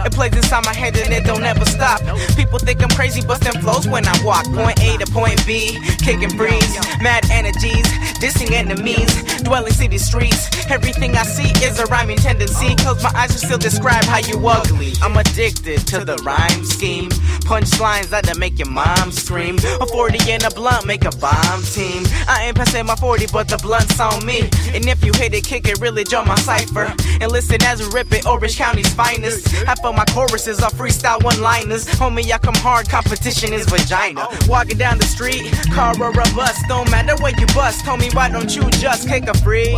It 0.09 0.15
plays 0.15 0.35
inside 0.35 0.65
my 0.65 0.73
head 0.73 0.97
and 0.97 1.13
it 1.13 1.25
don't 1.25 1.45
ever 1.45 1.67
stop. 1.67 2.01
People 2.35 2.59
think 2.59 2.83
I'm 2.83 2.89
crazy, 2.89 3.21
busting 3.21 3.61
flows 3.61 3.87
when 3.87 4.09
I 4.09 4.25
walk. 4.25 4.47
Point 4.55 4.81
A 4.83 4.97
to 4.97 5.07
point 5.13 5.47
B, 5.47 5.77
kicking 5.99 6.35
breeze, 6.35 6.81
mad 7.03 7.29
energies, 7.31 7.85
dissing 8.17 8.53
enemies, 8.53 9.13
dwelling 9.43 9.75
city 9.75 9.99
streets. 9.99 10.49
Everything 10.71 11.17
I 11.17 11.23
see 11.23 11.51
is 11.65 11.79
a 11.79 11.87
rhyming 11.87 12.19
tendency. 12.19 12.75
Close 12.77 13.03
my 13.03 13.11
eyes 13.15 13.31
and 13.31 13.41
still 13.41 13.59
describe 13.59 14.05
how 14.05 14.19
you 14.19 14.47
ugly. 14.47 14.93
I'm 15.03 15.17
addicted 15.17 15.87
to 15.89 16.05
the 16.05 16.17
rhyme 16.19 16.65
scheme. 16.65 17.11
Punchlines 17.49 18.11
that'll 18.11 18.39
make 18.39 18.59
your 18.59 18.69
mom 18.69 19.11
scream. 19.11 19.57
A 19.81 19.87
40 19.87 20.31
and 20.31 20.43
a 20.45 20.51
blunt 20.51 20.87
make 20.87 21.05
a 21.07 21.11
bomb 21.17 21.63
team. 21.63 22.05
I 22.29 22.45
ain't 22.47 22.57
passing 22.57 22.85
my 22.85 22.97
40, 22.97 23.27
but 23.33 23.49
the 23.49 23.57
blunt's 23.59 23.99
on 23.99 24.25
me. 24.27 24.51
And 24.75 24.87
if 24.87 25.03
you 25.03 25.13
hit 25.15 25.33
it, 25.33 25.45
kick 25.45 25.67
it, 25.67 25.81
really 25.81 26.05
draw 26.05 26.25
my 26.25 26.37
cipher. 26.37 26.95
And 27.21 27.33
listen 27.33 27.63
as 27.63 27.81
we 27.81 27.89
rip 27.93 28.13
it, 28.13 28.27
Orange 28.27 28.59
County's 28.59 28.93
finest. 28.93 29.49
Half 29.49 29.83
of 29.85 29.97
my 29.97 30.05
choruses 30.05 30.63
are 30.63 30.71
freestyle 30.71 31.23
one 31.23 31.41
liners. 31.41 31.87
Homie, 31.87 32.31
I 32.31 32.39
come 32.39 32.55
hard, 32.57 32.89
competition 32.89 33.55
is 33.55 33.67
vagina. 33.67 34.29
Walking 34.47 34.77
down 34.77 34.99
the 34.99 35.07
street, 35.07 35.51
car 35.73 35.95
or 36.01 36.11
a 36.11 36.35
bus, 36.35 36.61
don't 36.69 36.91
matter 36.91 37.17
where 37.23 37.33
you 37.39 37.47
bust. 37.55 37.85
Homie, 37.87 38.15
why 38.15 38.29
don't 38.29 38.55
you 38.55 38.69
just 38.73 39.09
kick 39.09 39.27
a 39.29 39.35
free? 39.39 39.75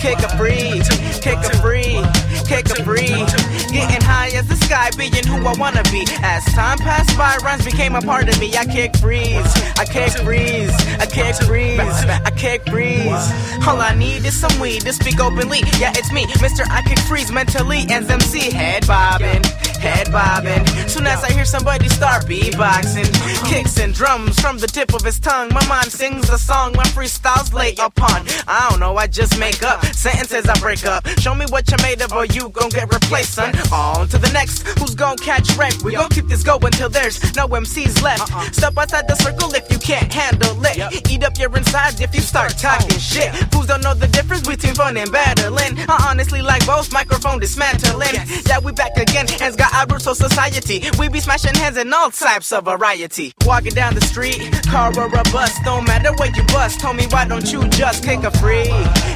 Kick 0.00 0.18
a 0.20 0.29
free, 0.36 0.80
kick 1.20 1.38
a 1.38 1.56
free, 1.58 2.00
kick 2.46 2.66
a 2.70 2.82
free. 2.84 3.24
Getting 3.70 4.02
high 4.02 4.30
as 4.34 4.46
the 4.48 4.56
sky, 4.56 4.90
being 4.96 5.26
who 5.26 5.46
I 5.46 5.54
wanna 5.58 5.82
be. 5.84 6.06
As 6.22 6.44
time 6.54 6.78
passed 6.78 7.16
by, 7.16 7.36
rhymes 7.44 7.64
became 7.64 7.94
a 7.94 8.00
part 8.00 8.28
of 8.28 8.38
me. 8.40 8.56
I 8.56 8.64
kick 8.64 8.96
freeze, 8.96 9.52
I 9.78 9.84
kick 9.84 10.12
freeze, 10.24 10.74
I 10.98 11.06
kick 11.06 11.36
freeze, 11.46 11.78
I 11.78 12.30
kick 12.36 12.68
freeze. 12.68 13.66
All 13.66 13.80
I 13.80 13.94
need 13.94 14.24
is 14.24 14.36
some 14.38 14.58
weed 14.60 14.82
to 14.82 14.92
speak 14.92 15.20
openly. 15.20 15.60
Yeah, 15.78 15.92
it's 15.94 16.12
me, 16.12 16.24
Mr. 16.44 16.64
I 16.70 16.82
kick 16.82 16.98
freeze 17.00 17.30
mentally. 17.30 17.84
And 17.90 18.10
MC 18.10 18.50
head 18.50 18.86
bobbing, 18.86 19.44
head 19.78 20.10
bobbing. 20.10 20.66
Soon 20.88 21.06
as 21.06 21.22
I 21.22 21.32
hear 21.32 21.44
somebody 21.44 21.88
start 21.88 22.24
beatboxing, 22.24 23.10
kicks 23.48 23.78
and 23.78 23.92
drums 23.94 24.40
from 24.40 24.58
the 24.58 24.66
tip 24.66 24.94
of 24.94 25.02
his 25.02 25.20
tongue. 25.20 25.52
My 25.52 25.64
mind 25.66 25.92
sings 25.92 26.30
a 26.30 26.38
song, 26.38 26.72
my 26.76 26.84
freestyles 26.84 27.52
lay 27.52 27.74
upon. 27.78 28.26
I 28.48 28.66
don't 28.70 28.80
know, 28.80 28.96
I 28.96 29.06
just 29.06 29.38
make 29.38 29.62
up 29.62 29.84
sentences 29.86 30.19
I 30.20 30.58
break 30.60 30.84
up. 30.84 31.06
Show 31.18 31.34
me 31.34 31.46
what 31.48 31.70
you're 31.70 31.80
made 31.80 32.02
of, 32.02 32.12
or 32.12 32.26
you 32.26 32.50
gon' 32.50 32.68
get 32.68 32.92
replaced, 32.92 33.34
son. 33.34 33.54
On 33.72 34.06
to 34.08 34.18
the 34.18 34.30
next, 34.34 34.62
who's 34.78 34.94
gon' 34.94 35.16
catch 35.16 35.56
wreck? 35.56 35.72
We 35.82 35.92
gon' 35.92 36.10
keep 36.10 36.26
this 36.26 36.42
going 36.42 36.72
till 36.72 36.90
there's 36.90 37.34
no 37.34 37.48
MCs 37.48 38.02
left. 38.02 38.30
Uh-uh. 38.30 38.52
Step 38.52 38.76
outside 38.76 39.08
the 39.08 39.14
circle 39.14 39.52
if 39.54 39.70
you 39.72 39.78
can't 39.78 40.12
handle 40.12 40.54
it. 40.60 41.10
Eat 41.10 41.24
up 41.24 41.38
your 41.38 41.56
insides 41.56 42.02
if 42.02 42.14
you 42.14 42.20
start 42.20 42.52
oh, 42.54 42.58
talking 42.60 42.98
shit. 42.98 43.32
Fools 43.50 43.66
don't 43.66 43.82
know 43.82 43.94
the 43.94 44.08
difference 44.08 44.46
between 44.46 44.74
fun 44.74 44.98
and 44.98 45.10
battling. 45.10 45.78
I 45.88 46.08
honestly 46.10 46.42
like 46.42 46.66
both 46.66 46.92
microphone 46.92 47.40
dismantling. 47.40 48.14
Yeah, 48.46 48.58
we 48.58 48.72
back 48.72 48.98
again, 48.98 49.26
hands 49.26 49.56
got 49.56 49.72
outward 49.72 50.02
so 50.02 50.12
society. 50.12 50.84
We 50.98 51.08
be 51.08 51.20
smashing 51.20 51.54
hands 51.54 51.78
in 51.78 51.92
all 51.94 52.10
types 52.10 52.52
of 52.52 52.66
variety. 52.66 53.32
Walking 53.46 53.72
down 53.72 53.94
the 53.94 54.02
street, 54.02 54.52
car 54.68 54.92
or 54.98 55.06
a 55.06 55.22
bus, 55.32 55.58
don't 55.64 55.86
matter 55.86 56.12
where 56.16 56.30
you 56.36 56.44
bust. 56.44 56.78
Tell 56.80 56.92
me 56.92 57.06
why 57.08 57.26
don't 57.26 57.50
you 57.50 57.66
just 57.68 58.04
kick 58.04 58.22
a 58.22 58.30
free, 58.30 58.68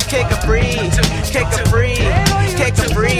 kick 0.08 0.30
a 0.32 0.40
free, 0.46 0.93
kick 1.30 1.46
a 1.46 1.64
free, 1.68 1.96
take 2.54 2.78
a 2.78 2.86
free. 2.94 3.18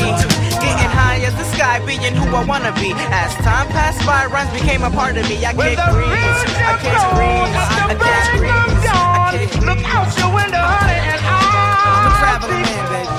Getting 0.62 0.90
high 0.90 1.20
as 1.26 1.34
the 1.34 1.44
sky, 1.56 1.84
being 1.84 2.14
who 2.14 2.34
I 2.34 2.44
wanna 2.44 2.72
be. 2.72 2.92
As 3.10 3.34
time 3.42 3.68
passed 3.68 4.04
by, 4.06 4.26
rhymes 4.26 4.52
became 4.52 4.82
a 4.82 4.90
part 4.90 5.16
of 5.16 5.28
me. 5.28 5.44
I 5.44 5.52
kick 5.52 5.78
breeze, 5.90 6.40
I 6.62 6.78
kick 6.82 6.98
breeze, 7.14 7.54
I. 7.56 7.90
I 7.90 7.94
kick 7.94 9.64
Look 9.64 9.82
out 9.92 10.18
your 10.18 10.30
window, 10.34 10.62
honey, 10.62 11.00
and 11.12 11.20
I'm 11.24 12.06
a 12.06 12.12
traveling 12.20 12.62
man, 12.62 12.84
baby. 12.92 13.16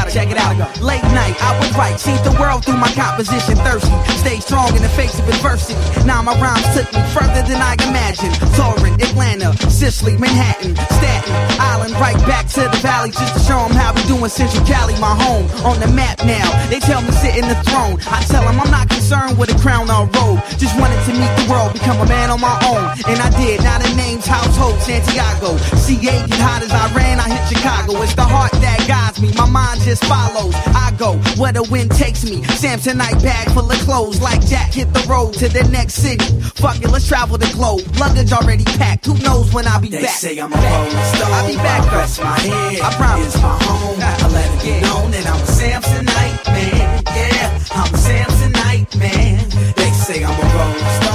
check 0.09 0.29
it 0.29 0.37
out. 0.37 0.55
Late 0.81 1.03
night, 1.13 1.35
I 1.41 1.57
was 1.59 1.71
right. 1.75 1.99
See 1.99 2.15
the 2.23 2.35
world 2.39 2.65
through 2.65 2.77
my 2.77 2.91
composition. 2.93 3.55
Thirsty, 3.57 3.91
stay 4.17 4.39
strong 4.39 4.75
in 4.75 4.81
the 4.81 4.89
face 4.89 5.17
of 5.19 5.27
adversity. 5.27 5.75
Now 6.05 6.21
my 6.21 6.33
rhymes 6.39 6.65
took 6.75 6.87
me 6.93 7.01
further 7.13 7.43
than 7.43 7.61
I 7.61 7.75
imagined. 7.87 8.33
Torrent, 8.55 9.01
Atlanta, 9.01 9.55
Sicily, 9.69 10.17
Manhattan, 10.17 10.75
Staten 10.75 11.33
Island, 11.59 11.93
right 11.99 12.17
back 12.27 12.47
to 12.55 12.61
the 12.61 12.77
valley 12.77 13.11
just 13.11 13.33
to 13.35 13.39
show 13.41 13.59
'em 13.59 13.71
how 13.71 13.93
we 13.93 14.01
doing 14.03 14.29
Central 14.29 14.65
Cali, 14.65 14.95
my 14.99 15.13
home. 15.23 15.45
On 15.65 15.79
the 15.79 15.87
map 15.87 16.23
now, 16.23 16.47
they 16.69 16.79
tell 16.79 17.01
me 17.01 17.11
sit 17.11 17.35
in 17.35 17.47
the 17.47 17.55
throne. 17.69 17.99
I 18.09 18.23
tell 18.23 18.43
'em 18.47 18.59
I'm 18.59 18.71
not 18.71 18.89
concerned 18.89 19.37
with 19.37 19.49
a 19.51 19.59
crown 19.59 19.89
or 19.89 20.05
robe. 20.17 20.41
Just 20.57 20.75
wanted 20.79 21.03
to 21.05 21.13
meet 21.13 21.33
the 21.37 21.45
world, 21.51 21.73
become 21.73 21.99
a 21.99 22.05
man 22.05 22.29
on 22.29 22.39
my 22.41 22.57
own. 22.65 22.83
And 23.07 23.19
I 23.21 23.29
did. 23.41 23.61
Now 23.63 23.77
the 23.79 23.93
name's 23.95 24.25
household 24.25 24.81
Santiago. 24.81 25.57
CA 25.75 26.15
get 26.27 26.39
hot 26.39 26.61
as 26.63 26.71
I 26.71 26.87
ran, 26.93 27.19
I 27.19 27.27
hit 27.29 27.43
Chicago. 27.49 28.01
It's 28.01 28.15
the 28.15 28.23
heart 28.23 28.51
that 28.61 28.87
guides 28.87 29.19
me. 29.19 29.31
My 29.35 29.45
mind 29.45 29.81
just 29.81 29.96
follows. 30.03 30.53
I 30.75 30.93
go 30.97 31.13
where 31.41 31.51
the 31.53 31.63
wind 31.69 31.91
takes 31.91 32.23
me. 32.23 32.41
Samsonite 32.61 33.21
bag 33.23 33.49
full 33.51 33.69
of 33.69 33.77
clothes, 33.79 34.21
like 34.21 34.45
Jack 34.45 34.73
hit 34.73 34.93
the 34.93 35.05
road 35.09 35.33
to 35.35 35.47
the 35.49 35.63
next 35.71 35.95
city. 35.95 36.25
Fuck 36.55 36.77
it, 36.83 36.89
let's 36.89 37.07
travel 37.07 37.37
the 37.37 37.49
globe. 37.53 37.81
Luggage 37.99 38.31
already 38.31 38.63
packed. 38.63 39.05
Who 39.05 39.17
knows 39.19 39.53
when 39.53 39.67
I'll 39.67 39.81
be 39.81 39.89
They 39.89 40.01
back? 40.01 40.09
say 40.15 40.37
I'm 40.39 40.51
a 40.51 40.55
rolling 40.55 41.05
stone. 41.13 41.31
I'll 41.33 41.47
be 41.47 41.55
back. 41.57 41.81
I 41.91 41.95
rest 41.97 42.19
my 42.21 42.39
head. 42.39 42.81
I 42.81 42.93
promise. 42.95 43.25
It's 43.33 43.41
my 43.41 43.57
home. 43.63 43.97
I 44.01 44.27
let 44.33 44.47
it 44.53 44.63
be 44.63 44.71
known 44.81 45.11
that 45.11 45.25
I'm 45.27 45.41
a 45.41 45.45
Samsonite 45.45 46.47
man. 46.47 47.03
Yeah, 47.05 47.59
I'm 47.71 47.93
a 47.93 47.97
Samsonite 47.97 48.99
man. 48.99 49.49
They 49.75 49.91
say 49.91 50.23
I'm 50.23 50.33
a 50.33 50.45
rolling 50.55 50.91
stone, 50.97 51.06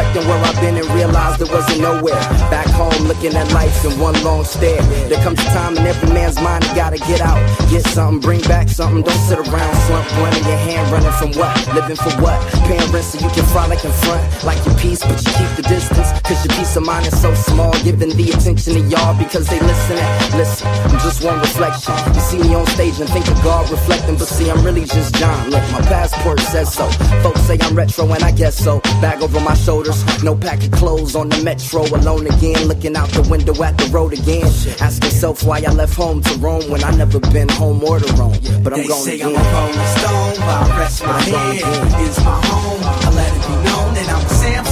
reflecting 0.00 0.28
where 0.28 0.38
I've 0.44 0.60
been 0.60 0.76
and 0.76 0.99
realized 1.10 1.40
there 1.40 1.52
wasn't 1.52 1.80
nowhere. 1.80 2.20
Back 2.50 2.66
home, 2.68 3.06
looking 3.06 3.34
at 3.34 3.52
life 3.52 3.84
in 3.84 3.98
one 3.98 4.14
long 4.22 4.44
stare. 4.44 4.82
There 5.08 5.22
comes 5.22 5.40
a 5.40 5.44
time 5.50 5.76
in 5.76 5.86
every 5.86 6.10
man's 6.12 6.40
mind, 6.40 6.64
you 6.64 6.74
gotta 6.74 6.98
get 6.98 7.20
out. 7.20 7.40
Get 7.70 7.84
something, 7.86 8.20
bring 8.20 8.40
back 8.42 8.68
something. 8.68 9.02
Don't 9.02 9.22
sit 9.28 9.38
around, 9.38 9.74
slump, 9.86 10.06
in 10.38 10.44
your 10.44 10.62
hand, 10.68 10.90
running 10.92 11.12
from 11.18 11.32
what? 11.38 11.54
Living 11.74 11.96
for 11.96 12.14
what? 12.22 12.38
Paying 12.66 12.90
rent 12.92 13.04
so 13.04 13.18
you 13.18 13.30
can 13.34 13.44
frolic 13.46 13.84
in 13.84 13.92
front. 14.04 14.22
Like 14.44 14.64
your 14.64 14.76
peace, 14.78 15.02
but 15.02 15.18
you 15.24 15.32
keep 15.34 15.50
the 15.56 15.66
distance. 15.66 16.10
Cause 16.22 16.44
your 16.44 16.54
peace 16.56 16.76
of 16.76 16.84
mind 16.86 17.06
is 17.06 17.20
so 17.20 17.34
small. 17.34 17.72
Giving 17.82 18.10
the 18.10 18.30
attention 18.30 18.74
to 18.74 18.80
y'all 18.80 19.16
because 19.18 19.48
they 19.48 19.60
listen. 19.60 19.96
Listen, 20.38 20.68
I'm 20.90 21.00
just 21.00 21.24
one 21.24 21.38
reflection. 21.40 21.94
You 22.14 22.20
see 22.20 22.38
me 22.38 22.54
on 22.54 22.66
stage 22.66 23.00
and 23.00 23.08
think 23.10 23.26
of 23.28 23.42
God 23.42 23.70
reflecting, 23.70 24.16
but 24.16 24.28
see, 24.28 24.50
I'm 24.50 24.62
really 24.64 24.84
just 24.84 25.14
John. 25.16 25.50
Look, 25.50 25.64
my 25.72 25.80
passport 25.82 26.40
says 26.40 26.72
so. 26.72 26.88
Folks 27.22 27.40
say 27.42 27.58
I'm 27.60 27.74
retro, 27.74 28.04
and 28.12 28.22
I 28.22 28.30
guess 28.30 28.56
so. 28.56 28.80
Bag 29.00 29.22
over 29.22 29.40
my 29.40 29.54
shoulders, 29.54 29.98
no 30.22 30.36
pack 30.36 30.62
of 30.62 30.70
clothes 30.72 30.99
on 31.14 31.28
the 31.28 31.42
metro. 31.42 31.82
Alone 31.82 32.26
again, 32.26 32.68
looking 32.68 32.96
out 32.96 33.08
the 33.10 33.22
window 33.28 33.54
at 33.62 33.76
the 33.78 33.86
road 33.86 34.12
again. 34.12 34.46
Ask 34.80 35.02
yourself 35.02 35.42
why 35.44 35.62
I 35.66 35.72
left 35.72 35.94
home 35.96 36.20
to 36.22 36.34
Rome 36.38 36.68
when 36.70 36.84
I 36.84 36.90
never 36.96 37.18
been 37.20 37.48
home 37.48 37.82
or 37.82 37.98
to 37.98 38.12
Rome. 38.14 38.36
But 38.62 38.72
I'm 38.74 38.80
They 38.82 38.88
going 38.88 39.04
say 39.04 39.14
again. 39.16 39.36
I'm 39.36 39.46
a 39.46 39.52
rolling 39.56 39.90
stone, 39.96 40.34
but 40.44 40.56
I 40.60 40.78
rest 40.78 41.02
my 41.04 41.20
head. 41.20 41.62
It's 42.06 42.18
my 42.24 42.40
home. 42.46 42.80
I 42.84 43.10
let 43.18 43.30
it 43.36 43.42
be 43.48 43.54
known 43.66 43.88
that 43.94 44.08
I'm 44.14 44.24
a 44.24 44.34
Samsonite 44.40 44.69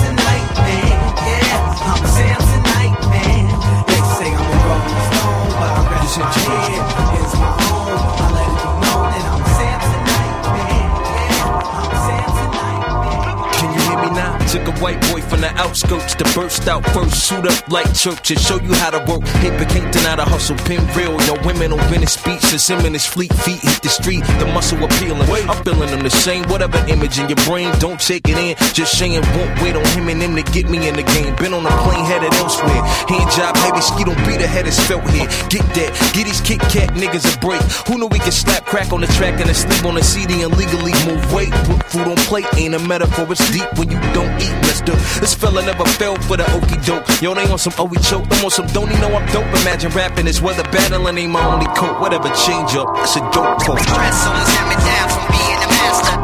the 15.89 15.99
to 16.19 16.25
burst 16.35 16.69
out 16.69 16.85
first, 16.91 17.29
suit 17.29 17.47
up 17.47 17.69
like 17.69 17.89
church 17.95 18.31
and 18.31 18.41
show 18.41 18.61
you 18.61 18.75
how 18.75 18.91
to 18.91 18.99
work. 19.11 19.25
Paper 19.41 19.65
can't 19.65 19.93
deny 19.93 20.17
the 20.17 20.25
hustle, 20.25 20.57
pin 20.69 20.85
real. 20.95 21.17
Yo, 21.25 21.35
women 21.47 21.73
on 21.73 21.81
Venice 21.89 22.13
speeches, 22.13 22.67
him 22.69 22.85
and 22.85 22.95
his 22.95 23.07
fleet 23.07 23.33
feet 23.33 23.61
hit 23.61 23.81
the 23.83 23.89
street, 23.89 24.23
the 24.39 24.47
muscle 24.53 24.83
appealing. 24.83 25.29
I'm 25.49 25.65
feeling 25.65 25.91
them 25.91 26.03
the 26.03 26.11
same, 26.11 26.45
whatever 26.45 26.79
image 26.89 27.19
in 27.19 27.29
your 27.29 27.41
brain, 27.49 27.73
don't 27.79 28.01
take 28.01 28.29
it 28.29 28.37
in. 28.37 28.57
Just 28.75 28.99
saying, 28.99 29.23
won't 29.37 29.63
wait 29.63 29.77
on 29.77 29.85
him 29.97 30.09
and 30.09 30.21
them 30.21 30.37
to 30.37 30.43
get 30.53 30.69
me 30.69 30.89
in 30.89 30.97
the 30.97 31.03
game. 31.03 31.35
Been 31.37 31.55
on 31.55 31.65
a 31.65 31.75
plane 31.83 32.05
headed 32.05 32.35
elsewhere. 32.35 32.83
Hand 33.09 33.31
job 33.33 33.57
heavy, 33.57 33.81
ski 33.81 34.05
don't 34.05 34.19
beat 34.27 34.39
the 34.39 34.47
head 34.47 34.67
is 34.67 34.79
felt 34.87 35.09
here. 35.11 35.27
Get 35.49 35.65
that, 35.75 35.91
get 36.13 36.27
these 36.27 36.41
Kit 36.41 36.61
Kat 36.69 36.91
niggas 36.95 37.25
a 37.25 37.39
break. 37.41 37.63
Who 37.89 37.99
knew 37.99 38.07
we 38.07 38.19
could 38.19 38.35
slap 38.35 38.65
crack 38.67 38.93
on 38.93 39.01
the 39.01 39.11
track 39.19 39.41
and 39.41 39.55
sleep 39.57 39.85
on 39.85 39.95
the 39.95 40.03
CD 40.03 40.43
and 40.43 40.57
legally 40.57 40.93
move 41.07 41.23
weight? 41.33 41.53
Put 41.65 41.83
food 41.91 42.09
on 42.09 42.17
plate 42.29 42.47
ain't 42.57 42.75
a 42.75 42.79
metaphor, 42.79 43.27
it's 43.31 43.45
deep 43.51 43.69
when 43.79 43.91
you 43.91 44.01
don't 44.13 44.33
eat, 44.41 44.55
mister. 44.63 44.93
This 45.21 45.35
fella 45.35 45.65
never 45.65 45.78
fell 45.87 46.17
for 46.27 46.37
the 46.37 46.45
okey 46.53 46.77
doke. 46.85 47.07
Yo, 47.21 47.35
they 47.35 47.47
on 47.51 47.59
some 47.59 47.73
OE 47.79 47.95
choke. 48.03 48.27
I'm 48.31 48.45
on 48.45 48.51
some 48.51 48.67
don't 48.69 48.91
even 48.91 49.01
know 49.01 49.15
I'm 49.15 49.27
dope. 49.33 49.47
Imagine 49.63 49.91
rapping 49.93 50.27
is 50.27 50.41
weather 50.41 50.65
battling 50.65 51.19
ain't 51.19 51.33
my 51.33 51.45
only 51.45 51.67
coat. 51.77 52.01
Whatever 52.01 52.29
change 52.35 52.75
up, 52.75 52.97
it's 52.99 53.17
a 53.17 53.21
dope 53.31 53.59
quote. 53.63 53.81
Stress 53.81 54.27
on 54.27 54.37
us, 54.37 54.51
me 54.67 54.77
down 54.83 55.09
from 55.13 55.27
being 55.31 55.61
the 55.63 55.69
master. 55.79 56.15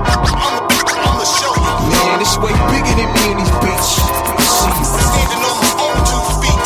On 1.06 1.16
the 1.18 1.26
show. 1.26 1.54
Man, 1.90 2.20
it's 2.20 2.36
way 2.38 2.54
bigger 2.72 2.94
than 2.98 3.10
me 3.14 3.24
and 3.34 3.40
these 3.40 3.54
beats. 3.62 4.00
Standing 4.88 5.42
on 5.44 5.56
my 5.62 5.72
own 5.82 5.98
two 6.08 6.22
feet. 6.40 6.64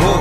Whoa, 0.00 0.18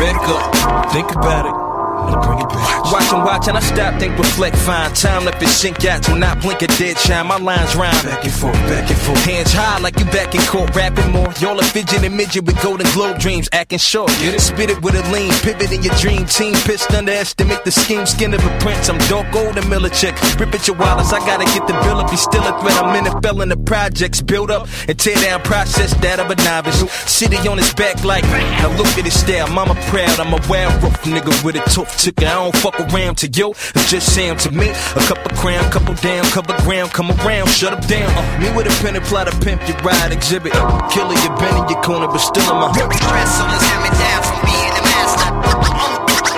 back 0.00 0.22
up, 0.28 0.92
think 0.92 1.10
about 1.12 1.46
it. 1.46 1.63
Watch 2.04 3.12
and 3.12 3.24
watch, 3.24 3.48
and 3.48 3.56
I 3.56 3.60
stop, 3.60 3.98
think, 3.98 4.16
reflect, 4.18 4.56
fine. 4.56 4.92
Time 4.94 5.24
let 5.24 5.42
it 5.42 5.48
sink 5.48 5.84
out, 5.84 6.02
do 6.02 6.18
not 6.18 6.40
blink 6.40 6.62
a 6.62 6.66
dead 6.66 6.98
shine. 6.98 7.26
My 7.26 7.38
lines 7.38 7.74
rhyme. 7.74 7.92
Back 8.04 8.24
and 8.24 8.32
forth, 8.32 8.54
back 8.68 8.88
and 8.90 8.98
forth. 8.98 9.24
Hands 9.24 9.52
high 9.52 9.78
like 9.80 9.98
you 9.98 10.04
back 10.06 10.34
in 10.34 10.40
court, 10.42 10.74
rapping 10.76 11.10
more. 11.10 11.32
Y'all 11.40 11.58
a 11.58 11.64
fidget 11.64 12.04
and 12.04 12.16
midget 12.16 12.44
with 12.44 12.60
golden 12.62 12.86
globe 12.92 13.18
dreams, 13.18 13.48
acting 13.52 13.78
short. 13.78 14.10
Get 14.20 14.34
it, 14.34 14.40
spit 14.40 14.70
it 14.70 14.82
with 14.82 14.94
a 14.94 15.02
lean, 15.12 15.32
pivot 15.42 15.72
in 15.72 15.82
your 15.82 15.94
dream 15.96 16.26
team. 16.26 16.54
Pissed 16.66 16.92
underestimate 16.92 17.64
the 17.64 17.70
scheme, 17.70 18.06
skin 18.06 18.34
of 18.34 18.44
a 18.44 18.58
prince. 18.58 18.88
I'm 18.88 18.98
dark 19.08 19.32
gold 19.32 19.56
and 19.56 19.66
Millicek. 19.66 20.14
Rip 20.38 20.54
at 20.54 20.68
your 20.68 20.76
wallets, 20.76 21.12
I 21.12 21.18
gotta 21.20 21.46
get 21.46 21.66
the 21.66 21.74
bill 21.84 21.98
up. 21.98 22.10
You 22.10 22.18
still 22.18 22.44
a 22.44 22.52
threat, 22.60 22.76
I'm 22.82 22.94
in 22.96 23.04
the 23.04 23.20
fell 23.22 23.40
in 23.40 23.48
the 23.48 23.56
projects. 23.56 24.20
Build 24.20 24.50
up 24.50 24.68
and 24.88 24.98
tear 24.98 25.16
down 25.16 25.42
process 25.42 25.94
that 26.02 26.20
of 26.20 26.30
a 26.30 26.36
novice. 26.36 26.90
City 27.10 27.36
on 27.48 27.58
his 27.58 27.72
back 27.74 28.04
like, 28.04 28.24
now 28.24 28.68
look 28.76 28.86
at 28.98 29.04
his 29.04 29.18
style. 29.18 29.48
Mama 29.48 29.74
proud, 29.88 30.20
I'm 30.20 30.32
a 30.32 30.40
wild 30.48 30.82
rough 30.82 31.02
nigga 31.04 31.32
with 31.44 31.56
a 31.56 31.70
tough 31.70 31.93
ticker. 31.98 32.26
I 32.26 32.34
don't 32.34 32.56
fuck 32.56 32.78
around 32.80 33.18
to 33.18 33.28
you, 33.28 33.50
it's 33.50 33.90
just 33.90 34.14
Sam 34.14 34.36
to 34.38 34.50
me. 34.50 34.68
A 34.68 35.02
couple 35.06 35.30
crown, 35.36 35.64
couple 35.70 35.94
damn, 35.94 36.24
couple 36.32 36.54
ground, 36.64 36.90
come 36.92 37.10
around, 37.22 37.48
shut 37.48 37.72
up 37.72 37.86
down. 37.86 38.10
Uh, 38.16 38.40
me 38.40 38.48
with 38.56 38.66
a 38.66 38.74
pen 38.82 38.96
and 38.96 39.04
plot 39.04 39.26
to 39.28 39.34
pimp 39.40 39.66
your 39.68 39.76
ride 39.78 40.12
exhibit. 40.12 40.52
Killer, 40.90 41.14
you 41.14 41.30
been 41.36 41.56
in 41.56 41.68
your 41.68 41.82
corner, 41.82 42.06
but 42.06 42.18
still 42.18 42.46
in 42.52 42.60
my 42.60 42.72
Stress 42.72 43.40
on 43.40 43.50
us, 43.50 43.64
me 43.82 43.90
down 44.00 44.20
from 44.24 44.40
being 44.46 44.72
the 44.74 44.82
master. 44.82 45.30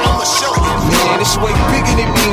On 0.06 0.16
the 0.18 0.26
show. 0.26 0.52
Man, 0.56 1.20
it's 1.20 1.36
way 1.38 1.54
bigger 1.72 1.94
than 1.96 2.10
me 2.14 2.25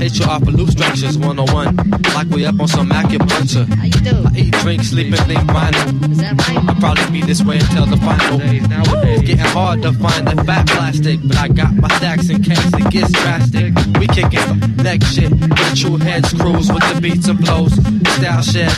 Hit 0.00 0.18
you 0.18 0.24
off 0.24 0.40
of 0.40 0.54
loop 0.54 0.70
structures 0.70 1.18
101. 1.18 1.76
Like 2.14 2.28
we 2.28 2.46
up 2.46 2.58
on 2.58 2.68
some 2.68 2.88
acupuncture. 2.88 3.68
How 3.68 3.84
you 3.84 3.90
do? 3.90 4.24
I 4.26 4.32
eat, 4.34 4.52
drink, 4.62 4.82
sleep, 4.82 5.12
and 5.12 5.26
think 5.26 5.40
vinyl. 5.40 6.10
Is 6.10 6.18
that 6.18 6.40
right? 6.48 6.56
I'll 6.56 6.74
probably 6.76 7.20
be 7.20 7.26
this 7.26 7.44
way 7.44 7.58
until 7.58 7.84
the 7.84 7.98
final. 7.98 8.40
It's 8.40 9.20
getting 9.20 9.38
hard 9.38 9.82
to 9.82 9.92
find 9.92 10.26
the 10.26 10.42
fat 10.42 10.66
plastic, 10.68 11.20
but 11.22 11.36
I 11.36 11.48
got 11.48 11.74
my 11.74 11.88
stacks 11.98 12.30
in 12.30 12.42
case 12.42 12.72
it 12.72 12.90
gets 12.90 13.12
drastic. 13.12 13.76
We 14.00 14.06
kicking 14.06 14.58
next 14.82 15.12
shit. 15.12 15.38
The 15.38 15.76
true 15.76 15.98
heads 15.98 16.32
cruise 16.32 16.72
with 16.72 16.94
the 16.94 16.98
beats 17.02 17.28
and 17.28 17.38
blows. 17.38 17.74
Style 18.16 18.40
shit. 18.40 18.72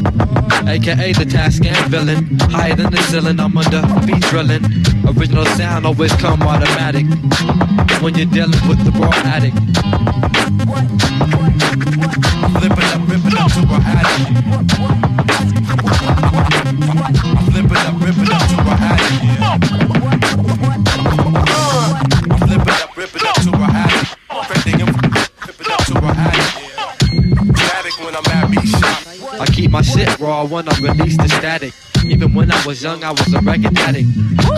AKA 0.67 1.13
the 1.13 1.25
task 1.25 1.65
and 1.65 1.87
villain. 1.89 2.37
Higher 2.51 2.75
than 2.75 2.91
the 2.91 3.01
ceiling, 3.03 3.39
I'm 3.39 3.57
under 3.57 3.83
beat 4.05 4.23
drilling. 4.23 4.65
Original 5.07 5.47
sound 5.55 5.87
always 5.87 6.13
come 6.17 6.43
automatic. 6.43 7.07
When 8.03 8.17
you're 8.17 8.27
dealing 8.27 8.67
with 8.67 8.83
the 8.83 8.91
raw 8.99 9.13
addict. 9.23 9.55
Flip 10.83 11.12
raw 30.23 30.45
when 30.45 30.69
I 30.69 30.79
release 30.79 31.17
the 31.17 31.29
static. 31.29 31.73
Even 32.05 32.33
when 32.35 32.51
I 32.51 32.65
was 32.65 32.83
young, 32.83 33.03
I 33.03 33.11
was 33.11 33.35
a 33.35 33.41
record 33.41 33.77
addict. 33.79 34.09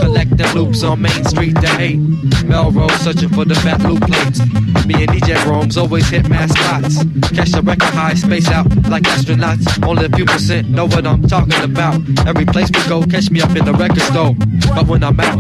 Collecting 0.01 0.53
loops 0.55 0.83
on 0.83 1.01
Main 1.03 1.25
Street 1.25 1.55
to 1.57 1.69
hate. 1.69 1.99
Melrose 2.45 2.93
searching 3.01 3.31
for 3.31 3.45
the 3.45 3.55
fat 3.55 3.81
loop 3.83 4.01
plates. 4.03 4.41
Me 4.87 4.95
and 5.03 5.11
DJ 5.13 5.43
Rome's 5.47 5.79
always 5.79 6.09
hit 6.11 6.29
mascots. 6.29 6.99
Catch 7.33 7.53
the 7.53 7.63
record 7.63 7.95
high, 7.95 8.13
space 8.13 8.49
out 8.51 8.67
like 8.91 9.05
astronauts. 9.05 9.65
Only 9.87 10.05
a 10.05 10.09
few 10.11 10.27
percent 10.27 10.69
know 10.69 10.87
what 10.87 11.07
I'm 11.07 11.23
talking 11.23 11.63
about. 11.63 12.03
Every 12.27 12.45
place 12.45 12.69
we 12.69 12.87
go, 12.87 13.03
catch 13.03 13.31
me 13.31 13.41
up 13.41 13.57
in 13.57 13.65
the 13.65 13.73
record 13.73 14.03
store. 14.03 14.35
But 14.75 14.87
when 14.87 15.03
I'm 15.03 15.19
out, 15.19 15.39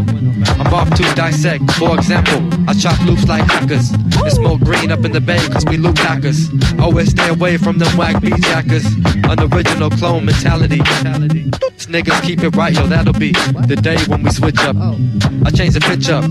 I'm 0.59 0.72
off 0.72 0.88
to 0.96 1.02
dissect. 1.14 1.70
For 1.72 1.94
example, 1.94 2.40
I 2.66 2.72
chop 2.72 2.98
loops 3.04 3.28
like 3.28 3.44
hackers. 3.44 3.90
And 3.92 4.33
smoke 4.33 4.61
green 4.61 4.90
up 4.90 5.04
in 5.04 5.12
the 5.12 5.20
bay, 5.20 5.46
cause 5.48 5.66
we 5.66 5.76
loop 5.76 5.98
hackers. 5.98 6.48
Always 6.80 7.11
stay 7.11 7.28
away 7.28 7.59
from 7.59 7.76
them 7.76 7.94
whack 7.98 8.22
beat 8.22 8.40
jackers. 8.40 8.87
An 9.28 9.40
original 9.52 9.90
clone 9.90 10.24
mentality. 10.24 10.78
These 10.78 11.88
niggas 11.92 12.22
keep 12.22 12.42
it 12.42 12.57
right, 12.57 12.72
yo, 12.72 12.87
that'll 12.87 13.12
be 13.12 13.33
the 13.33 13.76
day 13.76 13.98
when 14.07 14.22
we 14.22 14.30
switch 14.30 14.59
up. 14.61 14.76
I 15.44 15.50
change 15.50 15.74
the 15.74 15.80
pitch 15.80 16.09
up. 16.09 16.24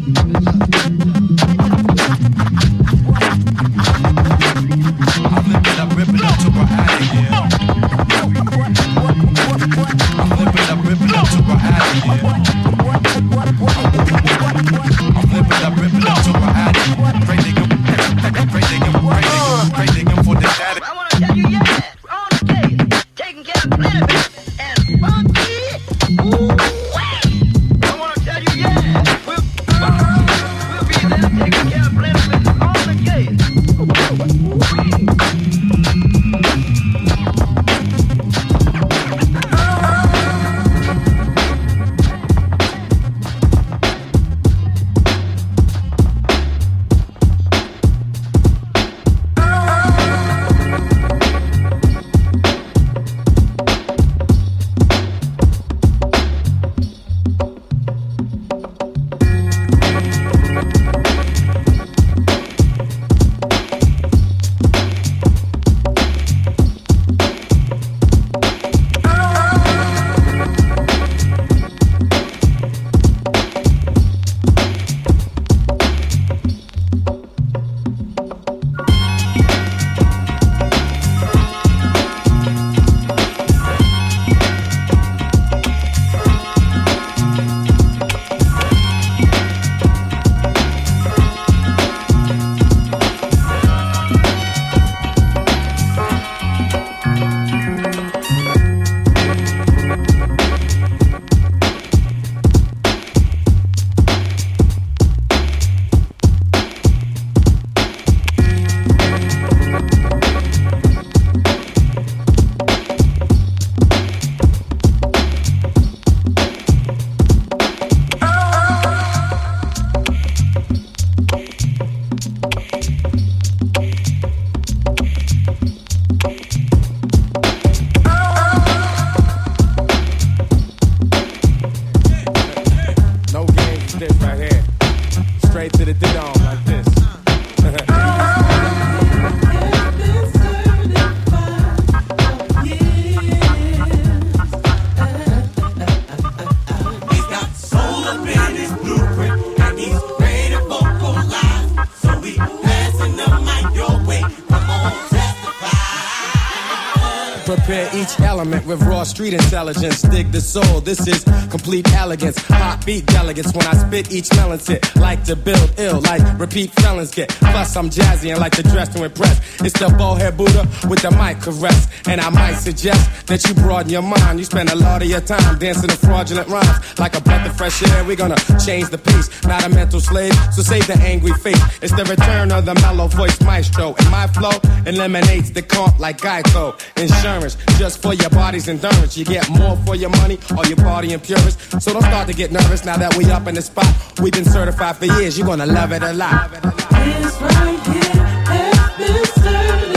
Street 159.14 159.34
intelligence. 159.34 160.02
Dig 160.02 160.32
the 160.32 160.42
soul. 160.42 160.82
This 160.82 161.08
is 161.08 161.24
complete 161.52 161.86
elegance. 161.94 162.38
Hot 162.48 162.84
beat 162.84 163.06
delegates 163.06 163.54
when 163.54 163.68
I 163.68 163.74
spit 163.74 164.12
each 164.12 164.30
melon 164.36 164.60
sit. 164.60 164.82
Like 164.96 165.24
to 165.26 165.36
build 165.36 165.70
ill, 165.78 166.02
like 166.02 166.24
repeat 166.40 166.72
felons 166.82 167.12
get. 167.12 167.30
Plus 167.30 167.76
I'm 167.78 167.90
jazzy 167.92 168.32
and 168.32 168.40
like 168.40 168.54
to 168.54 168.64
dress 168.64 168.90
to 168.96 169.04
impress. 169.04 169.38
It's 169.62 169.78
the 169.78 169.90
bowhead 170.00 170.36
Buddha 170.36 170.68
with 170.90 171.02
the 171.04 171.12
mic 171.12 171.38
caress. 171.42 171.88
And 172.08 172.20
I 172.20 172.30
might 172.30 172.56
suggest 172.56 173.28
that 173.28 173.46
you 173.46 173.54
broaden 173.54 173.92
your 173.92 174.02
mind. 174.02 174.40
You 174.40 174.46
spend 174.46 174.70
a 174.70 174.76
lot 174.76 175.04
of 175.04 175.08
your 175.08 175.22
time 175.22 175.60
dancing 175.60 175.90
to 175.90 175.98
fraudulent 175.98 176.48
rhymes. 176.48 177.00
Like 177.00 177.16
a 177.16 177.22
breath 177.22 177.48
of 177.48 177.56
fresh 177.56 177.84
air, 177.90 178.04
we're 178.06 178.16
gonna 178.16 178.42
change 178.66 178.90
the 178.90 178.98
pace. 178.98 179.30
Not 179.46 179.64
a 179.64 179.70
mental 179.70 180.00
slave, 180.00 180.34
so 180.56 180.64
save 180.64 180.88
the 180.88 180.98
angry 181.12 181.34
face. 181.34 181.62
It's 181.84 181.94
the 181.94 182.06
return 182.06 182.52
of 182.52 182.66
the 182.66 182.74
mellow 182.86 183.08
voice 183.08 183.40
maestro. 183.42 183.94
And 184.00 184.10
my 184.10 184.26
flow 184.28 184.58
eliminates 184.88 185.52
the 185.52 185.62
comp 185.62 186.00
like 186.00 186.18
Geico. 186.18 186.74
Insurance, 186.98 187.58
just 187.78 188.02
for 188.02 188.16
your 188.16 188.32
body's 188.32 188.68
endurance. 188.68 189.03
You 189.12 189.26
get 189.26 189.50
more 189.50 189.76
for 189.86 189.96
your 189.96 190.10
money 190.10 190.40
or 190.58 190.66
your 190.66 190.78
body 190.78 191.12
and. 191.12 191.58
So 191.84 191.92
don't 191.92 192.02
start 192.04 192.26
to 192.30 192.34
get 192.34 192.54
nervous 192.54 192.86
now 192.86 192.96
that 192.96 193.16
we 193.18 193.30
up 193.30 193.48
in 193.48 193.56
the 193.56 193.62
spot. 193.62 193.86
We've 194.22 194.32
been 194.32 194.46
certified 194.46 194.96
for 194.96 195.06
years, 195.06 195.38
you're 195.38 195.46
gonna 195.46 195.66
love 195.66 195.92
it 195.92 196.02
a 196.02 196.14
lot. 196.14 196.50
This 196.52 197.42
right 197.42 197.80
here 197.86 198.24
has 198.48 198.98
been 198.98 199.26
certified 199.44 199.93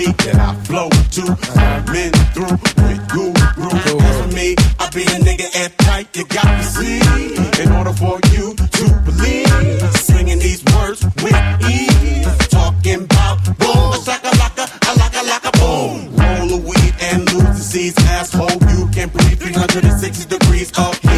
beat 0.00 0.16
that 0.24 0.38
I 0.40 0.54
flow 0.64 0.88
to. 1.16 1.24
Been 1.92 2.12
through 2.32 2.56
with 2.84 3.02
guru. 3.12 4.00
As 4.08 4.16
for 4.20 4.30
me, 4.34 4.56
I 4.80 4.88
be 4.96 5.02
a 5.02 5.18
nigga 5.26 5.48
at 5.62 5.76
tight. 5.78 6.16
You 6.16 6.24
got 6.26 6.48
to 6.48 6.64
see. 6.64 7.00
In 7.62 7.72
order 7.72 7.92
for 7.92 8.16
you 8.32 8.54
to 8.56 8.84
believe, 9.04 9.48
swinging 10.08 10.38
these 10.38 10.64
words 10.72 11.04
with 11.22 11.36
ease. 11.68 12.48
Talking 12.48 13.04
about 13.04 13.44
boom, 13.60 13.92
a 13.92 13.98
shaka 14.06 14.32
laka, 14.40 14.64
a 14.88 14.90
laka 15.00 15.22
laka 15.30 15.52
boom. 15.60 16.16
Roll 16.16 16.50
a 16.56 16.60
weed 16.68 16.94
and 17.00 17.20
lose 17.32 17.56
the 17.58 17.64
seeds, 17.72 17.98
asshole. 18.16 18.58
You 18.72 18.88
can 18.96 19.08
breathe 19.10 19.38
360 19.38 20.38
degrees 20.38 20.70
of 20.78 21.09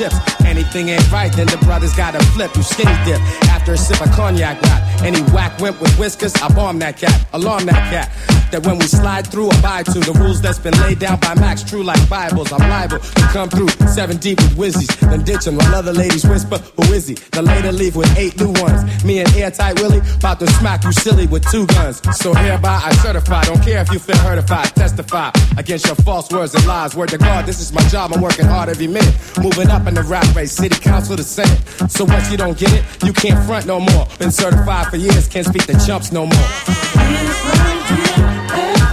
chips. 0.00 0.16
Anything 0.46 0.88
ain't 0.88 1.12
right, 1.12 1.32
then 1.32 1.46
the 1.46 1.58
brothers 1.58 1.94
gotta 1.94 2.24
flip. 2.32 2.54
You 2.56 2.62
skinny 2.62 2.96
dip 3.04 3.20
after 3.52 3.74
a 3.74 3.76
sip 3.76 4.00
of 4.00 4.10
cognac 4.12 4.60
rap. 4.62 5.02
Any 5.02 5.20
whack 5.32 5.58
wimp 5.60 5.80
with 5.80 5.94
whiskers, 5.98 6.34
I 6.36 6.48
bomb 6.48 6.78
that 6.78 6.96
cat, 6.96 7.26
alarm 7.32 7.66
that 7.66 7.82
cat. 7.92 8.08
That 8.50 8.66
when 8.66 8.78
we 8.78 8.86
slide 8.86 9.28
through, 9.28 9.48
abide 9.50 9.86
to 9.86 10.00
the 10.00 10.12
rules 10.18 10.40
that's 10.40 10.58
been 10.58 10.74
laid 10.82 10.98
down 10.98 11.20
by 11.20 11.34
Max, 11.36 11.62
true 11.62 11.84
like 11.84 12.02
Bibles. 12.08 12.52
I'm 12.52 12.68
liable 12.68 12.98
to 12.98 13.22
come 13.30 13.48
through 13.48 13.68
seven 13.86 14.16
deep 14.16 14.40
with 14.40 14.56
whizzies, 14.56 14.90
then 14.98 15.22
ditch 15.22 15.46
'em 15.46 15.56
while 15.56 15.74
other 15.76 15.92
ladies 15.92 16.26
whisper, 16.26 16.58
Who 16.76 16.92
is 16.92 17.06
he? 17.06 17.14
Then 17.30 17.44
later 17.44 17.70
leave 17.70 17.94
with 17.94 18.10
eight 18.18 18.40
new 18.40 18.52
ones. 18.60 19.04
Me 19.04 19.20
and 19.20 19.32
Airtight 19.36 19.80
Willie 19.80 20.02
about 20.16 20.40
to 20.40 20.48
smack 20.58 20.82
you 20.82 20.92
silly 20.92 21.26
with 21.26 21.48
two 21.50 21.64
guns. 21.66 22.02
So 22.18 22.34
hereby 22.34 22.80
I 22.84 22.92
certify, 22.96 23.44
don't 23.44 23.62
care 23.62 23.82
if 23.82 23.92
you 23.92 24.00
feel 24.00 24.16
hurtified, 24.16 24.74
testify 24.74 25.30
against 25.56 25.86
your 25.86 25.96
false 25.96 26.28
words 26.30 26.54
and 26.54 26.66
lies. 26.66 26.96
Word 26.96 27.10
to 27.10 27.18
God, 27.18 27.46
this 27.46 27.60
is 27.60 27.72
my 27.72 27.82
job, 27.88 28.12
I'm 28.12 28.20
working 28.20 28.46
hard 28.46 28.68
every 28.68 28.88
minute. 28.88 29.14
Moving 29.40 29.70
up 29.70 29.86
in 29.86 29.94
the 29.94 30.02
rap 30.02 30.26
race, 30.34 30.52
city 30.52 30.78
council 30.80 31.16
to 31.16 31.22
senate. 31.22 31.60
So 31.88 32.04
once 32.04 32.30
you 32.32 32.36
don't 32.36 32.58
get 32.58 32.72
it, 32.72 32.82
you 33.04 33.12
can't 33.12 33.38
front 33.46 33.66
no 33.66 33.78
more. 33.78 34.06
Been 34.18 34.32
certified 34.32 34.88
for 34.88 34.96
years, 34.96 35.28
can't 35.28 35.46
speak 35.46 35.66
the 35.66 35.78
chumps 35.86 36.10
no 36.10 36.26
more. 36.26 38.39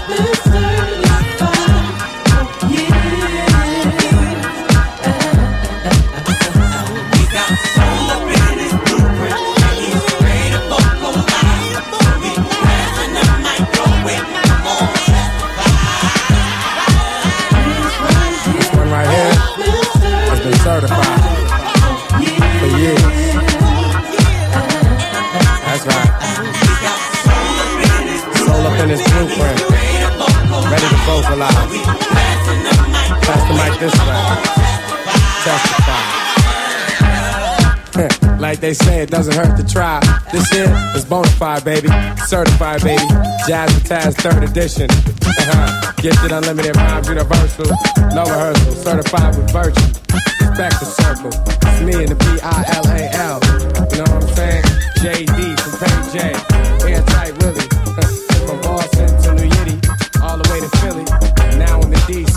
He's 0.08 0.67
vocalize. 31.38 31.54
Pass 33.22 33.42
the 33.48 33.54
mic 33.54 33.80
this 33.80 33.94
like 38.40 38.60
they 38.60 38.76
say, 38.76 39.02
it 39.02 39.10
doesn't 39.10 39.34
hurt 39.34 39.58
to 39.58 39.66
try. 39.66 40.00
This 40.32 40.48
here 40.52 40.72
is 40.96 41.04
bona 41.04 41.28
fide, 41.30 41.64
baby. 41.66 41.90
Certified, 42.28 42.84
baby. 42.84 43.02
Jazz 43.48 43.74
and 43.74 43.84
Taz, 43.84 44.14
third 44.14 44.44
edition. 44.44 44.88
Uh-huh. 44.92 45.94
Gifted 45.98 46.32
unlimited 46.32 46.76
rhymes, 46.76 47.10
universal. 47.10 47.66
No 48.14 48.24
rehearsal, 48.24 48.74
certified 48.74 49.36
with 49.36 49.52
virtue. 49.52 49.92
Back 50.56 50.78
to 50.78 50.86
circle. 50.86 51.32
It's 51.34 51.82
me 51.82 52.04
and 52.04 52.10
the 52.10 52.16
B-I-L-A-L. 52.16 53.40
You 53.92 53.98
know 53.98 54.14
what 54.14 54.24
I'm 54.24 54.36
saying? 54.36 54.64
JD 55.00 55.60
from 55.60 55.80
Petty 55.80 56.20
J. 56.20 56.94
Airtight 56.94 57.38
Willie. 57.40 57.77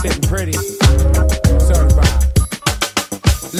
Sitting 0.01 0.21
pretty. 0.23 1.20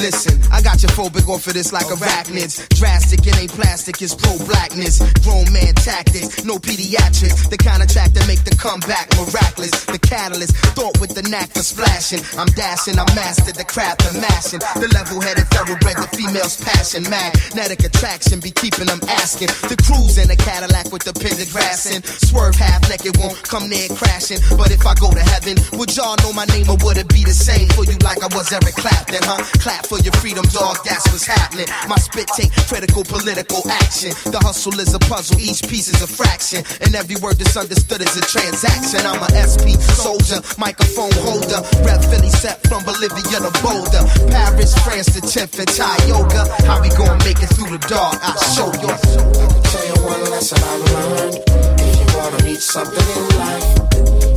Listen, 0.01 0.41
I 0.49 0.65
got 0.65 0.81
you 0.81 0.89
phobic 0.89 1.29
off 1.29 1.45
of 1.45 1.53
this 1.53 1.69
like 1.69 1.85
oh, 1.85 1.93
arachnids. 1.93 2.57
Drastic, 2.73 3.21
it 3.21 3.37
ain't 3.37 3.53
plastic, 3.53 4.01
it's 4.01 4.17
pro 4.17 4.33
blackness. 4.49 4.97
Grown 5.21 5.45
man 5.53 5.77
tactics, 5.77 6.41
no 6.43 6.57
pediatrics. 6.57 7.45
The 7.53 7.57
kind 7.61 7.85
of 7.85 7.87
track 7.87 8.09
that 8.17 8.25
make 8.25 8.41
the 8.41 8.57
comeback 8.57 9.13
miraculous. 9.13 9.85
The 9.85 10.01
catalyst, 10.01 10.57
thought 10.73 10.97
with 10.97 11.13
the 11.13 11.21
knack 11.29 11.53
for 11.53 11.61
splashing. 11.61 12.25
I'm 12.33 12.49
dashing, 12.57 12.97
I 12.97 13.05
mastered 13.13 13.61
the 13.61 13.63
craft 13.63 14.01
of 14.09 14.17
mashing. 14.17 14.65
The 14.81 14.89
level 14.89 15.21
headed 15.21 15.45
thoroughbred, 15.53 16.01
the 16.01 16.09
female's 16.17 16.57
passion. 16.57 17.05
Magnetic 17.05 17.85
attraction 17.85 18.41
be 18.41 18.49
keeping 18.49 18.89
them 18.89 19.05
asking. 19.21 19.53
The 19.69 19.77
cruise 19.85 20.17
in 20.17 20.33
a 20.33 20.35
Cadillac 20.35 20.89
with 20.89 21.05
the 21.05 21.13
pentagrass 21.13 21.93
and 21.93 22.01
swerve 22.01 22.57
half 22.57 22.89
naked, 22.89 23.21
won't 23.21 23.37
come 23.45 23.69
near 23.69 23.85
crashing. 23.93 24.41
But 24.57 24.73
if 24.73 24.81
I 24.81 24.97
go 24.97 25.13
to 25.13 25.21
heaven, 25.21 25.61
would 25.77 25.93
y'all 25.93 26.17
know 26.25 26.33
my 26.33 26.49
name 26.49 26.73
or 26.73 26.81
would 26.81 26.97
it 26.97 27.09
be 27.13 27.21
the 27.21 27.37
same 27.37 27.69
for 27.77 27.85
you 27.85 28.01
like 28.01 28.25
I 28.25 28.29
was 28.33 28.49
Eric 28.49 28.81
Clapton, 28.81 29.21
huh? 29.21 29.45
Clap 29.61 29.90
for 29.91 29.99
your 30.07 30.15
freedom, 30.23 30.47
dog, 30.55 30.79
that's 30.87 31.03
what's 31.11 31.27
happening. 31.27 31.67
My 31.91 31.99
spit 31.99 32.23
take 32.31 32.55
critical 32.71 33.03
political 33.03 33.59
action. 33.67 34.15
The 34.31 34.39
hustle 34.39 34.79
is 34.79 34.95
a 34.95 34.99
puzzle, 35.11 35.35
each 35.35 35.67
piece 35.67 35.91
is 35.91 35.99
a 35.99 36.07
fraction. 36.07 36.63
And 36.79 36.95
every 36.95 37.19
word 37.19 37.35
that's 37.35 37.59
understood 37.59 37.99
is 37.99 38.15
a 38.15 38.23
transaction. 38.23 39.03
I'm 39.03 39.19
a 39.19 39.27
SP 39.35 39.75
soldier, 39.99 40.39
microphone 40.55 41.11
holder. 41.27 41.59
Rep 41.83 41.99
Philly 42.07 42.31
set 42.31 42.63
from 42.71 42.87
Bolivia 42.87 43.43
to 43.43 43.51
Boulder. 43.59 44.07
Paris, 44.31 44.71
France 44.87 45.11
to 45.11 45.19
10th 45.19 45.59
and 45.59 45.67
Tioga. 45.67 46.47
How 46.63 46.79
we 46.79 46.87
gonna 46.95 47.19
make 47.27 47.43
it 47.43 47.51
through 47.51 47.75
the 47.75 47.83
dark? 47.91 48.15
I'll 48.23 48.39
show 48.55 48.71
you. 48.71 48.95
Tell 48.95 49.85
you 49.91 49.97
one 50.07 50.23
lesson 50.31 50.55
I 50.63 50.75
learned. 50.87 51.35
If 51.83 51.91
you 51.99 52.47
need 52.47 52.63
something 52.63 53.07
in 53.11 53.27
life, 53.35 53.67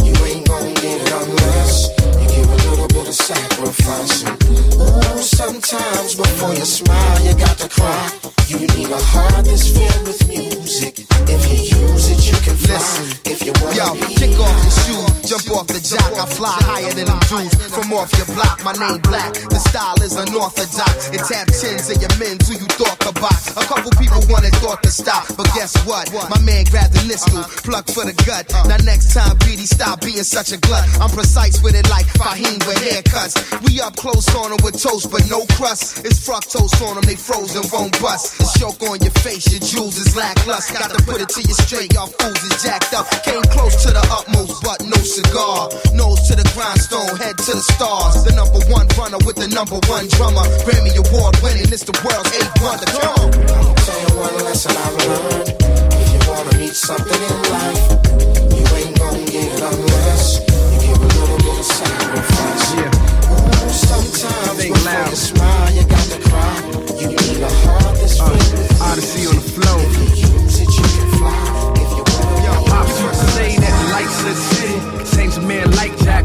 you 0.03 0.15
ain't 0.27 0.49
gonna 0.51 0.75
get 0.83 0.99
it 0.99 1.13
unless 1.15 1.94
sacrifice. 3.15 4.25
Ooh, 4.25 5.23
sometimes 5.23 6.15
before 6.17 6.55
you 6.55 6.65
smile, 6.65 7.25
you 7.25 7.35
got 7.39 7.57
to 7.59 7.69
cry. 7.69 8.11
You 8.47 8.61
need 8.61 8.93
a 8.93 9.01
heart 9.01 9.45
that's 9.47 9.73
filled 9.73 10.05
with 10.05 10.29
music. 10.29 11.09
If 11.25 11.43
you 11.49 11.81
use 11.81 12.13
it, 12.13 12.21
you 12.29 12.37
can 12.45 12.57
fly. 12.61 12.77
if 13.25 13.41
you 13.41 13.57
wanna 13.57 13.73
Yo, 13.73 13.97
kick 14.21 14.37
off 14.37 14.53
your 14.61 14.77
shoes, 14.85 15.33
jump 15.33 15.49
off 15.57 15.67
the 15.73 15.81
jock. 15.81 16.13
I 16.21 16.29
fly 16.29 16.53
higher 16.69 16.93
than 16.93 17.09
them 17.09 17.21
dudes 17.25 17.57
from 17.73 17.89
off 17.97 18.13
your 18.21 18.29
block. 18.37 18.61
My 18.61 18.77
name 18.77 19.01
black, 19.09 19.33
the 19.49 19.57
style 19.57 19.97
is 20.05 20.21
unorthodox. 20.21 21.09
It 21.09 21.25
tap 21.25 21.49
tens 21.49 21.89
of 21.89 21.97
your 21.97 22.13
men 22.21 22.37
who 22.45 22.61
you 22.61 22.69
thought 22.77 23.01
could 23.01 23.17
box. 23.17 23.57
A 23.57 23.65
couple 23.65 23.89
people 23.97 24.21
wanted 24.29 24.53
thought 24.61 24.85
to 24.85 24.93
stop, 24.93 25.25
but 25.41 25.49
guess 25.57 25.73
what? 25.89 26.13
My 26.29 26.39
man 26.45 26.69
grabbed 26.69 26.93
the 26.93 27.01
nistle, 27.09 27.49
plucked 27.65 27.97
for 27.97 28.05
the 28.05 28.13
gut. 28.29 28.53
Now 28.69 28.77
next 28.85 29.17
time, 29.17 29.41
BD, 29.41 29.65
stop 29.65 30.05
being 30.05 30.21
such 30.21 30.53
a 30.53 30.61
glut. 30.61 30.85
I'm 31.01 31.09
precise 31.09 31.65
with 31.65 31.73
it 31.75 31.89
like 31.89 32.05
Fahim 32.21 32.61
with 32.69 32.77
haircuts. 32.85 33.41
We 33.65 33.81
up 33.81 33.97
close 33.97 34.29
on 34.37 34.53
them 34.53 34.61
with 34.61 34.77
toast, 34.77 35.09
but 35.09 35.25
no 35.33 35.49
crust. 35.57 36.05
It's 36.05 36.21
fructose 36.21 36.77
on 36.85 37.01
them, 37.01 37.09
they 37.09 37.17
frozen, 37.17 37.65
won't 37.73 37.97
bust. 38.05 38.34
The 38.39 38.47
choke 38.59 38.83
on 38.91 38.99
your 39.01 39.15
face, 39.23 39.47
your 39.53 39.61
jewels 39.61 39.97
is 39.99 40.17
lackluster. 40.17 40.79
Got 40.79 40.93
to 40.97 41.03
put 41.05 41.21
it 41.21 41.29
to 41.31 41.41
you 41.41 41.55
straight, 41.55 41.93
y'all 41.93 42.09
fools 42.09 42.43
is 42.43 42.63
jacked 42.63 42.95
up. 42.95 43.07
Came 43.25 43.43
close 43.55 43.83
to 43.85 43.91
the 43.93 44.03
utmost, 44.11 44.63
but 44.63 44.83
no 44.85 44.99
cigar. 44.99 45.71
Nose 45.95 46.21
to 46.29 46.37
the 46.37 46.47
grindstone, 46.55 47.17
head 47.17 47.37
to 47.39 47.53
the 47.55 47.65
stars. 47.75 48.25
The 48.25 48.33
number 48.35 48.61
one 48.73 48.87
runner 48.99 49.19
with 49.25 49.37
the 49.37 49.49
number 49.49 49.79
one 49.89 50.09
drummer. 50.17 50.45
Grammy 50.67 50.93
Award 50.97 51.37
winning, 51.43 51.69
it's 51.71 51.85
the 51.85 51.95
world's 52.03 52.31
eighth 52.35 52.57
wonder. 52.63 52.89
Come 52.91 53.15
on. 53.15 53.77
Tell 53.85 54.01
you 54.01 54.13
one 54.19 54.37
lesson 54.45 54.75
I've 54.75 54.97
learned. 55.07 55.49
If 55.55 56.09
you 56.13 56.21
wanna 56.31 56.55
meet 56.59 56.75
something 56.75 57.21
in 57.21 57.39
life, 57.55 57.85
you 58.51 58.65
ain't 58.77 58.95
gonna 58.99 59.25
get 59.25 59.47
it 59.47 59.63
unless 59.63 60.41
you 60.43 60.79
give 60.85 61.01
a 61.01 61.11
little 61.17 61.39
bit 61.39 61.59
of 61.59 61.67
sacrifice. 61.69 62.67
Ooh, 62.75 63.71
sometimes 63.71 64.59
before 64.59 65.11
you 65.11 65.17
smile, 65.17 65.71
you 65.73 65.85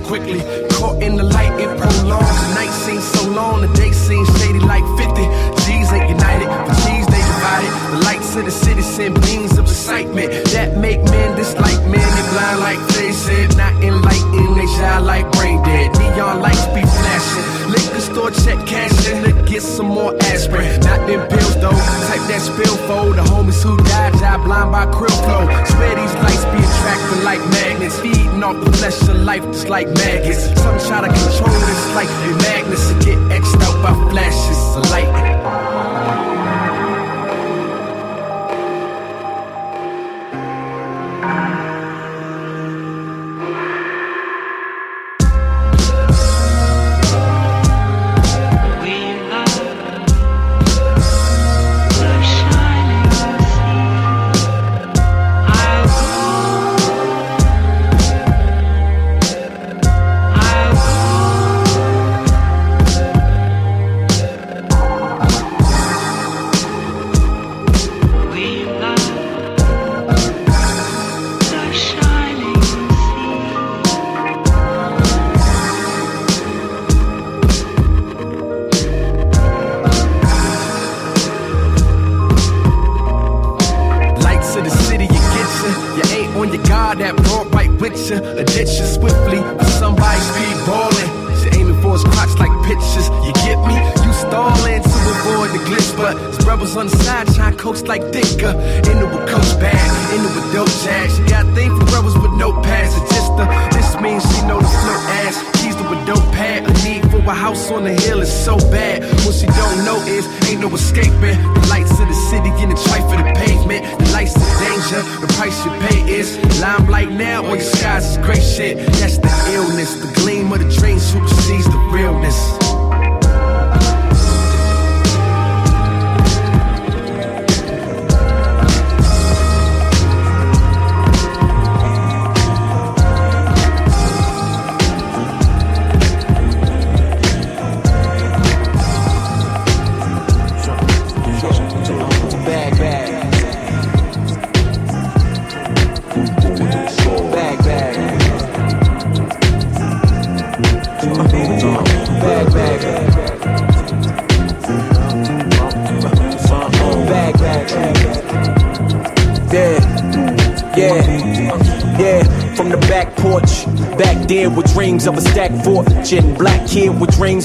quickly. 0.09 0.41
Caught 0.73 1.03
in 1.03 1.15
the 1.15 1.23
light, 1.23 1.53
it 1.61 1.69
prolongs. 1.77 2.37
The 2.41 2.49
night 2.57 2.73
seems 2.73 3.05
so 3.13 3.29
long, 3.29 3.61
the 3.61 3.71
day 3.77 3.91
seems 3.91 4.27
shady 4.41 4.59
like 4.59 4.83
50. 4.97 5.21
G's 5.63 5.89
ain't 5.93 6.09
united, 6.09 6.49
but 6.49 6.73
G's 6.81 7.05
they 7.13 7.23
divided. 7.29 7.71
The 7.93 7.99
lights 8.09 8.35
of 8.35 8.43
the 8.45 8.51
city 8.51 8.81
send 8.81 9.21
beams 9.21 9.57
of 9.59 9.65
excitement 9.65 10.29
that 10.57 10.77
make 10.77 10.99
men 11.03 11.37
dislike 11.37 11.81
men. 11.93 12.01
They 12.01 12.25
blind 12.33 12.59
like 12.59 12.81
they 12.97 13.11
said, 13.11 13.55
not 13.55 13.73
enlightened. 13.83 14.57
They 14.57 14.67
shine 14.77 15.05
like 15.05 15.31
brain 15.33 15.61
dead. 15.61 15.93
Neon 15.99 16.41
lights 16.41 16.65
be 16.73 16.81
flashing. 16.81 17.45
Liquor 17.69 18.01
store 18.01 18.31
check 18.31 18.59
cash 18.65 19.07
in 19.09 19.23
to 19.29 19.31
get 19.45 19.61
some 19.61 19.89
more 19.93 20.17
aspirin. 20.33 20.79
Not 20.81 21.05
them 21.05 21.21
pills 21.29 21.55
though. 21.61 21.79
Type 22.09 22.25
that 22.33 22.41
spill 22.41 22.77
for 22.89 23.13
the 23.13 23.21
homies 23.29 23.61
who 23.61 23.77
died, 23.77 24.13
job 24.17 24.43
blind 24.43 24.71
by 24.71 24.85
krill 24.89 25.17
flow. 25.21 25.45
Swear 25.69 25.93
these 26.01 26.15
lights 26.25 26.45
be 26.49 26.61
attracting 26.79 27.23
like 27.23 27.39
magnets, 27.49 27.99
feeding 27.99 28.43
off 28.43 28.63
the 28.63 28.71
flesh 28.77 29.01
of 29.09 29.17
life 29.17 29.43
just 29.43 29.69
like 29.69 29.87
maggots. 29.87 30.45
Some 30.61 30.79
try 30.87 31.01
to 31.01 31.07
control 31.07 31.59
this 31.67 31.83
like 31.95 32.09
magnets 32.41 33.05
get 33.05 33.19
X'd 33.31 33.61
out 33.61 33.83
by 33.83 34.09
flashes 34.09 34.75
of 34.77 34.89
light. 34.91 36.28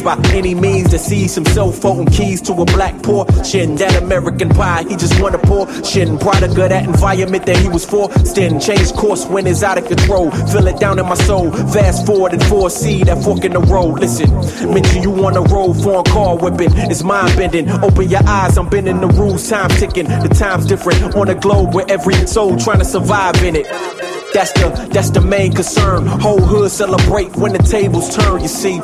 By 0.05 0.21
any 0.35 0.55
means 0.55 0.74
to 0.95 0.99
see 1.01 1.27
some 1.27 1.45
cell 1.45 1.73
phone 1.73 2.07
keys 2.07 2.41
to 2.41 2.53
a 2.53 2.65
black 2.67 3.03
portion. 3.03 3.75
That 3.75 4.01
American 4.01 4.49
pie, 4.49 4.85
he 4.89 4.95
just 4.95 5.21
wanna 5.21 5.39
portion. 5.39 6.19
Product 6.19 6.53
of 6.57 6.69
that 6.69 6.85
environment 6.85 7.47
that 7.47 7.57
he 7.57 7.69
was 7.69 7.85
for. 7.85 8.09
in. 8.37 8.61
change 8.61 8.93
course 8.93 9.27
when 9.27 9.45
it's 9.49 9.65
out 9.65 9.77
of 9.77 9.87
control. 9.89 10.31
Feel 10.31 10.69
it 10.69 10.79
down 10.79 11.01
in 11.01 11.07
my 11.07 11.17
soul. 11.17 11.51
Fast 11.51 12.07
forward 12.07 12.33
and 12.33 12.45
foresee 12.45 13.03
that 13.03 13.25
fork 13.25 13.45
in 13.45 13.53
the 13.53 13.61
road. 13.61 13.99
Listen, 13.99 14.31
mention 14.73 15.03
you 15.03 15.13
on 15.27 15.33
the 15.33 15.43
road, 15.43 15.75
foreign 15.83 16.05
car 16.05 16.37
whipping. 16.37 16.71
It's 16.91 17.03
mind 17.03 17.37
bending. 17.37 17.69
Open 17.71 18.09
your 18.09 18.23
eyes, 18.29 18.57
I'm 18.57 18.69
bending 18.69 19.01
the 19.01 19.09
rules. 19.09 19.49
Time 19.49 19.71
ticking. 19.71 20.07
The 20.07 20.29
time's 20.29 20.65
different 20.65 21.17
on 21.17 21.29
a 21.29 21.35
globe 21.35 21.75
where 21.75 21.87
every 21.89 22.15
soul 22.29 22.57
trying 22.57 22.79
to 22.79 22.85
survive 22.85 23.43
in 23.43 23.57
it. 23.57 23.67
That's 24.35 24.53
the 24.55 24.89
that's 24.93 25.11
the 25.11 25.21
main 25.21 25.53
concern. 25.53 26.09
Whole 26.09 26.41
hood 26.41 26.69
celebrate 26.73 27.37
when 27.37 27.53
the 27.53 27.61
tables 27.61 28.13
turn. 28.17 28.43
You 28.43 28.49
see, 28.49 28.81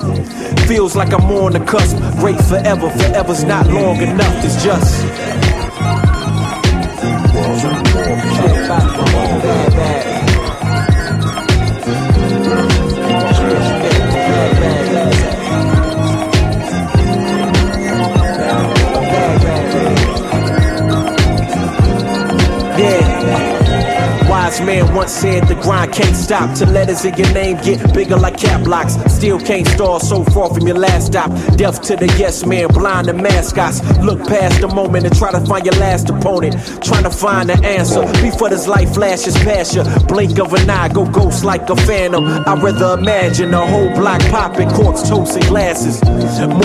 feels 0.69 0.95
like 0.95 1.13
I'm 1.13 1.29
on 1.29 1.55
the 1.55 1.59
cusp. 1.59 1.97
Great 2.19 2.41
forever, 2.45 2.91
forever's 2.91 3.45
not 3.45 3.67
long 3.69 3.97
enough. 3.97 4.45
It's 4.45 4.63
just. 4.63 5.05
Man 24.65 24.95
once 24.95 25.13
said 25.13 25.47
the 25.49 25.55
grind 25.57 25.93
can't 25.93 26.17
stop 26.17 26.57
till 26.57 26.69
letters 26.69 27.05
in 27.05 27.15
your 27.15 27.33
name 27.33 27.57
get 27.59 27.95
bigger 27.95 28.17
like 28.17 28.39
cap 28.39 28.67
locks. 28.67 28.95
Still 29.13 29.39
can't 29.39 29.67
stall 29.67 30.01
so 30.01 30.25
far 30.25 30.53
from 30.53 30.67
your 30.67 30.79
last 30.79 31.07
stop. 31.09 31.31
Deaf 31.57 31.81
to 31.83 31.97
the 31.97 32.07
yes 32.19 32.45
man, 32.47 32.69
blind 32.69 33.07
to 33.09 33.13
mascots. 33.13 33.81
Look 33.99 34.27
past 34.27 34.61
the 34.61 34.69
moment 34.69 35.07
and 35.07 35.17
try 35.17 35.33
to 35.33 35.41
find 35.47 35.65
your 35.65 35.75
last 35.77 36.11
opponent. 36.11 36.55
Trying 36.83 37.05
to 37.05 37.11
find 37.11 37.49
the 37.49 37.59
answer 37.67 38.03
before 38.23 38.51
this 38.51 38.67
light 38.67 38.89
flashes 38.89 39.35
past 39.39 39.75
you. 39.75 39.85
Blink 40.07 40.39
of 40.39 40.53
an 40.55 40.69
eye, 40.69 40.89
go 40.89 41.05
ghost 41.11 41.45
like 41.45 41.69
a 41.71 41.77
phantom. 41.77 42.27
I'd 42.27 42.63
rather 42.63 42.99
imagine 43.01 43.55
a 43.55 43.67
whole 43.67 43.91
block 43.95 44.21
popping 44.31 44.71
corks, 44.71 45.09
toast, 45.09 45.37
and 45.37 45.47
glasses. 45.47 46.03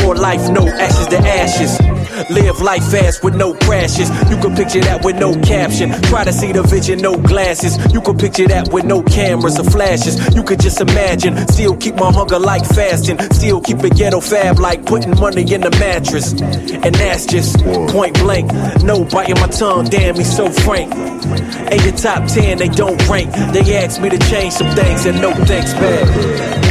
More 0.02 0.16
life, 0.16 0.50
no 0.50 0.68
ashes 0.68 1.08
to 1.08 1.18
ashes. 1.18 1.95
Live 2.30 2.62
life 2.62 2.84
fast 2.92 3.24
with 3.24 3.36
no 3.36 3.54
crashes. 3.54 4.10
You 4.30 4.38
can 4.38 4.56
picture 4.56 4.80
that 4.82 5.04
with 5.04 5.18
no 5.18 5.36
caption. 5.42 5.92
Try 6.04 6.24
to 6.24 6.32
see 6.32 6.52
the 6.52 6.64
vision, 6.64 7.00
no 7.00 7.18
glasses. 7.18 7.78
You 7.94 8.02
can 8.02 8.18
picture 8.18 8.48
that 8.48 8.72
with 8.72 8.86
no 8.86 9.04
cameras 9.04 9.60
or 9.60 9.66
flashes. 9.66 10.16
You 10.34 10.44
could 10.44 10.60
just 10.60 10.80
imagine. 10.80 11.36
Still 11.50 11.76
keep 11.76 11.96
my 11.96 12.12
hunger 12.12 12.40
like 12.40 12.66
fasting. 12.66 13.20
Still 13.32 13.60
keep 13.60 13.80
a 13.80 13.90
ghetto 13.90 14.22
fab 14.22 14.60
like 14.60 14.86
putting 14.86 15.20
money 15.20 15.42
in 15.54 15.62
the 15.62 15.72
mattress. 15.72 16.32
And 16.32 16.96
that's 16.96 17.26
just 17.26 17.60
point 17.90 18.18
blank. 18.20 18.52
No 18.84 19.04
biting 19.04 19.40
my 19.40 19.48
tongue, 19.48 19.86
damn, 19.86 20.16
he's 20.16 20.34
so 20.36 20.50
frank. 20.50 20.94
Ain't 20.96 21.84
the 21.84 22.00
top 22.02 22.28
10, 22.28 22.60
they 22.60 22.70
don't 22.70 23.02
rank. 23.10 23.32
They 23.54 23.78
ask 23.78 24.02
me 24.02 24.10
to 24.10 24.20
change 24.30 24.54
some 24.54 24.74
things 24.76 25.06
and 25.06 25.20
no 25.22 25.34
thanks 25.46 25.74
back. 25.74 26.65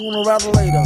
Sooner 0.00 0.22
rather 0.24 0.50
later. 0.52 0.80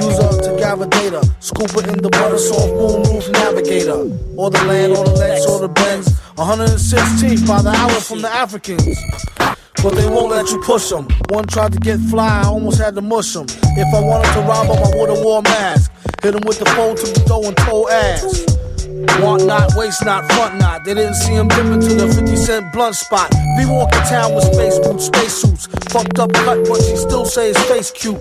Use 0.00 0.18
up 0.18 0.40
to 0.40 0.56
gather 0.56 0.86
data. 0.86 1.20
Scoop 1.40 1.68
it 1.76 1.88
in 1.92 2.00
the 2.00 2.08
butter 2.08 2.38
soft 2.38 2.72
moonroof 2.72 3.30
navigator. 3.30 4.08
Or 4.34 4.48
the 4.48 4.64
land, 4.64 4.96
or 4.96 5.04
the 5.04 5.12
Lex, 5.12 5.44
or 5.44 5.60
the 5.60 5.68
Benz. 5.68 6.18
116 6.36 7.46
by 7.46 7.60
the 7.60 7.68
hour 7.68 8.00
from 8.00 8.22
the 8.22 8.32
Africans. 8.32 8.96
But 9.82 9.92
they 9.92 10.08
won't 10.08 10.30
let 10.30 10.48
you 10.48 10.62
push 10.62 10.88
them. 10.88 11.06
One 11.28 11.46
tried 11.46 11.74
to 11.74 11.78
get 11.78 12.00
fly, 12.08 12.44
I 12.44 12.46
almost 12.46 12.80
had 12.80 12.94
to 12.94 13.02
mush 13.02 13.34
them. 13.34 13.44
If 13.76 13.92
I 13.92 14.00
wanted 14.00 14.32
to 14.32 14.40
rob 14.48 14.68
them, 14.68 14.78
I 14.80 14.88
would've 14.96 15.22
wore 15.22 15.40
a 15.40 15.42
mask. 15.42 15.92
Hit 16.22 16.42
with 16.46 16.58
the 16.58 16.64
phone 16.72 16.96
to 16.96 17.24
door 17.28 17.44
and 17.44 17.56
toe 17.58 17.86
ass. 17.90 18.56
Want 19.20 19.44
not, 19.44 19.76
waste 19.76 20.02
not, 20.02 20.32
front 20.32 20.56
not. 20.56 20.82
They 20.86 20.94
didn't 20.94 21.16
see 21.16 21.34
him 21.34 21.48
dip 21.48 21.66
into 21.66 21.92
the 21.92 22.08
50 22.08 22.34
cent 22.36 22.72
blunt 22.72 22.96
spot. 22.96 23.30
Be 23.58 23.66
walking 23.66 24.00
town 24.08 24.34
with 24.34 24.44
space 24.44 24.78
boots, 24.78 25.04
space 25.04 25.42
suits. 25.42 25.66
Fucked 25.92 26.18
up 26.18 26.32
cut, 26.32 26.66
but 26.66 26.80
she 26.80 26.96
still 26.96 27.26
say 27.26 27.48
his 27.48 27.58
face 27.64 27.90
cute. 27.90 28.16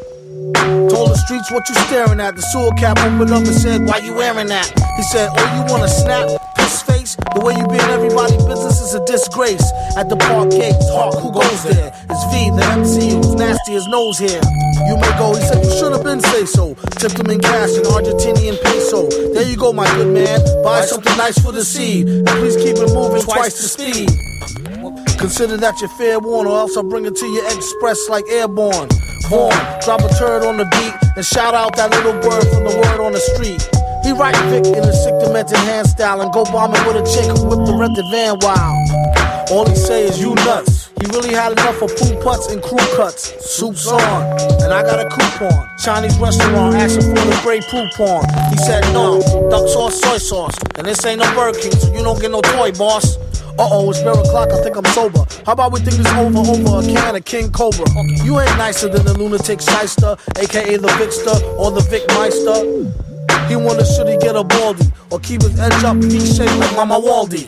Told 0.89 1.11
the 1.11 1.17
streets 1.17 1.51
what 1.51 1.67
you 1.69 1.75
staring 1.87 2.19
at. 2.19 2.35
The 2.35 2.41
sewer 2.41 2.71
cap 2.77 2.97
opened 2.99 3.31
up 3.31 3.45
and 3.45 3.55
said, 3.55 3.85
Why 3.85 3.99
you 3.99 4.13
wearing 4.13 4.47
that? 4.47 4.67
He 4.97 5.03
said, 5.03 5.29
Oh, 5.35 5.45
you 5.55 5.61
wanna 5.71 5.87
snap? 5.87 6.29
Piss 6.55 6.81
face? 6.81 7.15
The 7.35 7.41
way 7.43 7.53
you 7.55 7.67
be 7.67 7.75
in 7.75 7.89
everybody's 7.91 8.43
business 8.45 8.81
is 8.81 8.95
a 8.95 9.03
disgrace. 9.05 9.63
At 9.97 10.09
the 10.09 10.15
park 10.15 10.51
gates, 10.51 10.87
Hawk, 10.89 11.19
who 11.19 11.31
goes 11.31 11.63
there? 11.63 11.91
It's 12.09 12.23
V, 12.31 12.49
the 12.55 12.65
MC, 12.75 13.15
who's 13.15 13.35
nasty 13.35 13.75
as 13.75 13.87
nose 13.87 14.19
hair. 14.19 14.41
You 14.87 14.95
may 14.97 15.13
go, 15.17 15.35
he 15.35 15.41
said, 15.43 15.63
You 15.63 15.71
should 15.71 15.91
have 15.91 16.03
been 16.03 16.21
say 16.21 16.45
so. 16.45 16.75
Tipped 16.99 17.19
him 17.19 17.29
in 17.31 17.39
cash 17.39 17.75
in 17.75 17.83
Argentinian 17.83 18.61
peso. 18.61 19.09
There 19.33 19.45
you 19.45 19.57
go, 19.57 19.73
my 19.73 19.87
good 19.95 20.13
man. 20.13 20.39
Buy 20.63 20.85
something 20.85 21.15
nice 21.17 21.37
for 21.39 21.51
the 21.51 21.63
seed. 21.63 22.07
And 22.07 22.27
please 22.39 22.55
keep 22.55 22.77
it 22.77 22.93
moving 22.93 23.21
twice 23.21 23.59
the 23.59 23.67
speed. 23.67 24.74
Consider 25.17 25.57
that 25.57 25.79
your 25.81 25.89
fair 25.89 26.19
warning, 26.19 26.51
or 26.51 26.59
else 26.59 26.77
I'll 26.77 26.83
bring 26.83 27.05
it 27.05 27.15
to 27.15 27.25
you 27.25 27.45
express 27.47 28.09
like 28.09 28.25
airborne. 28.29 28.89
Born, 29.29 29.55
drop 29.81 30.01
a 30.01 30.09
turd 30.19 30.43
on 30.43 30.57
the 30.57 30.65
beat 30.65 30.93
and 31.15 31.25
shout 31.25 31.55
out 31.55 31.75
that 31.77 31.89
little 31.91 32.13
word 32.13 32.45
from 32.53 32.63
the 32.63 32.75
word 32.77 32.99
on 33.01 33.13
the 33.13 33.23
street. 33.33 33.61
He 34.05 34.11
write 34.11 34.37
Vic 34.53 34.67
in 34.67 34.83
a 34.85 34.93
sick 34.93 35.17
demented 35.17 35.57
hand 35.57 35.87
style 35.87 36.21
and 36.21 36.31
go 36.31 36.43
bombing 36.45 36.77
with 36.85 37.01
a 37.01 37.05
chick 37.09 37.25
who 37.25 37.49
whipped 37.49 37.65
the 37.65 37.73
rented 37.73 38.05
van 38.11 38.37
wild. 38.41 39.49
All 39.49 39.65
he 39.67 39.75
say 39.75 40.05
is 40.05 40.21
you 40.21 40.35
nuts. 40.45 40.91
He 41.01 41.07
really 41.07 41.33
had 41.33 41.53
enough 41.53 41.81
of 41.81 41.89
poo 41.97 42.13
putts 42.21 42.51
and 42.51 42.61
crew 42.61 42.77
cuts. 42.95 43.33
Soup's 43.41 43.87
on, 43.87 44.21
and 44.61 44.73
I 44.73 44.83
got 44.83 45.01
a 45.01 45.09
coupon. 45.09 45.69
Chinese 45.83 46.17
restaurant 46.19 46.75
asking 46.75 47.15
for 47.15 47.25
the 47.25 47.39
Grey 47.41 47.59
Poupon. 47.61 48.25
He 48.51 48.57
said 48.57 48.81
no, 48.93 49.21
duck 49.49 49.67
sauce, 49.67 49.99
soy 50.01 50.17
sauce, 50.17 50.55
and 50.75 50.85
this 50.85 51.03
ain't 51.05 51.19
no 51.19 51.25
Burger 51.33 51.59
King, 51.59 51.71
so 51.73 51.93
you 51.93 52.03
don't 52.03 52.19
get 52.21 52.31
no 52.31 52.41
toy, 52.41 52.71
boss. 52.73 53.17
Uh 53.57 53.69
oh, 53.71 53.89
it's 53.89 54.01
mirror 54.01 54.19
o'clock, 54.19 54.51
I 54.51 54.61
think 54.63 54.75
I'm 54.75 54.83
sober. 54.91 55.25
How 55.45 55.53
about 55.53 55.71
we 55.71 55.79
think 55.79 55.95
this 55.95 56.11
over 56.13 56.39
over 56.39 56.79
a 56.79 56.93
can 56.93 57.15
of 57.15 57.23
King 57.23 57.51
Cobra? 57.51 57.85
You 58.21 58.37
ain't 58.41 58.57
nicer 58.57 58.89
than 58.89 59.05
the 59.05 59.17
lunatic 59.17 59.61
shyster, 59.61 60.17
aka 60.37 60.75
the 60.75 60.87
Vicster 60.99 61.41
or 61.57 61.71
the 61.71 61.79
Vic 61.79 62.03
Meister. 62.09 62.67
He 63.47 63.55
wonder 63.55 63.85
should 63.85 64.09
he 64.09 64.17
get 64.17 64.35
a 64.35 64.43
baldy 64.43 64.91
or 65.09 65.19
keep 65.19 65.41
his 65.41 65.57
edge 65.57 65.83
up 65.85 65.95
V-shaped 65.97 66.53
like 66.57 66.75
Mama 66.75 66.99
Waldy. 66.99 67.47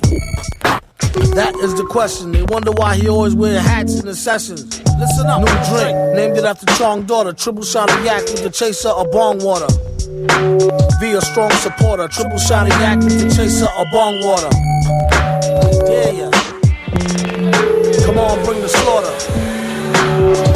That 1.36 1.54
is 1.58 1.76
the 1.76 1.86
question. 1.86 2.32
They 2.32 2.44
wonder 2.44 2.72
why 2.72 2.96
he 2.96 3.10
always 3.10 3.36
wear 3.36 3.60
hats 3.60 4.00
in 4.00 4.06
the 4.06 4.16
sessions. 4.16 4.82
Listen 4.98 5.28
up. 5.28 5.42
New 5.42 5.76
drink, 5.76 6.16
named 6.16 6.38
it 6.38 6.46
after 6.46 6.66
Chong 6.78 7.04
daughter. 7.04 7.34
Triple 7.34 7.64
shot 7.64 7.92
of 7.92 8.06
yak 8.06 8.22
with 8.22 8.44
the 8.44 8.50
chaser 8.50 8.90
of 8.90 9.12
bong 9.12 9.40
water. 9.44 9.68
Be 11.02 11.12
a 11.12 11.22
strong 11.22 11.52
supporter. 11.52 12.08
Triple 12.08 12.38
shot 12.38 12.72
of 12.72 12.80
yak 12.80 13.00
with 13.00 13.20
the 13.20 13.36
chaser 13.36 13.68
of 13.78 13.88
bong 13.92 14.24
water. 14.24 14.50
Yeah, 15.44 16.10
yeah. 16.10 16.32
Come 18.06 18.18
on, 18.18 18.44
bring 18.44 18.62
the 18.62 18.70
slaughter. 18.70 20.47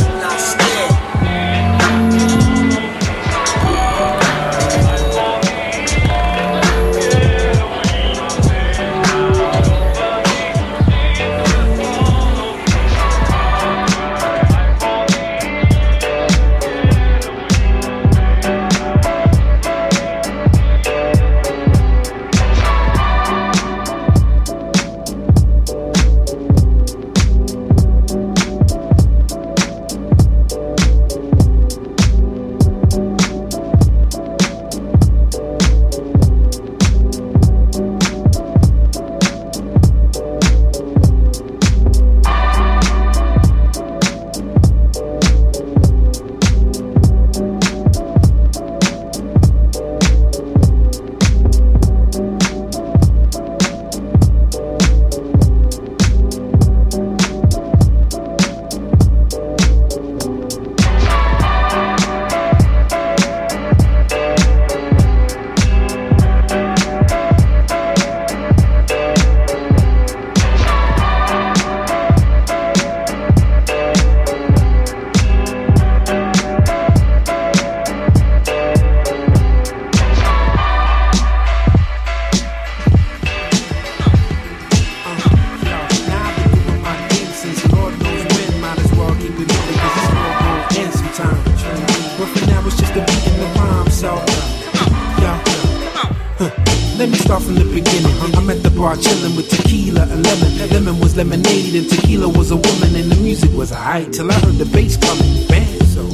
Tequila 102.21 102.37
was 102.37 102.51
a 102.51 102.55
woman 102.55 102.95
and 102.95 103.11
the 103.11 103.15
music 103.21 103.51
was 103.53 103.71
alright 103.71 104.11
till 104.13 104.29
I 104.29 104.35
heard 104.35 104.55
the 104.55 104.65
bass 104.65 104.97
coming. 104.97 105.47
Bam, 105.47 105.65
so 105.87 106.05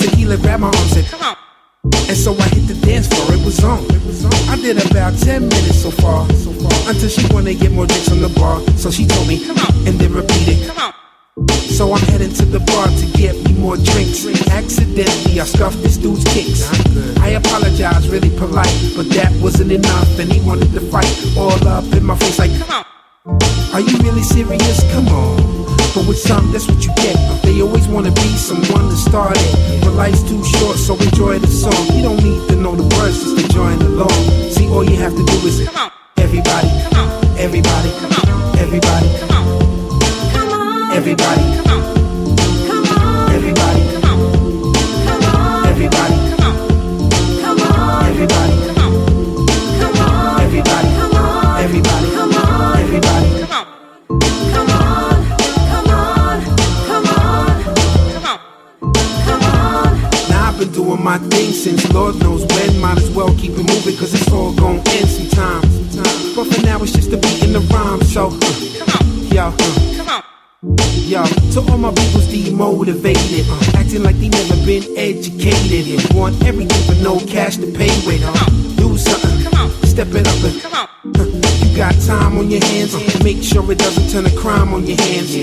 tequila 0.00 0.36
grabbed 0.38 0.62
my 0.62 0.68
arm 0.68 0.76
and 0.76 0.90
said, 0.90 1.06
"Come 1.10 1.22
on." 1.22 1.36
And 2.08 2.16
so 2.16 2.32
I 2.38 2.48
hit 2.54 2.68
the 2.68 2.74
dance 2.86 3.06
floor, 3.08 3.32
it 3.32 3.44
was 3.44 3.62
on. 3.64 3.84
I 4.48 4.56
did 4.56 4.78
about 4.90 5.18
10 5.18 5.48
minutes 5.48 5.82
so 5.82 5.90
far, 5.90 6.26
so 6.44 6.52
far 6.52 6.72
until 6.88 7.08
she 7.08 7.26
wanna 7.34 7.54
get 7.54 7.72
more 7.72 7.86
drinks 7.86 8.10
on 8.10 8.20
the 8.20 8.28
bar. 8.28 8.62
So 8.76 8.90
she 8.90 9.04
told 9.06 9.28
me, 9.28 9.44
come 9.44 9.58
on, 9.58 9.72
and 9.86 9.98
then 9.98 10.12
repeated, 10.12 10.66
come 10.66 10.78
on. 10.78 10.92
So 11.76 11.92
I'm 11.92 12.04
heading 12.12 12.32
to 12.34 12.44
the 12.44 12.60
bar 12.60 12.86
to 12.88 13.06
get 13.18 13.34
me 13.44 13.52
more 13.54 13.76
drinks. 13.76 14.24
Accidentally, 14.50 15.40
I 15.40 15.44
scuffed 15.44 15.82
this 15.82 15.96
dude's 15.96 16.24
kicks. 16.32 16.62
I 17.20 17.30
apologize, 17.40 18.08
really 18.08 18.30
polite, 18.30 18.76
but 18.96 19.08
that 19.10 19.32
wasn't 19.40 19.72
enough, 19.72 20.18
and 20.18 20.32
he 20.32 20.40
wanted 20.40 20.72
to 20.72 20.80
fight 20.92 21.12
all 21.36 21.60
up 21.68 21.84
in 21.92 22.04
my 22.04 22.16
face, 22.16 22.38
like, 22.38 22.56
come 22.58 22.70
on. 22.70 22.91
Are 23.24 23.80
you 23.80 23.96
really 23.98 24.22
serious? 24.22 24.82
Come 24.92 25.06
on. 25.08 25.36
But 25.94 26.08
with 26.08 26.18
some, 26.18 26.50
that's 26.50 26.66
what 26.66 26.84
you 26.84 26.92
get. 26.96 27.16
They 27.42 27.62
always 27.62 27.86
wanna 27.86 28.10
be 28.10 28.36
someone 28.36 28.88
to 28.88 28.96
start 28.96 29.36
it. 29.36 29.80
But 29.84 29.92
life's 29.92 30.22
too 30.22 30.42
short, 30.44 30.76
so 30.76 30.96
enjoy 30.96 31.38
the 31.38 31.46
song. 31.46 31.86
You 31.94 32.02
don't 32.02 32.22
need 32.22 32.48
to 32.48 32.56
know 32.56 32.74
the 32.74 32.82
words, 32.96 33.22
just 33.22 33.38
to 33.38 33.48
join 33.52 33.80
along. 33.80 34.10
See, 34.50 34.68
all 34.68 34.82
you 34.82 34.96
have 34.96 35.12
to 35.12 35.24
do 35.24 35.46
is 35.46 35.64
come 35.68 35.76
on. 35.76 35.90
everybody, 36.16 36.68
come 36.82 36.94
on. 36.98 37.38
everybody, 37.38 37.90
come 38.00 38.12
on. 38.12 38.58
everybody, 38.58 39.08
come 39.20 39.30
on. 39.30 39.60
Come 40.32 40.52
on. 40.52 40.92
everybody, 40.92 41.56
come 41.56 41.66
on. 41.78 41.91
Doing 60.72 61.02
my 61.02 61.18
thing 61.18 61.52
since 61.52 61.90
Lord 61.92 62.16
knows 62.20 62.44
when. 62.46 62.80
Might 62.80 62.98
as 62.98 63.10
well 63.10 63.28
keep 63.36 63.52
it 63.52 63.66
moving, 63.68 63.96
cause 63.96 64.14
it's 64.14 64.30
all 64.32 64.52
gonna 64.54 64.82
end 64.90 65.08
sometime. 65.08 65.60
But 66.34 66.46
for 66.46 66.62
now, 66.62 66.82
it's 66.82 66.92
just 66.92 67.12
a 67.12 67.16
beat 67.18 67.44
in 67.44 67.52
the 67.52 67.60
rhyme, 67.60 68.02
so 68.02 68.28
uh, 68.28 68.40
come 68.78 68.90
on, 68.96 69.26
yo, 69.28 69.46
uh, 69.48 69.96
come 69.96 70.08
on. 70.08 70.22
Yo, 71.06 71.24
to 71.52 71.60
all 71.70 71.78
my 71.78 71.90
people's 71.90 72.26
demotivated, 72.28 73.44
uh, 73.50 73.78
acting 73.78 74.02
like 74.02 74.16
they 74.16 74.28
never 74.28 74.56
been 74.64 74.84
educated, 74.96 75.86
and 75.92 76.18
want 76.18 76.42
everything 76.44 76.82
but 76.86 76.98
no 77.02 77.18
cash 77.26 77.56
to 77.56 77.66
pay 77.72 77.92
with. 78.06 78.22
Uh, 78.24 78.32
do 78.76 78.96
something, 78.96 79.42
come 79.44 79.54
on, 79.60 79.70
step 79.86 80.08
it 80.08 80.26
up 80.26 80.42
and 80.42 80.60
come 80.60 80.74
on. 80.74 80.88
You 81.04 81.76
got 81.76 81.94
time 82.00 82.38
on 82.38 82.50
your 82.50 82.64
hands, 82.64 82.94
make 83.22 83.42
sure 83.42 83.70
it 83.70 83.78
doesn't 83.78 84.08
turn 84.10 84.26
a 84.26 84.36
crime 84.36 84.72
on 84.72 84.86
your 84.86 85.00
hands. 85.00 85.36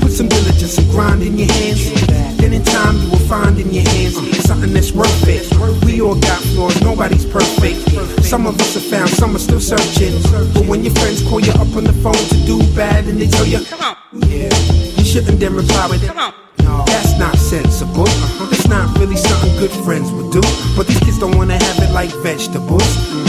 Put 0.00 0.12
some 0.12 0.28
diligence 0.28 0.78
and 0.78 0.90
grind 0.90 1.22
in 1.22 1.38
your 1.38 1.50
hands. 1.52 2.35
In 2.56 2.64
time 2.64 2.96
you 3.02 3.10
will 3.10 3.26
find 3.28 3.60
in 3.60 3.70
your 3.72 3.84
hands 3.84 4.16
something 4.46 4.72
that's 4.72 4.92
worth 4.92 5.28
it. 5.28 5.44
We 5.84 6.00
all 6.00 6.18
got 6.18 6.40
flaws, 6.54 6.80
nobody's 6.80 7.26
perfect. 7.26 7.80
Some 8.24 8.46
of 8.46 8.58
us 8.60 8.74
have 8.74 8.84
found, 8.84 9.10
some 9.10 9.36
are 9.36 9.38
still 9.38 9.60
searching. 9.60 10.14
But 10.54 10.66
when 10.66 10.82
your 10.82 10.94
friends 10.94 11.22
call 11.22 11.40
you 11.40 11.52
up 11.52 11.70
on 11.76 11.84
the 11.84 11.92
phone 11.92 12.14
to 12.14 12.38
do 12.46 12.58
bad 12.74 13.04
and 13.04 13.20
they 13.20 13.26
tell 13.26 13.46
you, 13.46 13.60
come 13.64 13.80
on, 13.80 13.96
yeah, 14.28 14.48
you 14.96 15.04
shouldn't 15.04 15.38
then 15.38 15.54
reply 15.54 15.86
with, 15.88 16.06
come 16.06 16.18
on. 16.18 16.34
No, 16.64 16.82
that's 16.86 17.18
not 17.18 17.36
sensible. 17.36 18.08
Uh-huh. 18.08 18.46
That's 18.46 18.66
not 18.66 18.98
really 18.98 19.16
something 19.16 19.54
good 19.58 19.70
friends 19.84 20.10
would 20.10 20.32
do. 20.32 20.42
But 20.76 20.86
these 20.88 20.98
kids 21.00 21.18
don't 21.18 21.36
wanna 21.36 21.62
have 21.62 21.78
it 21.78 21.92
like 21.92 22.10
vegetables. 22.22 22.88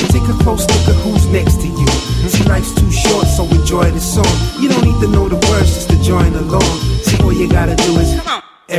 Take 0.10 0.24
a 0.24 0.38
close 0.42 0.66
look 0.66 0.88
at 0.88 0.96
who's 1.04 1.26
next 1.28 1.62
to 1.62 1.68
you. 1.68 1.88
See, 2.32 2.44
life's 2.46 2.74
too 2.74 2.92
short, 2.92 3.28
so 3.28 3.44
enjoy 3.46 3.92
the 3.92 4.00
song. 4.00 4.26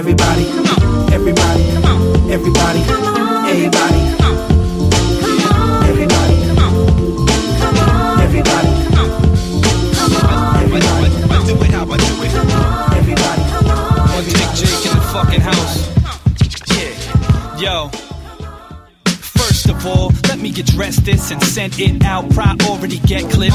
Everybody, 0.09 0.45
come 0.47 0.67
on, 0.67 1.13
everybody, 1.13 1.65
come 1.71 1.85
on, 1.85 2.31
everybody, 2.31 2.81
everybody, 3.53 4.01
come 4.17 4.37
on 4.37 5.85
everybody, 5.85 6.37
come 6.49 6.59
on 6.59 8.21
everybody, 8.23 8.69
everybody. 10.65 11.45
Do 11.45 11.55
it 11.63 11.71
how 11.73 11.85
I 11.85 11.97
do 11.99 12.15
it. 12.25 12.33
Everybody, 12.97 13.43
one 14.15 14.25
take 14.25 14.55
Jake 14.57 14.87
in 14.87 14.93
the 14.97 15.03
fucking 15.13 15.43
house. 15.43 15.77
Yeah. 16.73 17.61
Yo. 17.61 17.91
First 19.05 19.69
of 19.69 19.87
all, 19.87 20.11
let 20.29 20.39
me 20.39 20.49
address 20.59 20.97
this 21.01 21.31
and 21.31 21.43
send 21.43 21.79
it 21.79 22.03
out. 22.03 22.31
Priority 22.31 22.99
get 23.01 23.31
clip. 23.31 23.53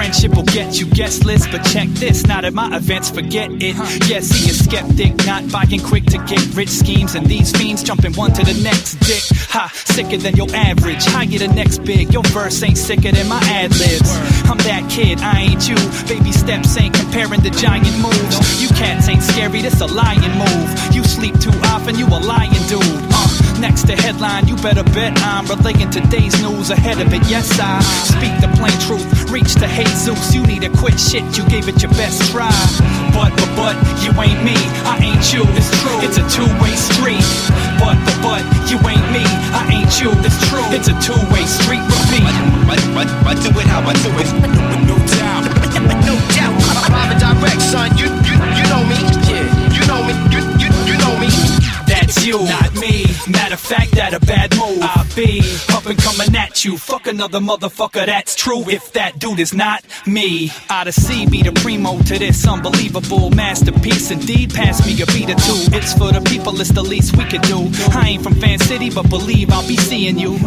Friendship 0.00 0.34
will 0.34 0.44
get 0.44 0.80
you 0.80 0.86
guest 0.86 1.26
list, 1.26 1.50
but 1.50 1.62
check 1.62 1.86
this. 1.88 2.24
Not 2.24 2.46
at 2.46 2.54
my 2.54 2.74
events, 2.74 3.10
forget 3.10 3.50
it. 3.52 3.76
Yes, 4.08 4.30
he 4.30 4.48
a 4.48 4.54
skeptic, 4.54 5.14
not 5.26 5.52
buying 5.52 5.78
quick 5.78 6.06
to 6.06 6.16
get 6.24 6.40
rich 6.54 6.70
schemes, 6.70 7.14
and 7.16 7.26
these 7.26 7.52
fiends 7.52 7.82
jumping 7.82 8.14
one 8.14 8.32
to 8.32 8.42
the 8.42 8.58
next 8.62 8.94
dick. 9.00 9.22
Ha, 9.50 9.70
sicker 9.74 10.16
than 10.16 10.36
your 10.36 10.48
average. 10.54 11.04
You 11.30 11.38
the 11.38 11.48
next 11.48 11.84
big? 11.84 12.14
Your 12.14 12.22
verse 12.32 12.62
ain't 12.62 12.78
sicker 12.78 13.12
than 13.12 13.28
my 13.28 13.40
ad 13.44 13.76
libs. 13.76 14.10
I'm 14.48 14.56
that 14.64 14.88
kid, 14.88 15.20
I 15.20 15.40
ain't 15.40 15.68
you. 15.68 15.76
Baby 16.08 16.32
steps 16.32 16.78
ain't 16.78 16.94
comparing 16.94 17.42
the 17.42 17.50
giant 17.50 17.84
moves. 18.00 18.62
You 18.62 18.68
cats 18.70 19.06
ain't 19.06 19.22
scary, 19.22 19.60
this 19.60 19.82
a 19.82 19.86
lion 19.86 20.32
move. 20.38 20.94
You 20.94 21.04
sleep 21.04 21.38
too 21.40 21.52
often, 21.64 21.98
you 21.98 22.06
a 22.06 22.20
lion 22.24 22.68
dude. 22.68 23.09
Next 23.60 23.84
to 23.88 23.94
headline, 23.94 24.48
you 24.48 24.56
better 24.56 24.82
bet 24.96 25.12
I'm 25.20 25.44
relaying 25.44 25.90
today's 25.90 26.32
news 26.40 26.70
ahead 26.70 26.96
of 26.96 27.12
it. 27.12 27.20
Yes, 27.28 27.60
I 27.60 27.84
speak 28.08 28.32
the 28.40 28.48
plain 28.56 28.72
truth. 28.88 29.04
Reach 29.28 29.52
to 29.60 29.68
Jesus, 29.68 30.32
you 30.32 30.40
need 30.48 30.62
to 30.64 30.72
quit 30.72 30.98
shit. 30.98 31.20
You 31.36 31.44
gave 31.44 31.68
it 31.68 31.82
your 31.84 31.92
best 31.92 32.24
try. 32.32 32.48
But, 33.12 33.36
but, 33.36 33.52
but, 33.60 33.76
you 34.00 34.16
ain't 34.16 34.40
me. 34.40 34.56
I 34.88 34.96
ain't 35.04 35.20
you. 35.28 35.44
It's 35.60 35.68
true. 35.84 36.00
It's 36.00 36.16
a 36.16 36.24
two-way 36.32 36.72
street. 36.72 37.20
But, 37.76 38.00
but, 38.08 38.16
but, 38.24 38.42
you 38.72 38.80
ain't 38.88 39.04
me. 39.12 39.28
I 39.52 39.68
ain't 39.68 39.92
you. 40.00 40.08
It's 40.24 40.40
true. 40.48 40.64
It's 40.72 40.88
a 40.88 40.96
two-way 40.96 41.44
street. 41.44 41.84
Repeat. 41.84 42.32
But, 42.64 42.80
but, 42.96 43.08
but 43.20 43.36
do 43.44 43.52
it 43.60 43.68
how 43.68 43.84
I 43.84 43.92
do 44.00 44.10
it. 44.16 44.28
No 44.88 44.96
doubt. 44.96 45.44
No 46.00 46.16
doubt. 46.34 46.56
Private 46.88 47.20
direct, 47.20 47.60
son. 47.60 47.92
You, 47.98 48.08
you, 48.24 48.34
you 48.56 48.64
know 48.72 48.82
me. 48.88 48.98
Yeah. 49.28 49.44
You 49.68 49.82
know 49.86 50.00
me. 50.02 50.14
You, 50.32 50.49
That's 52.10 52.26
you, 52.26 52.42
not 52.42 52.74
me. 52.74 53.04
Matter 53.28 53.54
of 53.54 53.60
fact, 53.60 53.92
that 53.92 54.12
a 54.14 54.18
bad 54.26 54.50
move. 54.58 54.82
I 54.82 54.99
be 55.14 55.40
and 55.90 55.98
coming 55.98 56.36
at 56.36 56.64
you. 56.64 56.78
Fuck 56.78 57.06
another 57.06 57.40
motherfucker, 57.40 58.06
that's 58.06 58.34
true. 58.34 58.68
If 58.68 58.92
that 58.92 59.18
dude 59.18 59.40
is 59.40 59.52
not 59.52 59.84
me, 60.06 60.50
Odyssey 60.68 61.26
be 61.26 61.42
the 61.42 61.52
primo 61.52 61.98
to 62.02 62.18
this 62.18 62.46
unbelievable 62.46 63.30
masterpiece. 63.30 64.10
Indeed, 64.10 64.54
pass 64.54 64.84
me 64.86 65.00
a 65.02 65.06
beat 65.06 65.30
or 65.30 65.34
two. 65.34 65.76
It's 65.76 65.92
for 65.94 66.12
the 66.12 66.20
people, 66.20 66.60
it's 66.60 66.70
the 66.70 66.82
least 66.82 67.16
we 67.16 67.24
could 67.24 67.42
do. 67.42 67.68
I 67.92 68.10
ain't 68.10 68.22
from 68.22 68.34
Fan 68.34 68.58
City, 68.58 68.90
but 68.90 69.08
believe 69.08 69.50
I'll 69.50 69.66
be 69.66 69.76
seeing 69.76 70.18
you. 70.18 70.38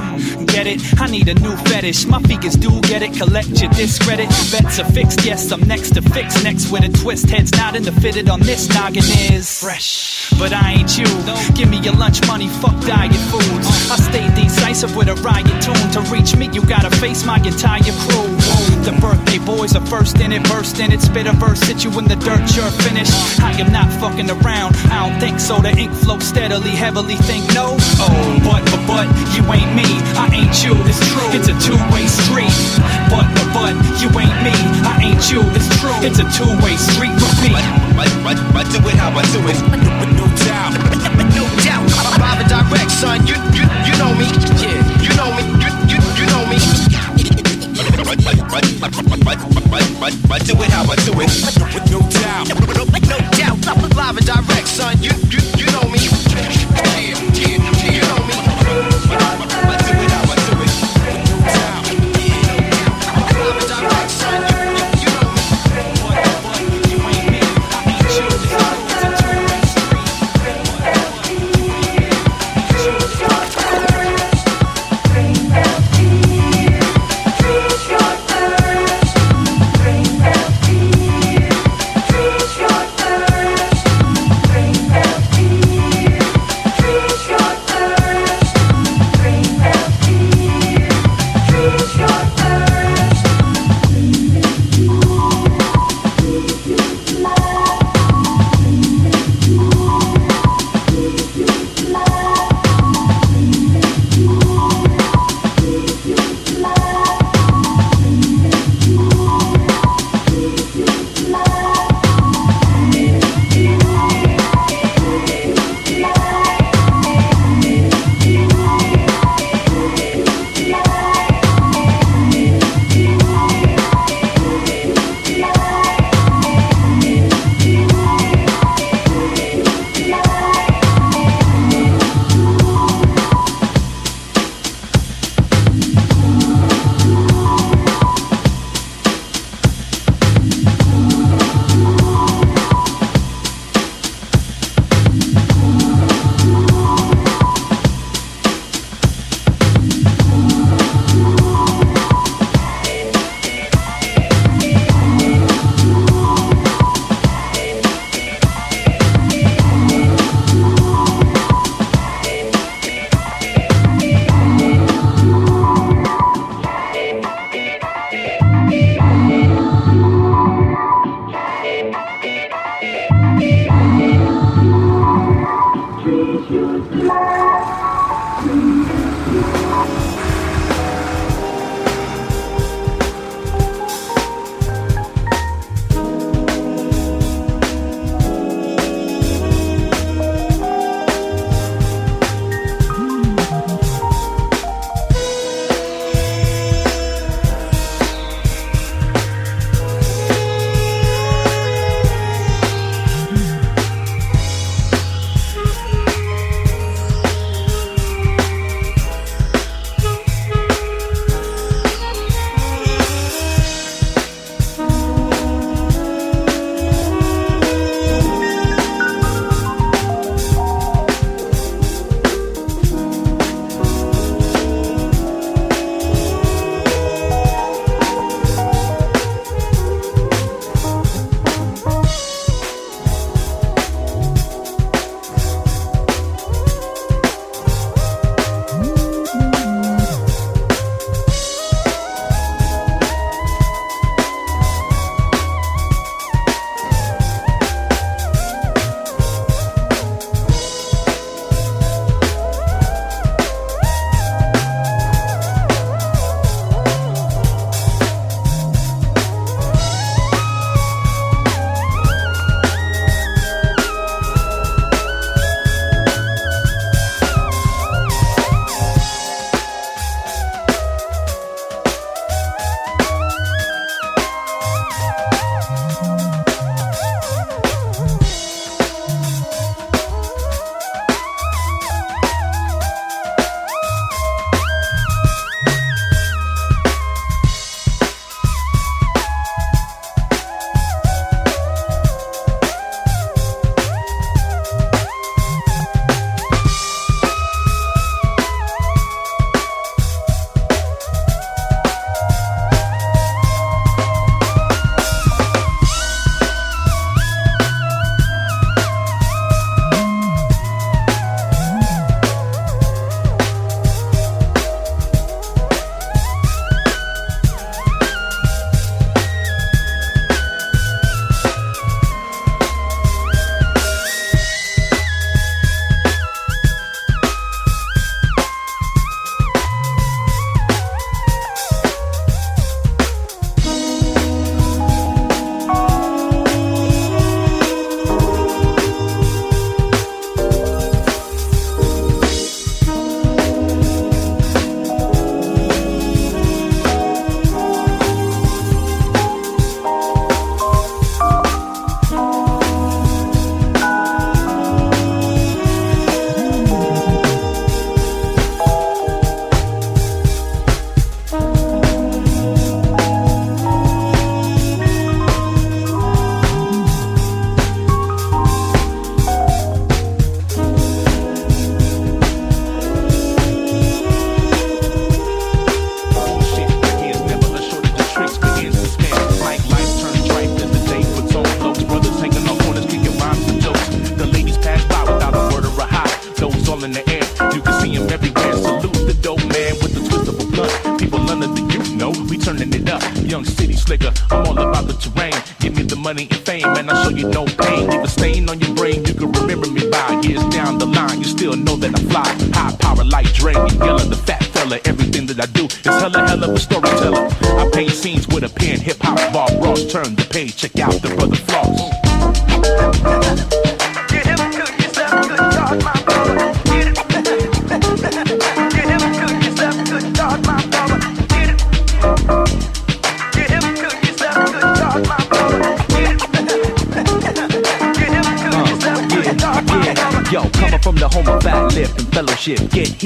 Get 0.45 0.67
it? 0.67 0.81
I 0.99 1.07
need 1.07 1.27
a 1.27 1.35
new 1.35 1.55
fetish. 1.57 2.05
My 2.05 2.21
figures 2.21 2.55
do 2.55 2.79
get 2.81 3.01
it. 3.01 3.13
Collect 3.13 3.49
your 3.61 3.71
discredit. 3.71 4.29
Bets 4.51 4.79
are 4.79 4.91
fixed, 4.91 5.25
yes, 5.25 5.51
I'm 5.51 5.61
next 5.67 5.95
to 5.95 6.01
fix. 6.01 6.43
Next 6.43 6.71
with 6.71 6.83
a 6.83 6.89
twist, 6.89 7.29
heads 7.29 7.51
not 7.53 7.75
in 7.75 7.83
the 7.83 7.91
fitted 7.91 8.29
on 8.29 8.39
this 8.39 8.69
noggin 8.69 9.03
is 9.31 9.59
fresh. 9.61 10.31
But 10.39 10.53
I 10.53 10.73
ain't 10.73 10.97
you. 10.97 11.07
Give 11.53 11.69
me 11.69 11.79
your 11.79 11.95
lunch 11.95 12.25
money, 12.27 12.47
fuck 12.47 12.79
diet 12.85 13.13
foods. 13.31 13.52
Decisive 14.73 14.97
with 14.97 15.07
a 15.07 15.13
riot 15.21 15.45
tune. 15.61 15.77
To 15.93 16.01
reach 16.09 16.35
me, 16.35 16.49
you 16.49 16.65
gotta 16.65 16.89
face 16.97 17.23
my 17.23 17.37
entire 17.37 17.93
crew. 18.09 18.25
The 18.81 18.97
birthday 18.99 19.37
boys 19.37 19.75
are 19.75 19.85
first 19.85 20.17
in 20.19 20.31
it, 20.31 20.41
burst 20.49 20.79
in 20.79 20.91
it, 20.91 20.99
spit 20.99 21.27
a 21.27 21.33
verse, 21.33 21.59
sit 21.59 21.83
you 21.83 21.93
in 21.99 22.05
the 22.05 22.15
dirt, 22.17 22.41
you're 22.57 22.73
finished. 22.81 23.13
I 23.37 23.53
am 23.61 23.71
not 23.71 23.93
fucking 24.01 24.31
around, 24.33 24.73
I 24.89 25.05
don't 25.05 25.19
think 25.21 25.39
so. 25.39 25.61
The 25.61 25.77
ink 25.77 25.93
flows 25.93 26.25
steadily, 26.25 26.71
heavily, 26.73 27.17
think 27.21 27.45
no. 27.53 27.77
Oh, 28.01 28.09
but, 28.41 28.65
but, 28.65 28.81
but, 28.89 29.07
you 29.37 29.45
ain't 29.53 29.77
me, 29.77 29.85
I 30.17 30.25
ain't 30.41 30.57
you, 30.65 30.73
it's 30.89 30.97
true. 31.13 31.29
It's 31.37 31.53
a 31.53 31.55
two 31.61 31.77
way 31.93 32.09
street. 32.09 32.57
But, 33.13 33.29
but, 33.37 33.49
but, 33.53 33.73
you 34.01 34.09
ain't 34.17 34.39
me, 34.41 34.57
I 34.89 34.97
ain't 35.05 35.21
you, 35.29 35.45
it's 35.53 35.69
true. 35.77 35.93
It's 36.01 36.17
a 36.17 36.25
two 36.33 36.49
way 36.65 36.73
street, 36.81 37.13
repeat. 37.21 37.61
But, 37.93 38.09
but, 38.25 38.41
but 38.49 38.65
do 38.73 38.81
it 38.89 38.97
how 38.97 39.13
I 39.13 39.21
do 39.37 39.41
it. 39.53 39.57
No 40.17 40.25
doubt. 40.49 40.73
No 41.37 41.45
doubt 41.61 41.92
live 42.23 42.39
and 42.39 42.49
direct, 42.49 42.91
son. 42.91 43.19
You 43.27 43.35
you 43.51 43.65
you 43.87 43.93
know 43.99 44.11
me, 44.15 44.25
yeah. 44.63 44.79
You 45.03 45.11
know 45.19 45.29
me, 45.35 45.43
you 45.59 45.69
you 45.91 45.99
you 46.17 46.25
know 46.31 46.43
me. 46.47 46.57
I 50.31 50.39
do 50.39 50.53
it 50.63 50.71
how 50.71 50.83
I 50.83 50.95
do 51.07 51.13
it. 51.21 51.29
No 51.91 51.99
doubt, 51.99 52.49
no 52.49 53.17
doubt. 53.37 53.95
Live 53.95 54.17
and 54.17 54.25
direct, 54.25 54.67
son. 54.67 55.03
You 55.03 55.11
you 55.29 55.39
you. 55.57 55.72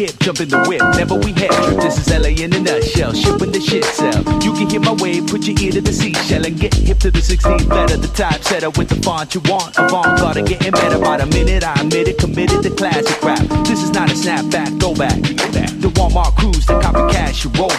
Hip, 0.08 0.20
jump 0.20 0.40
in 0.40 0.50
the 0.50 0.64
whip. 0.68 0.82
Never 0.96 1.16
we 1.16 1.32
had 1.34 1.52
trip. 1.52 1.80
This 1.80 1.98
is 2.00 2.08
LA 2.10 2.32
in 2.44 2.54
a 2.54 2.60
nutshell. 2.60 3.14
When 3.40 3.52
the 3.52 3.60
shit 3.60 3.84
sell. 3.84 4.24
You 4.42 4.54
can 4.54 4.70
hear 4.70 4.80
my 4.80 4.94
wave, 4.94 5.28
put 5.28 5.46
your 5.48 5.60
ear 5.60 5.72
to 5.74 5.82
the 5.82 5.94
seashell 5.94 6.46
and 6.46 6.60
get 6.60 6.74
hip 6.74 7.00
to 7.00 7.12
the 7.12 7.20
16th 7.20 7.68
letter. 7.68 7.98
The 7.98 8.08
type 8.08 8.32
typesetter 8.32 8.70
with 8.72 8.90
the 8.90 9.00
font 9.04 9.36
you 9.36 9.42
want. 9.46 9.78
Avant 9.78 10.18
garde 10.20 10.46
getting 10.48 10.72
better 10.72 11.00
by 11.00 11.18
the 11.18 11.26
minute. 11.28 11.64
I 11.64 11.74
admit 11.82 12.08
it, 12.08 12.18
committed 12.18 12.64
to 12.64 12.70
classic 12.72 13.22
rap. 13.24 13.46
This 13.66 13.84
is 13.84 13.92
not 13.92 14.10
a 14.10 14.14
snapback, 14.14 14.80
go 14.80 14.94
back. 14.96 15.37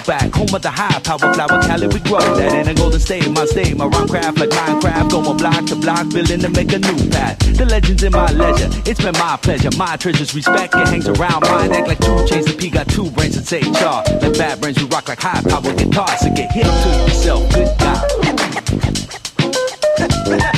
Back. 0.08 0.32
Home 0.32 0.48
of 0.54 0.62
the 0.62 0.70
high 0.70 0.98
power 1.00 1.18
flower, 1.34 1.62
Cali 1.62 1.86
we 1.86 2.00
grow. 2.00 2.18
That 2.18 2.54
in 2.54 2.66
a 2.66 2.74
golden 2.74 2.98
state, 2.98 3.30
my 3.30 3.44
state, 3.44 3.76
my 3.76 3.84
rhyme 3.86 4.08
craft 4.08 4.38
like 4.38 4.48
Minecraft. 4.48 5.10
Going 5.10 5.36
block 5.36 5.66
to 5.66 5.76
block, 5.76 6.08
building 6.08 6.40
to 6.40 6.48
make 6.48 6.72
a 6.72 6.78
new 6.78 7.10
path. 7.10 7.38
The 7.56 7.66
legends 7.66 8.02
in 8.02 8.12
my 8.12 8.32
leisure, 8.32 8.70
it's 8.88 9.00
been 9.00 9.12
my 9.12 9.36
pleasure. 9.36 9.70
My 9.76 9.96
treasures 9.96 10.34
respect, 10.34 10.74
it 10.74 10.88
hangs 10.88 11.06
around 11.08 11.42
my 11.42 11.68
neck 11.68 11.86
like 11.86 12.00
two 12.00 12.26
chains. 12.26 12.46
The 12.46 12.56
P 12.56 12.70
got 12.70 12.88
two 12.88 13.10
brains 13.10 13.36
and 13.36 13.46
say 13.46 13.60
char. 13.60 14.02
Like 14.22 14.38
bad 14.38 14.60
brains, 14.60 14.78
we 14.78 14.86
rock 14.86 15.08
like 15.08 15.20
high 15.20 15.42
power 15.42 15.74
guitars. 15.74 16.18
So 16.20 16.30
get 16.34 16.50
hip 16.50 16.64
to 16.64 16.88
yourself, 17.06 17.54
good 17.54 17.68
God. 17.78 18.08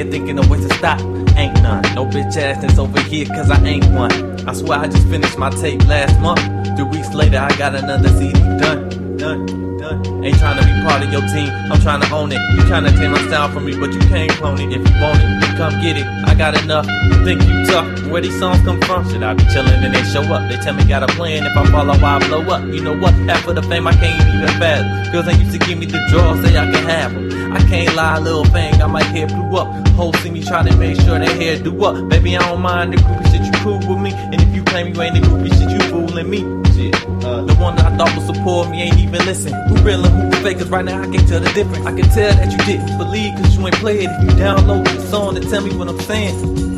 head, 0.00 0.10
thinking 0.10 0.38
of 0.38 0.48
ways 0.50 0.66
to 0.66 0.74
stop. 0.74 1.00
Ain't 1.36 1.54
none, 1.62 1.82
no 1.94 2.04
bitch 2.06 2.36
ass 2.36 2.60
that's 2.62 2.78
over 2.78 3.00
here, 3.02 3.26
cause 3.26 3.50
I 3.50 3.62
ain't 3.64 3.86
one. 3.92 4.12
I 4.48 4.52
swear 4.52 4.80
I 4.80 4.88
just 4.88 5.06
finished 5.08 5.38
my 5.38 5.50
tape 5.50 5.86
last 5.86 6.18
month. 6.20 6.40
Three 6.76 6.84
weeks 6.84 7.12
later, 7.14 7.38
I 7.38 7.56
got 7.56 7.74
another 7.74 8.08
CD 8.08 8.32
done, 8.58 8.88
done, 9.16 9.46
done. 9.78 10.24
Ain't 10.24 10.36
tryna 10.36 10.64
be 10.64 10.74
part 10.86 11.02
of 11.02 11.12
your 11.12 11.22
team, 11.32 11.48
I'm 11.70 11.80
trying 11.80 12.00
to 12.02 12.10
own 12.12 12.32
it. 12.32 12.40
You 12.54 12.62
trying 12.66 12.84
to 12.84 12.90
take 12.90 13.10
my 13.10 13.20
style 13.28 13.48
from 13.50 13.66
me, 13.66 13.76
but 13.78 13.92
you 13.92 14.00
can't 14.00 14.30
clone 14.32 14.60
it. 14.60 14.72
If 14.72 14.88
you 14.88 15.00
want 15.00 15.20
it, 15.20 15.56
come 15.56 15.80
get 15.80 15.96
it. 15.96 16.06
I 16.26 16.34
got 16.34 16.60
enough. 16.62 16.86
You 16.86 17.24
think 17.24 17.42
you 17.42 17.66
tough? 17.66 17.86
Where 18.06 18.20
these 18.20 18.38
songs 18.38 18.60
come 18.62 18.80
from? 18.82 19.08
Should 19.10 19.22
I 19.22 19.34
be 19.34 19.44
chillin' 19.44 19.84
and 19.84 19.94
they 19.94 20.02
show 20.04 20.22
up? 20.34 20.50
They 20.50 20.56
tell 20.56 20.74
me 20.74 20.84
got 20.84 21.02
a 21.02 21.08
plan. 21.14 21.44
If 21.46 21.56
I 21.56 21.64
follow, 21.70 21.94
I 21.94 22.18
blow 22.28 22.42
up. 22.42 22.62
You 22.64 22.82
know 22.82 22.96
what? 22.98 23.14
Half 23.28 23.46
of 23.48 23.54
the 23.54 23.62
fame 23.62 23.86
I 23.86 23.92
can't 23.92 24.20
even 24.34 24.48
fathom. 24.58 25.12
Girls 25.12 25.28
ain't 25.28 25.40
used 25.40 25.52
to 25.52 25.58
give 25.58 25.78
me 25.78 25.86
the 25.86 26.00
draw, 26.10 26.34
say 26.42 26.56
I 26.56 26.70
can 26.70 26.88
have 26.88 27.14
'em. 27.14 27.29
I 27.52 27.60
can't 27.68 27.94
lie, 27.96 28.18
little 28.18 28.44
thing, 28.44 28.80
I 28.80 28.86
might 28.86 29.04
hair 29.04 29.26
blew 29.26 29.56
up. 29.56 29.88
Hoes 29.90 30.18
see 30.20 30.30
me 30.30 30.42
try 30.42 30.68
to 30.68 30.76
make 30.76 31.00
sure 31.00 31.18
their 31.18 31.34
hair 31.34 31.58
do 31.58 31.84
up. 31.84 32.08
Baby, 32.08 32.36
I 32.36 32.48
don't 32.48 32.62
mind 32.62 32.92
the 32.92 32.98
groupie 32.98 33.30
shit, 33.30 33.42
you 33.42 33.52
cool 33.62 33.78
with 33.78 34.00
me. 34.00 34.12
And 34.12 34.40
if 34.40 34.54
you 34.54 34.62
claim 34.64 34.94
you 34.94 35.02
ain't 35.02 35.14
the 35.14 35.20
groupie 35.20 35.52
shit, 35.58 35.70
you 35.70 35.80
fooling 35.90 36.30
me. 36.30 36.38
Shit. 36.74 36.94
Uh, 37.24 37.42
the 37.42 37.54
one 37.56 37.76
that 37.76 37.92
I 37.92 37.96
thought 37.96 38.16
was 38.16 38.26
support 38.26 38.70
me 38.70 38.82
ain't 38.82 38.98
even 38.98 39.24
listen. 39.26 39.52
Who 39.68 39.76
real 39.82 40.04
and 40.04 40.32
who 40.32 40.40
fake? 40.42 40.58
Cause 40.58 40.68
right 40.70 40.84
now 40.84 41.02
I 41.02 41.06
can't 41.06 41.28
tell 41.28 41.40
the 41.40 41.52
difference. 41.52 41.84
I 41.84 41.92
can 41.92 42.08
tell 42.10 42.32
that 42.32 42.50
you 42.52 42.58
didn't 42.58 42.96
believe 42.98 43.34
cause 43.36 43.56
you 43.56 43.66
ain't 43.66 43.76
played 43.76 44.08
it. 44.08 44.22
You 44.22 44.28
download 44.38 44.84
the 44.84 45.00
song 45.08 45.34
to 45.34 45.40
tell 45.40 45.60
me 45.60 45.74
what 45.76 45.88
I'm 45.88 46.00
saying. 46.00 46.69